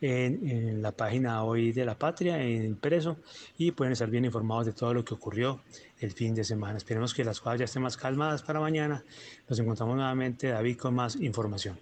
en, 0.00 0.82
la 0.82 0.92
página 0.92 1.44
hoy 1.44 1.72
de 1.72 1.84
la 1.84 1.98
patria, 1.98 2.42
en 2.42 2.64
impreso, 2.64 3.16
y 3.56 3.70
pueden 3.70 3.92
estar 3.92 4.10
bien 4.10 4.24
informados 4.24 4.66
de 4.66 4.72
todo 4.72 4.94
lo 4.94 5.04
que 5.04 5.14
ocurrió 5.14 5.60
el 6.00 6.12
fin 6.12 6.34
de 6.34 6.44
semana. 6.44 6.76
Esperemos 6.76 7.14
que 7.14 7.24
las 7.24 7.40
cosas 7.40 7.58
ya 7.60 7.64
estén 7.64 7.82
más 7.82 7.96
calmadas 7.96 8.42
para 8.42 8.60
mañana. 8.60 9.04
Nos 9.48 9.58
encontramos 9.58 9.96
nuevamente, 9.96 10.48
David, 10.48 10.78
con 10.78 10.94
más 10.94 11.16
información. 11.16 11.78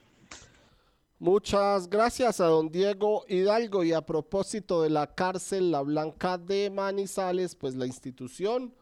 Muchas 1.18 1.88
gracias 1.88 2.40
a 2.40 2.46
don 2.46 2.68
Diego 2.68 3.24
Hidalgo 3.28 3.84
y 3.84 3.92
a 3.92 4.00
propósito 4.00 4.82
de 4.82 4.90
la 4.90 5.14
cárcel 5.14 5.70
La 5.70 5.80
Blanca 5.80 6.36
de 6.36 6.68
Manizales, 6.68 7.54
pues 7.54 7.76
la 7.76 7.86
institución 7.86 8.74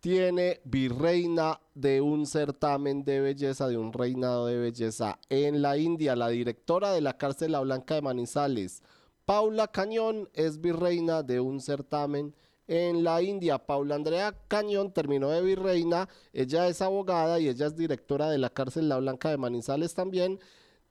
tiene 0.00 0.60
virreina 0.64 1.60
de 1.74 2.00
un 2.00 2.26
certamen 2.26 3.04
de 3.04 3.20
belleza, 3.20 3.68
de 3.68 3.76
un 3.76 3.92
reinado 3.92 4.46
de 4.46 4.58
belleza 4.58 5.18
en 5.28 5.62
la 5.62 5.76
India. 5.76 6.14
La 6.14 6.28
directora 6.28 6.92
de 6.92 7.00
la 7.00 7.18
cárcel 7.18 7.52
La 7.52 7.60
Blanca 7.60 7.94
de 7.94 8.02
Manizales, 8.02 8.82
Paula 9.24 9.68
Cañón, 9.68 10.28
es 10.34 10.60
virreina 10.60 11.22
de 11.22 11.40
un 11.40 11.60
certamen 11.60 12.34
en 12.68 13.02
la 13.02 13.22
India. 13.22 13.58
Paula 13.58 13.96
Andrea 13.96 14.34
Cañón 14.46 14.92
terminó 14.92 15.30
de 15.30 15.42
virreina, 15.42 16.08
ella 16.32 16.68
es 16.68 16.80
abogada 16.80 17.40
y 17.40 17.48
ella 17.48 17.66
es 17.66 17.76
directora 17.76 18.30
de 18.30 18.38
la 18.38 18.50
cárcel 18.50 18.88
La 18.88 18.98
Blanca 18.98 19.30
de 19.30 19.38
Manizales 19.38 19.94
también. 19.94 20.38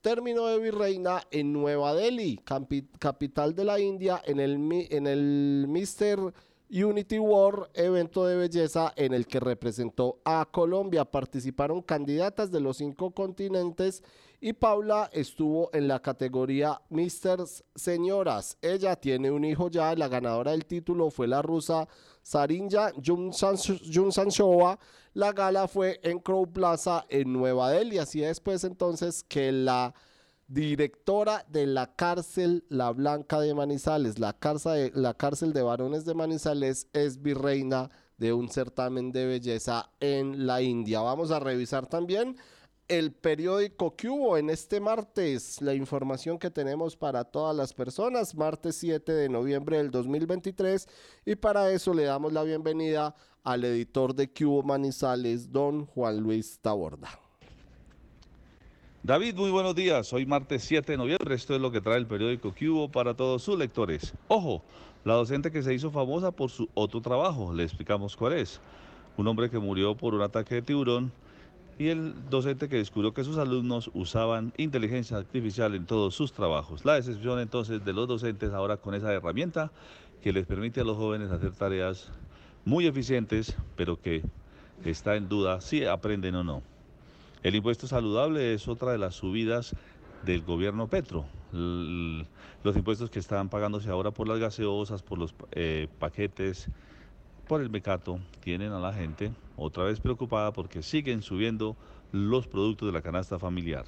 Terminó 0.00 0.46
de 0.46 0.60
virreina 0.60 1.22
en 1.32 1.52
Nueva 1.52 1.92
Delhi, 1.92 2.40
capital 3.00 3.54
de 3.54 3.64
la 3.64 3.80
India, 3.80 4.22
en 4.24 4.38
el, 4.38 4.56
en 4.90 5.06
el 5.08 5.66
Mister 5.68 6.20
Unity 6.70 7.18
World, 7.18 7.68
evento 7.74 8.26
de 8.26 8.36
belleza 8.36 8.92
en 8.96 9.14
el 9.14 9.26
que 9.26 9.40
representó 9.40 10.20
a 10.24 10.46
Colombia. 10.50 11.04
Participaron 11.04 11.80
candidatas 11.80 12.50
de 12.50 12.60
los 12.60 12.76
cinco 12.76 13.10
continentes 13.10 14.02
y 14.40 14.52
Paula 14.52 15.08
estuvo 15.12 15.70
en 15.72 15.88
la 15.88 16.00
categoría 16.00 16.80
Misters 16.90 17.64
Señoras. 17.74 18.58
Ella 18.60 18.96
tiene 18.96 19.30
un 19.30 19.44
hijo 19.44 19.68
ya, 19.70 19.94
la 19.96 20.08
ganadora 20.08 20.52
del 20.52 20.66
título 20.66 21.10
fue 21.10 21.26
la 21.26 21.42
rusa 21.42 21.88
Sarinja 22.22 22.92
Junsanshova. 23.02 24.78
La 25.14 25.32
gala 25.32 25.66
fue 25.66 25.98
en 26.02 26.20
Crow 26.20 26.46
Plaza 26.46 27.06
en 27.08 27.32
Nueva 27.32 27.70
Delhi. 27.70 27.98
Así 27.98 28.20
después 28.20 28.62
entonces 28.64 29.24
que 29.24 29.50
la 29.50 29.94
directora 30.48 31.44
de 31.48 31.66
la 31.66 31.94
cárcel 31.94 32.64
La 32.68 32.90
Blanca 32.90 33.38
de 33.38 33.54
Manizales. 33.54 34.18
La 34.18 34.32
cárcel, 34.32 35.52
de, 35.52 35.62
varones 35.62 36.04
de 36.04 36.14
Manizales 36.14 36.88
es 36.92 37.22
virreina 37.22 37.90
de 38.16 38.32
un 38.32 38.48
certamen 38.48 39.12
de 39.12 39.26
belleza 39.26 39.90
en 40.00 40.46
la 40.46 40.62
India. 40.62 41.00
Vamos 41.00 41.30
a 41.30 41.38
revisar 41.38 41.86
también 41.86 42.36
el 42.88 43.12
periódico 43.12 43.94
hubo 44.04 44.38
en 44.38 44.48
este 44.48 44.80
martes, 44.80 45.60
la 45.60 45.74
información 45.74 46.38
que 46.38 46.50
tenemos 46.50 46.96
para 46.96 47.22
todas 47.24 47.54
las 47.54 47.74
personas, 47.74 48.34
martes 48.34 48.76
7 48.76 49.12
de 49.12 49.28
noviembre 49.28 49.76
del 49.76 49.90
2023, 49.90 50.88
y 51.26 51.36
para 51.36 51.70
eso 51.70 51.92
le 51.92 52.04
damos 52.04 52.32
la 52.32 52.42
bienvenida 52.44 53.14
al 53.44 53.64
editor 53.64 54.14
de 54.14 54.32
Cubo 54.32 54.62
Manizales, 54.62 55.52
don 55.52 55.84
Juan 55.84 56.18
Luis 56.18 56.58
Taborda. 56.60 57.27
David, 59.04 59.36
muy 59.36 59.52
buenos 59.52 59.76
días. 59.76 60.12
Hoy 60.12 60.26
martes 60.26 60.64
7 60.64 60.92
de 60.92 60.98
noviembre. 60.98 61.34
Esto 61.34 61.54
es 61.54 61.60
lo 61.60 61.70
que 61.70 61.80
trae 61.80 61.98
el 61.98 62.06
periódico 62.06 62.52
Cubo 62.52 62.88
para 62.90 63.14
todos 63.14 63.42
sus 63.44 63.56
lectores. 63.56 64.12
Ojo, 64.26 64.64
la 65.04 65.14
docente 65.14 65.52
que 65.52 65.62
se 65.62 65.72
hizo 65.72 65.92
famosa 65.92 66.32
por 66.32 66.50
su 66.50 66.68
otro 66.74 67.00
trabajo. 67.00 67.54
Le 67.54 67.62
explicamos 67.62 68.16
cuál 68.16 68.32
es. 68.32 68.60
Un 69.16 69.28
hombre 69.28 69.50
que 69.50 69.58
murió 69.60 69.96
por 69.96 70.14
un 70.14 70.22
ataque 70.22 70.56
de 70.56 70.62
tiburón 70.62 71.12
y 71.78 71.88
el 71.88 72.28
docente 72.28 72.68
que 72.68 72.76
descubrió 72.76 73.14
que 73.14 73.22
sus 73.22 73.38
alumnos 73.38 73.88
usaban 73.94 74.52
inteligencia 74.56 75.16
artificial 75.16 75.76
en 75.76 75.86
todos 75.86 76.16
sus 76.16 76.32
trabajos. 76.32 76.84
La 76.84 76.94
decepción 76.94 77.38
entonces 77.38 77.84
de 77.84 77.92
los 77.92 78.08
docentes 78.08 78.52
ahora 78.52 78.78
con 78.78 78.96
esa 78.96 79.12
herramienta 79.14 79.70
que 80.22 80.32
les 80.32 80.44
permite 80.44 80.80
a 80.80 80.84
los 80.84 80.96
jóvenes 80.96 81.30
hacer 81.30 81.52
tareas 81.52 82.10
muy 82.64 82.88
eficientes, 82.88 83.56
pero 83.76 84.00
que 84.00 84.24
está 84.84 85.14
en 85.14 85.28
duda 85.28 85.60
si 85.60 85.84
aprenden 85.84 86.34
o 86.34 86.42
no. 86.42 86.77
El 87.48 87.54
impuesto 87.54 87.86
saludable 87.86 88.52
es 88.52 88.68
otra 88.68 88.92
de 88.92 88.98
las 88.98 89.14
subidas 89.14 89.74
del 90.22 90.42
gobierno 90.42 90.86
Petro. 90.86 91.24
los 91.50 92.76
impuestos 92.76 93.08
que 93.08 93.20
están 93.20 93.48
pagándose 93.48 93.88
ahora 93.88 94.10
por 94.10 94.28
las 94.28 94.38
gaseosas, 94.38 95.02
por 95.02 95.16
los 95.16 95.34
eh, 95.52 95.88
paquetes, 95.98 96.68
por 97.46 97.62
el 97.62 97.70
mecato, 97.70 98.20
tienen 98.40 98.72
a 98.72 98.78
la 98.78 98.92
gente 98.92 99.32
otra 99.56 99.84
vez 99.84 99.98
preocupada 99.98 100.52
porque 100.52 100.82
siguen 100.82 101.22
subiendo 101.22 101.74
los 102.12 102.46
productos 102.46 102.86
de 102.88 102.92
la 102.92 103.00
canasta 103.00 103.38
familiar. 103.38 103.86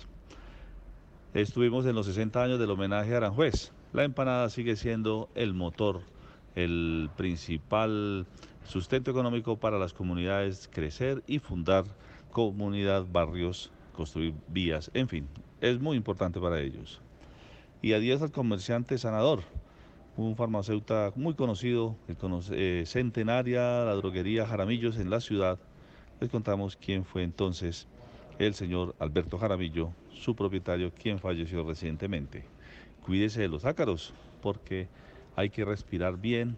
Estuvimos 1.34 1.84
en 1.84 1.96
los 1.96 2.06
60 2.06 2.42
años 2.42 2.58
del 2.58 2.70
homenaje 2.70 3.12
a 3.12 3.18
Aranjuez. 3.18 3.72
La 3.92 4.04
empanada 4.04 4.48
sigue 4.48 4.74
siendo 4.74 5.28
el 5.34 5.52
motor, 5.52 6.00
el 6.54 7.10
principal 7.14 8.26
sustento 8.64 9.10
económico 9.10 9.58
para 9.58 9.78
las 9.78 9.92
comunidades 9.92 10.66
crecer 10.72 11.22
y 11.26 11.40
fundar 11.40 11.84
comunidad, 12.30 13.06
barrios, 13.10 13.70
construir 13.94 14.34
vías, 14.48 14.90
en 14.94 15.08
fin, 15.08 15.28
es 15.60 15.80
muy 15.80 15.96
importante 15.96 16.40
para 16.40 16.60
ellos. 16.60 17.00
Y 17.82 17.92
a 17.92 17.98
días 17.98 18.22
al 18.22 18.30
comerciante 18.30 18.98
sanador, 18.98 19.42
un 20.16 20.36
farmacéutico 20.36 21.12
muy 21.16 21.34
conocido, 21.34 21.96
eh, 22.52 22.84
Centenaria, 22.86 23.84
la 23.84 23.94
droguería 23.94 24.46
Jaramillos 24.46 24.98
en 24.98 25.10
la 25.10 25.20
ciudad. 25.20 25.58
Les 26.20 26.30
contamos 26.30 26.76
quién 26.76 27.04
fue 27.04 27.22
entonces 27.22 27.88
el 28.38 28.54
señor 28.54 28.94
Alberto 28.98 29.38
Jaramillo, 29.38 29.92
su 30.12 30.34
propietario, 30.34 30.92
quien 30.92 31.18
falleció 31.18 31.64
recientemente. 31.64 32.44
Cuídese 33.04 33.42
de 33.42 33.48
los 33.48 33.64
ácaros, 33.64 34.12
porque 34.42 34.88
hay 35.36 35.50
que 35.50 35.64
respirar 35.64 36.18
bien 36.18 36.56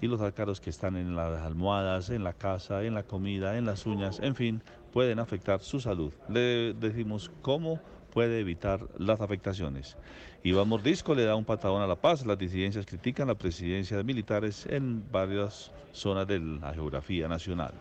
y 0.00 0.06
los 0.06 0.20
ácaros 0.20 0.60
que 0.60 0.70
están 0.70 0.96
en 0.96 1.14
las 1.14 1.40
almohadas, 1.42 2.10
en 2.10 2.24
la 2.24 2.32
casa, 2.32 2.84
en 2.84 2.94
la 2.94 3.04
comida, 3.04 3.56
en 3.56 3.64
las 3.64 3.86
uñas, 3.86 4.20
en 4.20 4.34
fin, 4.34 4.62
pueden 4.94 5.18
afectar 5.18 5.60
su 5.60 5.80
salud. 5.80 6.12
Le 6.28 6.72
decimos 6.72 7.28
cómo 7.42 7.80
puede 8.12 8.38
evitar 8.38 8.86
las 8.96 9.20
afectaciones. 9.20 9.96
Iván 10.44 10.68
Mordisco 10.68 11.16
le 11.16 11.24
da 11.24 11.34
un 11.34 11.44
patadón 11.44 11.82
a 11.82 11.86
la 11.88 11.96
paz. 11.96 12.24
Las 12.24 12.38
disidencias 12.38 12.86
critican 12.86 13.26
la 13.26 13.34
presidencia 13.34 13.96
de 13.96 14.04
militares 14.04 14.66
en 14.70 15.02
varias 15.10 15.72
zonas 15.90 16.28
de 16.28 16.38
la 16.38 16.72
geografía 16.72 17.26
nacional. 17.26 17.74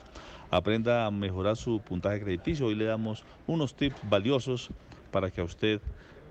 Aprenda 0.50 1.06
a 1.06 1.12
mejorar 1.12 1.56
su 1.56 1.80
puntaje 1.82 2.20
crediticio. 2.20 2.66
Hoy 2.66 2.74
le 2.74 2.86
damos 2.86 3.24
unos 3.46 3.76
tips 3.76 4.10
valiosos 4.10 4.72
para 5.12 5.30
que 5.30 5.42
a 5.42 5.44
usted, 5.44 5.82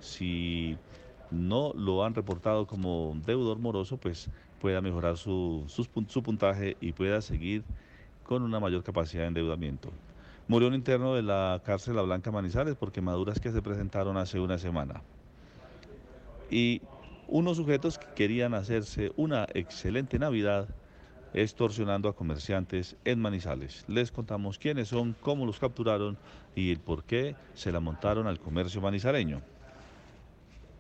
si 0.01 0.77
no 1.31 1.73
lo 1.77 2.05
han 2.05 2.17
reportado 2.17 2.67
como 2.67 3.17
deudor 3.25 3.61
moroso, 3.61 3.99
pues 3.99 4.29
pueda 4.61 4.81
mejorar 4.81 5.17
su, 5.17 5.63
su 5.69 6.23
puntaje 6.25 6.77
y 6.81 6.91
pueda 6.93 7.21
seguir 7.21 7.63
con 8.25 8.43
una 8.43 8.59
mayor 8.59 8.83
capacidad 8.83 9.23
de 9.23 9.29
endeudamiento. 9.29 9.93
Murió 10.49 10.69
un 10.69 10.75
interno 10.75 11.15
de 11.15 11.23
la 11.23 11.63
cárcel 11.65 11.97
La 11.97 12.03
Blanca 12.03 12.31
Manizales 12.31 12.75
por 12.75 12.93
quemaduras 12.93 13.41
que 13.41 13.53
se 13.53 13.63
presentaron 13.63 14.17
hace 14.17 14.41
una 14.41 14.59
semana. 14.59 15.03
Y 16.51 16.83
unos 17.29 17.57
sujetos 17.57 17.99
que 17.99 18.07
querían 18.15 18.53
hacerse 18.53 19.13
una 19.17 19.47
excelente 19.55 20.19
Navidad 20.19 20.69
extorsionando 21.33 22.09
a 22.09 22.15
comerciantes 22.15 22.97
en 23.05 23.21
Manizales. 23.21 23.85
Les 23.89 24.13
contamos 24.13 24.59
quiénes 24.59 24.89
son, 24.89 25.17
cómo 25.21 25.47
los 25.47 25.59
capturaron 25.59 26.19
y 26.55 26.71
el 26.71 26.81
por 26.81 27.05
qué 27.05 27.37
se 27.55 27.73
la 27.73 27.81
montaron 27.81 28.27
al 28.27 28.39
comercio 28.39 28.81
manizareño. 28.81 29.41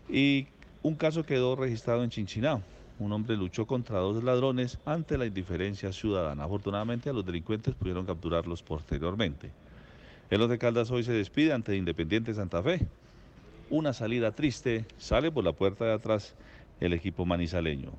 Y 0.08 0.48
un 0.82 0.96
caso 0.96 1.24
quedó 1.24 1.56
registrado 1.56 2.04
en 2.04 2.10
Chinchinao. 2.10 2.62
Un 2.98 3.12
hombre 3.12 3.36
luchó 3.36 3.66
contra 3.66 3.98
dos 3.98 4.22
ladrones 4.22 4.78
ante 4.84 5.18
la 5.18 5.26
indiferencia 5.26 5.92
ciudadana. 5.92 6.44
Afortunadamente 6.44 7.10
a 7.10 7.12
los 7.12 7.24
delincuentes 7.24 7.74
pudieron 7.74 8.06
capturarlos 8.06 8.62
posteriormente. 8.62 9.50
El 10.30 10.46
de 10.48 10.58
Caldas 10.58 10.90
hoy 10.90 11.02
se 11.02 11.12
despide 11.12 11.52
ante 11.52 11.76
Independiente 11.76 12.32
Santa 12.32 12.62
Fe. 12.62 12.86
Una 13.70 13.92
salida 13.92 14.32
triste, 14.32 14.86
sale 14.98 15.30
por 15.30 15.44
la 15.44 15.52
puerta 15.52 15.84
de 15.84 15.92
atrás 15.92 16.34
el 16.80 16.92
equipo 16.92 17.26
manizaleño. 17.26 17.92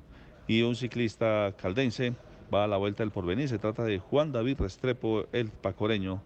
Y 0.46 0.62
un 0.62 0.76
ciclista 0.76 1.54
caldense 1.56 2.14
va 2.52 2.64
a 2.64 2.66
la 2.66 2.76
vuelta 2.76 3.02
del 3.02 3.12
porvenir. 3.12 3.48
Se 3.48 3.58
trata 3.58 3.84
de 3.84 3.98
Juan 3.98 4.32
David 4.32 4.60
Restrepo, 4.60 5.26
el 5.32 5.48
pacoreño, 5.48 6.22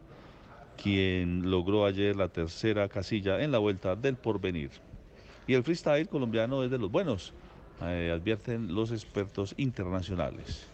quien 0.83 1.51
logró 1.51 1.85
ayer 1.85 2.17
la 2.17 2.29
tercera 2.29 2.89
casilla 2.89 3.43
en 3.43 3.53
la 3.53 3.59
vuelta 3.59 3.97
del 3.97 4.17
porvenir. 4.17 4.71
Y 5.47 5.55
el 5.55 5.63
freestyle 5.63 6.09
colombiano 6.09 6.63
es 6.63 6.71
de 6.71 6.79
los 6.79 6.91
buenos. 6.91 7.33
Eh, 7.83 8.11
advierten 8.13 8.75
los 8.75 8.91
expertos 8.91 9.55
internacionales. 9.57 10.67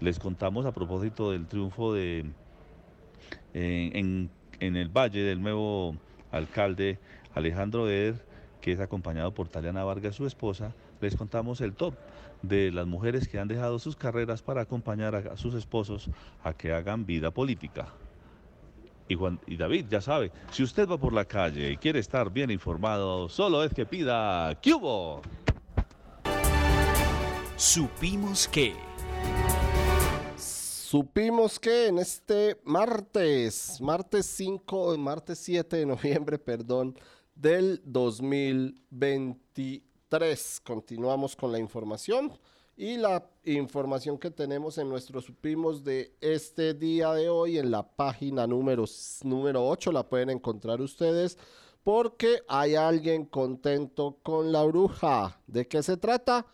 Les 0.00 0.18
contamos 0.18 0.66
a 0.66 0.72
propósito 0.72 1.30
del 1.30 1.46
triunfo 1.46 1.94
de, 1.94 2.26
en, 3.54 4.30
el 4.60 4.88
Valle 4.88 5.22
del 5.22 5.40
nuevo 5.40 5.96
alcalde 6.30 6.98
Alejandro 7.34 7.88
Eder, 7.88 8.24
que 8.60 8.72
es 8.72 8.80
acompañado 8.80 9.32
por 9.32 9.48
Taliana 9.48 9.84
Vargas, 9.84 10.16
su 10.16 10.26
esposa, 10.26 10.74
les 11.00 11.16
contamos 11.16 11.60
el 11.60 11.74
top 11.74 11.94
de 12.42 12.70
las 12.70 12.86
mujeres 12.86 13.28
que 13.28 13.38
han 13.38 13.48
dejado 13.48 13.78
sus 13.78 13.96
carreras 13.96 14.42
para 14.42 14.62
acompañar 14.62 15.14
a, 15.14 15.36
sus 15.36 15.54
esposos 15.54 16.10
a 16.44 16.52
que 16.52 16.72
hagan 16.72 17.06
vida 17.06 17.30
política. 17.30 17.88
Y, 19.08 19.14
Juan, 19.14 19.40
y 19.46 19.56
David, 19.56 19.86
ya 19.90 20.00
sabe, 20.00 20.30
si 20.50 20.62
usted 20.62 20.88
va 20.88 20.96
por 20.96 21.12
la 21.12 21.24
calle 21.24 21.72
y 21.72 21.76
quiere 21.76 21.98
estar 21.98 22.30
bien 22.30 22.50
informado, 22.50 23.28
solo 23.28 23.64
es 23.64 23.74
que 23.74 23.84
pida 23.84 24.56
¡Cubo! 24.62 25.22
Supimos 27.62 28.48
que. 28.48 28.74
Supimos 30.36 31.60
que 31.60 31.86
en 31.86 31.98
este 31.98 32.60
martes, 32.64 33.80
martes 33.80 34.26
5, 34.26 34.98
martes 34.98 35.38
7 35.38 35.76
de 35.76 35.86
noviembre, 35.86 36.40
perdón, 36.40 36.98
del 37.36 37.80
2023. 37.84 40.60
Continuamos 40.64 41.36
con 41.36 41.52
la 41.52 41.60
información 41.60 42.32
y 42.76 42.96
la 42.96 43.30
información 43.44 44.18
que 44.18 44.32
tenemos 44.32 44.76
en 44.78 44.88
nuestro 44.88 45.20
Supimos 45.20 45.84
de 45.84 46.16
este 46.20 46.74
día 46.74 47.12
de 47.12 47.28
hoy 47.28 47.58
en 47.58 47.70
la 47.70 47.88
página 47.88 48.48
número, 48.48 48.86
número 49.22 49.68
8 49.68 49.92
la 49.92 50.08
pueden 50.08 50.30
encontrar 50.30 50.80
ustedes 50.80 51.38
porque 51.84 52.40
hay 52.48 52.74
alguien 52.74 53.24
contento 53.24 54.18
con 54.24 54.50
la 54.50 54.64
bruja. 54.64 55.40
¿De 55.46 55.68
qué 55.68 55.80
se 55.84 55.96
trata? 55.96 56.44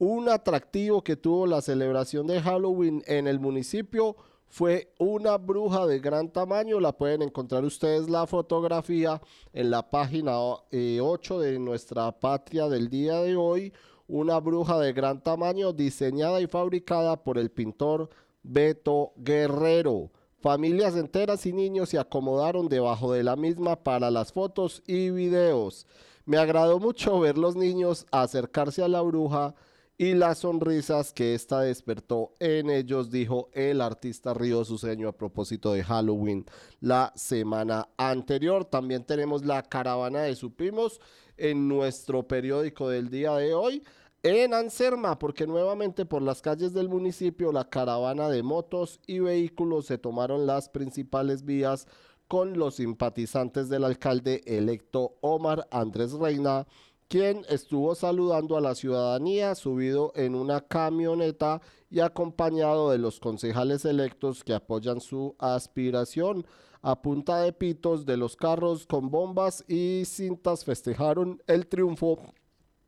Un 0.00 0.30
atractivo 0.30 1.04
que 1.04 1.14
tuvo 1.14 1.46
la 1.46 1.60
celebración 1.60 2.26
de 2.26 2.40
Halloween 2.40 3.02
en 3.06 3.26
el 3.26 3.38
municipio 3.38 4.16
fue 4.48 4.94
una 4.98 5.36
bruja 5.36 5.86
de 5.86 5.98
gran 5.98 6.30
tamaño. 6.32 6.80
La 6.80 6.96
pueden 6.96 7.20
encontrar 7.20 7.66
ustedes 7.66 8.08
la 8.08 8.26
fotografía 8.26 9.20
en 9.52 9.70
la 9.70 9.90
página 9.90 10.40
8 10.40 10.64
eh, 10.70 11.44
de 11.44 11.58
nuestra 11.58 12.18
patria 12.18 12.66
del 12.70 12.88
día 12.88 13.20
de 13.20 13.36
hoy. 13.36 13.74
una 14.08 14.40
bruja 14.40 14.78
de 14.78 14.94
gran 14.94 15.22
tamaño 15.22 15.74
diseñada 15.74 16.40
y 16.40 16.46
fabricada 16.46 17.22
por 17.22 17.36
el 17.36 17.50
pintor 17.50 18.08
Beto 18.42 19.12
Guerrero. 19.16 20.10
Familias 20.40 20.96
enteras 20.96 21.44
y 21.44 21.52
niños 21.52 21.90
se 21.90 21.98
acomodaron 21.98 22.70
debajo 22.70 23.12
de 23.12 23.22
la 23.22 23.36
misma 23.36 23.76
para 23.76 24.10
las 24.10 24.32
fotos 24.32 24.82
y 24.86 25.10
videos. 25.10 25.86
Me 26.24 26.38
agradó 26.38 26.78
mucho 26.78 27.20
ver 27.20 27.36
los 27.36 27.54
niños 27.54 28.06
acercarse 28.10 28.82
a 28.82 28.88
la 28.88 29.02
bruja 29.02 29.54
y 30.00 30.14
las 30.14 30.38
sonrisas 30.38 31.12
que 31.12 31.34
ésta 31.34 31.60
despertó 31.60 32.32
en 32.38 32.70
ellos, 32.70 33.10
dijo 33.10 33.50
el 33.52 33.82
artista 33.82 34.32
Río 34.32 34.64
Suseño 34.64 35.08
a 35.08 35.12
propósito 35.12 35.74
de 35.74 35.84
Halloween 35.84 36.46
la 36.80 37.12
semana 37.16 37.86
anterior. 37.98 38.64
También 38.64 39.04
tenemos 39.04 39.44
la 39.44 39.62
caravana 39.62 40.20
de 40.22 40.34
Supimos 40.36 41.02
en 41.36 41.68
nuestro 41.68 42.26
periódico 42.26 42.88
del 42.88 43.10
día 43.10 43.34
de 43.34 43.52
hoy. 43.52 43.82
En 44.22 44.54
Anserma, 44.54 45.18
porque 45.18 45.46
nuevamente 45.46 46.06
por 46.06 46.22
las 46.22 46.40
calles 46.40 46.72
del 46.72 46.88
municipio 46.88 47.52
la 47.52 47.68
caravana 47.68 48.30
de 48.30 48.42
motos 48.42 49.00
y 49.06 49.18
vehículos 49.18 49.84
se 49.84 49.98
tomaron 49.98 50.46
las 50.46 50.70
principales 50.70 51.44
vías 51.44 51.86
con 52.26 52.56
los 52.58 52.76
simpatizantes 52.76 53.68
del 53.68 53.84
alcalde 53.84 54.40
electo 54.46 55.18
Omar 55.20 55.68
Andrés 55.70 56.12
Reina 56.12 56.66
quien 57.10 57.44
estuvo 57.48 57.96
saludando 57.96 58.56
a 58.56 58.60
la 58.60 58.76
ciudadanía 58.76 59.56
subido 59.56 60.12
en 60.14 60.36
una 60.36 60.60
camioneta 60.60 61.60
y 61.90 61.98
acompañado 61.98 62.92
de 62.92 62.98
los 62.98 63.18
concejales 63.18 63.84
electos 63.84 64.44
que 64.44 64.54
apoyan 64.54 65.00
su 65.00 65.34
aspiración. 65.40 66.46
A 66.82 67.02
punta 67.02 67.40
de 67.40 67.52
pitos 67.52 68.06
de 68.06 68.16
los 68.16 68.36
carros 68.36 68.86
con 68.86 69.10
bombas 69.10 69.64
y 69.66 70.04
cintas 70.06 70.64
festejaron 70.64 71.42
el 71.48 71.66
triunfo 71.66 72.20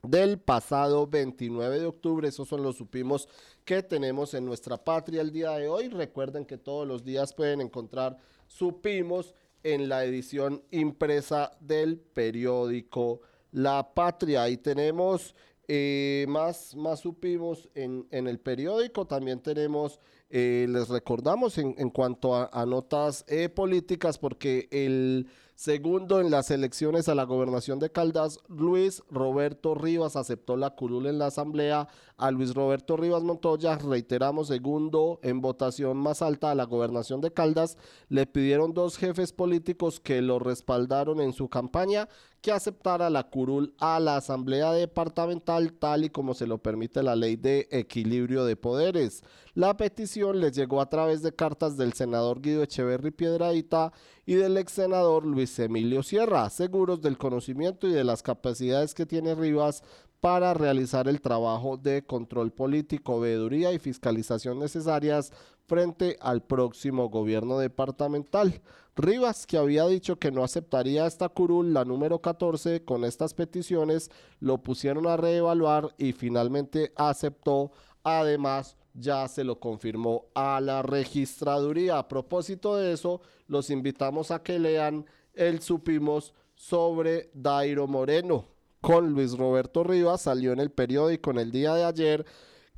del 0.04 0.38
pasado 0.38 1.08
29 1.08 1.80
de 1.80 1.86
octubre. 1.86 2.28
Esos 2.28 2.46
son 2.46 2.62
los 2.62 2.76
supimos 2.76 3.28
que 3.64 3.82
tenemos 3.82 4.34
en 4.34 4.44
nuestra 4.44 4.76
patria 4.76 5.20
el 5.20 5.32
día 5.32 5.50
de 5.50 5.68
hoy. 5.68 5.88
Recuerden 5.88 6.46
que 6.46 6.58
todos 6.58 6.86
los 6.86 7.02
días 7.02 7.34
pueden 7.34 7.60
encontrar 7.60 8.18
supimos 8.46 9.34
en 9.64 9.88
la 9.88 10.04
edición 10.04 10.62
impresa 10.70 11.50
del 11.60 11.98
periódico 11.98 13.22
la 13.52 13.94
Patria. 13.94 14.42
Ahí 14.42 14.56
tenemos 14.56 15.34
eh, 15.68 16.26
más, 16.28 16.74
más 16.74 17.00
supimos 17.00 17.68
en, 17.74 18.06
en, 18.10 18.26
el 18.26 18.40
periódico, 18.40 19.06
también 19.06 19.40
tenemos, 19.40 20.00
eh, 20.28 20.66
les 20.68 20.88
recordamos 20.88 21.56
en, 21.56 21.76
en 21.78 21.88
cuanto 21.90 22.34
a, 22.34 22.66
notas 22.66 23.24
eh, 23.28 23.48
políticas, 23.48 24.18
porque 24.18 24.68
el 24.72 25.28
segundo 25.54 26.20
en 26.20 26.32
las 26.32 26.50
elecciones 26.50 27.08
a 27.08 27.14
la 27.14 27.22
gobernación 27.22 27.78
de 27.78 27.92
Caldas, 27.92 28.40
Luis 28.48 29.04
Roberto 29.08 29.76
Rivas 29.76 30.16
aceptó 30.16 30.56
la 30.56 30.70
curul 30.70 31.06
en 31.06 31.18
la 31.18 31.26
asamblea. 31.26 31.86
A 32.16 32.30
Luis 32.32 32.54
Roberto 32.54 32.96
Rivas 32.96 33.22
Montoya, 33.22 33.78
reiteramos, 33.78 34.48
segundo 34.48 35.20
en 35.22 35.40
votación 35.40 35.96
más 35.96 36.22
alta 36.22 36.50
a 36.50 36.54
la 36.54 36.64
gobernación 36.64 37.20
de 37.20 37.32
Caldas, 37.32 37.78
le 38.08 38.26
pidieron 38.26 38.74
dos 38.74 38.98
jefes 38.98 39.32
políticos 39.32 40.00
que 40.00 40.22
lo 40.22 40.38
respaldaron 40.40 41.20
en 41.20 41.32
su 41.32 41.48
campaña 41.48 42.08
que 42.42 42.50
aceptara 42.50 43.08
la 43.08 43.30
curul 43.30 43.72
a 43.78 44.00
la 44.00 44.16
Asamblea 44.16 44.72
Departamental 44.72 45.72
tal 45.72 46.04
y 46.04 46.10
como 46.10 46.34
se 46.34 46.48
lo 46.48 46.58
permite 46.58 47.02
la 47.02 47.14
Ley 47.14 47.36
de 47.36 47.68
Equilibrio 47.70 48.44
de 48.44 48.56
Poderes. 48.56 49.22
La 49.54 49.76
petición 49.76 50.40
les 50.40 50.52
llegó 50.52 50.80
a 50.80 50.90
través 50.90 51.22
de 51.22 51.32
cartas 51.32 51.76
del 51.76 51.92
senador 51.92 52.42
Guido 52.42 52.64
Echeverry 52.64 53.12
Piedradita 53.12 53.92
y 54.26 54.34
del 54.34 54.56
ex 54.56 54.72
senador 54.72 55.24
Luis 55.24 55.56
Emilio 55.60 56.02
Sierra, 56.02 56.50
seguros 56.50 57.00
del 57.00 57.16
conocimiento 57.16 57.86
y 57.86 57.92
de 57.92 58.02
las 58.02 58.24
capacidades 58.24 58.92
que 58.92 59.06
tiene 59.06 59.36
Rivas 59.36 59.84
para 60.20 60.52
realizar 60.52 61.06
el 61.08 61.20
trabajo 61.20 61.76
de 61.76 62.04
control 62.04 62.52
político, 62.52 63.20
veeduría 63.20 63.72
y 63.72 63.78
fiscalización 63.78 64.58
necesarias 64.58 65.32
frente 65.66 66.16
al 66.20 66.42
próximo 66.42 67.08
gobierno 67.08 67.58
departamental. 67.58 68.60
Rivas, 68.94 69.46
que 69.46 69.56
había 69.56 69.86
dicho 69.86 70.18
que 70.18 70.30
no 70.30 70.44
aceptaría 70.44 71.06
esta 71.06 71.30
curul, 71.30 71.72
la 71.72 71.84
número 71.84 72.20
14, 72.20 72.84
con 72.84 73.04
estas 73.04 73.32
peticiones, 73.32 74.10
lo 74.38 74.58
pusieron 74.58 75.06
a 75.06 75.16
reevaluar 75.16 75.94
y 75.96 76.12
finalmente 76.12 76.92
aceptó. 76.96 77.72
Además, 78.02 78.76
ya 78.92 79.26
se 79.28 79.44
lo 79.44 79.58
confirmó 79.58 80.26
a 80.34 80.60
la 80.60 80.82
registraduría. 80.82 81.98
A 81.98 82.08
propósito 82.08 82.76
de 82.76 82.92
eso, 82.92 83.22
los 83.46 83.70
invitamos 83.70 84.30
a 84.30 84.42
que 84.42 84.58
lean 84.58 85.06
el 85.32 85.62
supimos 85.62 86.34
sobre 86.54 87.30
Dairo 87.32 87.86
Moreno 87.86 88.44
con 88.82 89.12
Luis 89.12 89.38
Roberto 89.38 89.84
Rivas. 89.84 90.22
Salió 90.22 90.52
en 90.52 90.60
el 90.60 90.70
periódico 90.70 91.30
en 91.30 91.38
el 91.38 91.50
día 91.50 91.74
de 91.74 91.84
ayer 91.84 92.26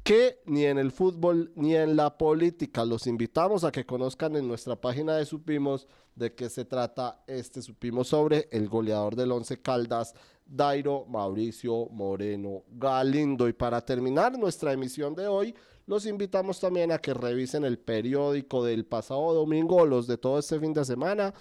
que 0.04 0.42
ni 0.44 0.66
en 0.66 0.78
el 0.78 0.92
fútbol 0.92 1.50
ni 1.56 1.74
en 1.74 1.96
la 1.96 2.16
política. 2.18 2.84
Los 2.84 3.06
invitamos 3.06 3.64
a 3.64 3.72
que 3.72 3.86
conozcan 3.86 4.36
en 4.36 4.46
nuestra 4.46 4.76
página 4.76 5.16
de 5.16 5.24
Supimos 5.24 5.88
de 6.14 6.34
qué 6.34 6.48
se 6.48 6.64
trata 6.64 7.22
este 7.26 7.62
Supimos 7.62 8.08
sobre 8.08 8.48
el 8.50 8.68
goleador 8.68 9.16
del 9.16 9.32
Once 9.32 9.60
Caldas, 9.60 10.14
Dairo 10.46 11.06
Mauricio 11.06 11.86
Moreno 11.90 12.62
Galindo. 12.70 13.48
Y 13.48 13.52
para 13.52 13.80
terminar 13.80 14.38
nuestra 14.38 14.72
emisión 14.72 15.14
de 15.14 15.26
hoy, 15.26 15.54
los 15.86 16.06
invitamos 16.06 16.60
también 16.60 16.92
a 16.92 16.98
que 16.98 17.12
revisen 17.12 17.64
el 17.64 17.78
periódico 17.78 18.64
del 18.64 18.86
pasado 18.86 19.34
domingo, 19.34 19.84
los 19.84 20.06
de 20.06 20.16
todo 20.16 20.38
este 20.38 20.58
fin 20.58 20.72
de 20.72 20.84
semana. 20.84 21.34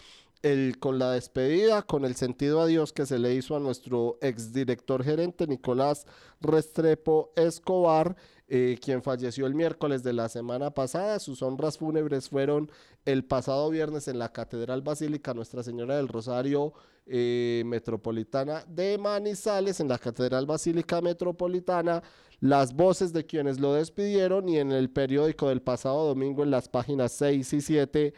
El, 0.44 0.78
con 0.78 1.00
la 1.00 1.12
despedida, 1.12 1.82
con 1.82 2.06
el 2.06 2.16
sentido 2.16 2.62
adiós 2.62 2.94
que 2.94 3.06
se 3.08 3.18
le 3.18 3.34
hizo 3.34 3.56
a 3.56 3.60
nuestro 3.60 4.20
exdirector 4.22 5.04
gerente 5.04 5.48
Nicolás 5.48 6.06
Restrepo 6.42 7.32
Escobar 7.36 8.16
eh, 8.56 8.78
quien 8.80 9.02
falleció 9.02 9.48
el 9.48 9.56
miércoles 9.56 10.04
de 10.04 10.14
la 10.14 10.30
semana 10.30 10.70
pasada. 10.72 11.18
Sus 11.20 11.42
honras 11.42 11.78
fúnebres 11.78 12.30
fueron 12.30 12.70
el 13.04 13.24
pasado 13.24 13.70
viernes 13.70 14.08
en 14.08 14.20
la 14.20 14.32
Catedral 14.34 14.82
Basílica 14.82 15.34
Nuestra 15.34 15.64
Señora 15.64 15.96
del 15.96 16.10
Rosario 16.10 16.74
eh, 17.08 17.64
Metropolitana 17.66 18.64
de 18.68 18.98
Manizales, 18.98 19.80
en 19.80 19.88
la 19.88 19.98
Catedral 19.98 20.46
Basílica 20.46 21.02
Metropolitana. 21.02 22.04
Las 22.42 22.76
voces 22.76 23.14
de 23.14 23.26
quienes 23.26 23.60
lo 23.60 23.74
despidieron 23.74 24.48
y 24.50 24.60
en 24.60 24.74
el 24.74 24.90
periódico 24.90 25.48
del 25.48 25.62
pasado 25.62 26.06
domingo 26.06 26.44
en 26.44 26.52
las 26.52 26.68
páginas 26.68 27.14
6 27.14 27.54
y 27.54 27.62
7, 27.62 28.14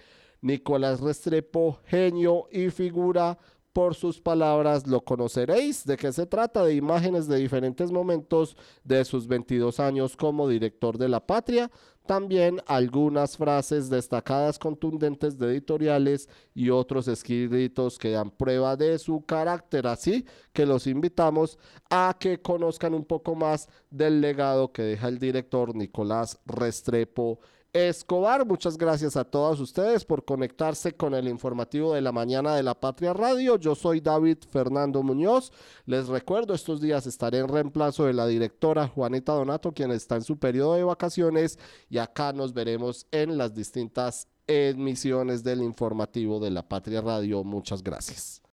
Nicolás 0.45 1.01
Restrepo, 1.01 1.79
genio 1.85 2.47
y 2.51 2.69
figura 2.69 3.35
por 3.73 3.95
sus 3.95 4.21
palabras 4.21 4.85
lo 4.85 5.01
conoceréis. 5.01 5.83
¿De 5.85 5.97
qué 5.97 6.13
se 6.13 6.27
trata? 6.27 6.63
De 6.63 6.75
imágenes 6.75 7.27
de 7.27 7.37
diferentes 7.37 7.91
momentos 7.91 8.55
de 8.83 9.03
sus 9.05 9.27
22 9.27 9.79
años 9.79 10.15
como 10.15 10.47
director 10.47 10.99
de 10.99 11.09
la 11.09 11.25
patria. 11.25 11.71
También 12.05 12.61
algunas 12.67 13.37
frases 13.37 13.89
destacadas 13.89 14.59
contundentes 14.59 15.39
de 15.39 15.47
editoriales 15.47 16.29
y 16.53 16.69
otros 16.69 17.07
escritos 17.07 17.97
que 17.97 18.11
dan 18.11 18.29
prueba 18.29 18.75
de 18.75 18.99
su 18.99 19.25
carácter. 19.25 19.87
Así 19.87 20.27
que 20.53 20.67
los 20.67 20.85
invitamos 20.85 21.57
a 21.89 22.15
que 22.19 22.39
conozcan 22.39 22.93
un 22.93 23.03
poco 23.03 23.33
más 23.33 23.67
del 23.89 24.21
legado 24.21 24.71
que 24.71 24.83
deja 24.83 25.07
el 25.07 25.17
director 25.17 25.75
Nicolás 25.75 26.39
Restrepo 26.45 27.39
Escobar. 27.75 28.45
Muchas 28.45 28.77
gracias 28.77 29.17
a 29.17 29.25
todos 29.25 29.59
ustedes 29.59 30.05
por 30.05 30.23
conectarse 30.23 30.93
con 30.93 31.13
el 31.13 31.27
informativo 31.27 31.93
de 31.93 31.99
la 31.99 32.13
mañana 32.13 32.55
de 32.55 32.63
la 32.63 32.73
Patria 32.73 33.11
Radio. 33.11 33.57
Yo 33.57 33.75
soy 33.75 33.99
David 33.99 34.37
Fernando 34.49 35.03
Muñoz. 35.03 35.51
Les 35.85 36.07
recuerdo, 36.07 36.53
estos 36.53 36.79
días 36.79 37.05
estaré 37.05 37.39
en 37.39 37.49
reemplazo 37.49 38.05
de 38.05 38.13
la 38.13 38.27
directora 38.27 38.87
Juanita 38.87 39.33
Donato, 39.33 39.73
quien 39.73 39.91
está 39.91 40.15
en 40.15 40.23
su 40.23 40.39
periodo 40.39 40.75
de 40.75 40.85
vacaciones, 40.85 41.59
y 41.89 41.97
acá 41.97 42.31
nos 42.31 42.53
veremos 42.53 43.07
en 43.11 43.37
las 43.37 43.53
distintas 43.53 44.29
emisiones 44.47 45.43
del 45.43 45.61
informativo 45.61 46.39
de 46.39 46.51
la 46.51 46.65
Patria 46.65 47.01
Radio. 47.01 47.43
Muchas 47.43 47.83
gracias. 47.83 48.41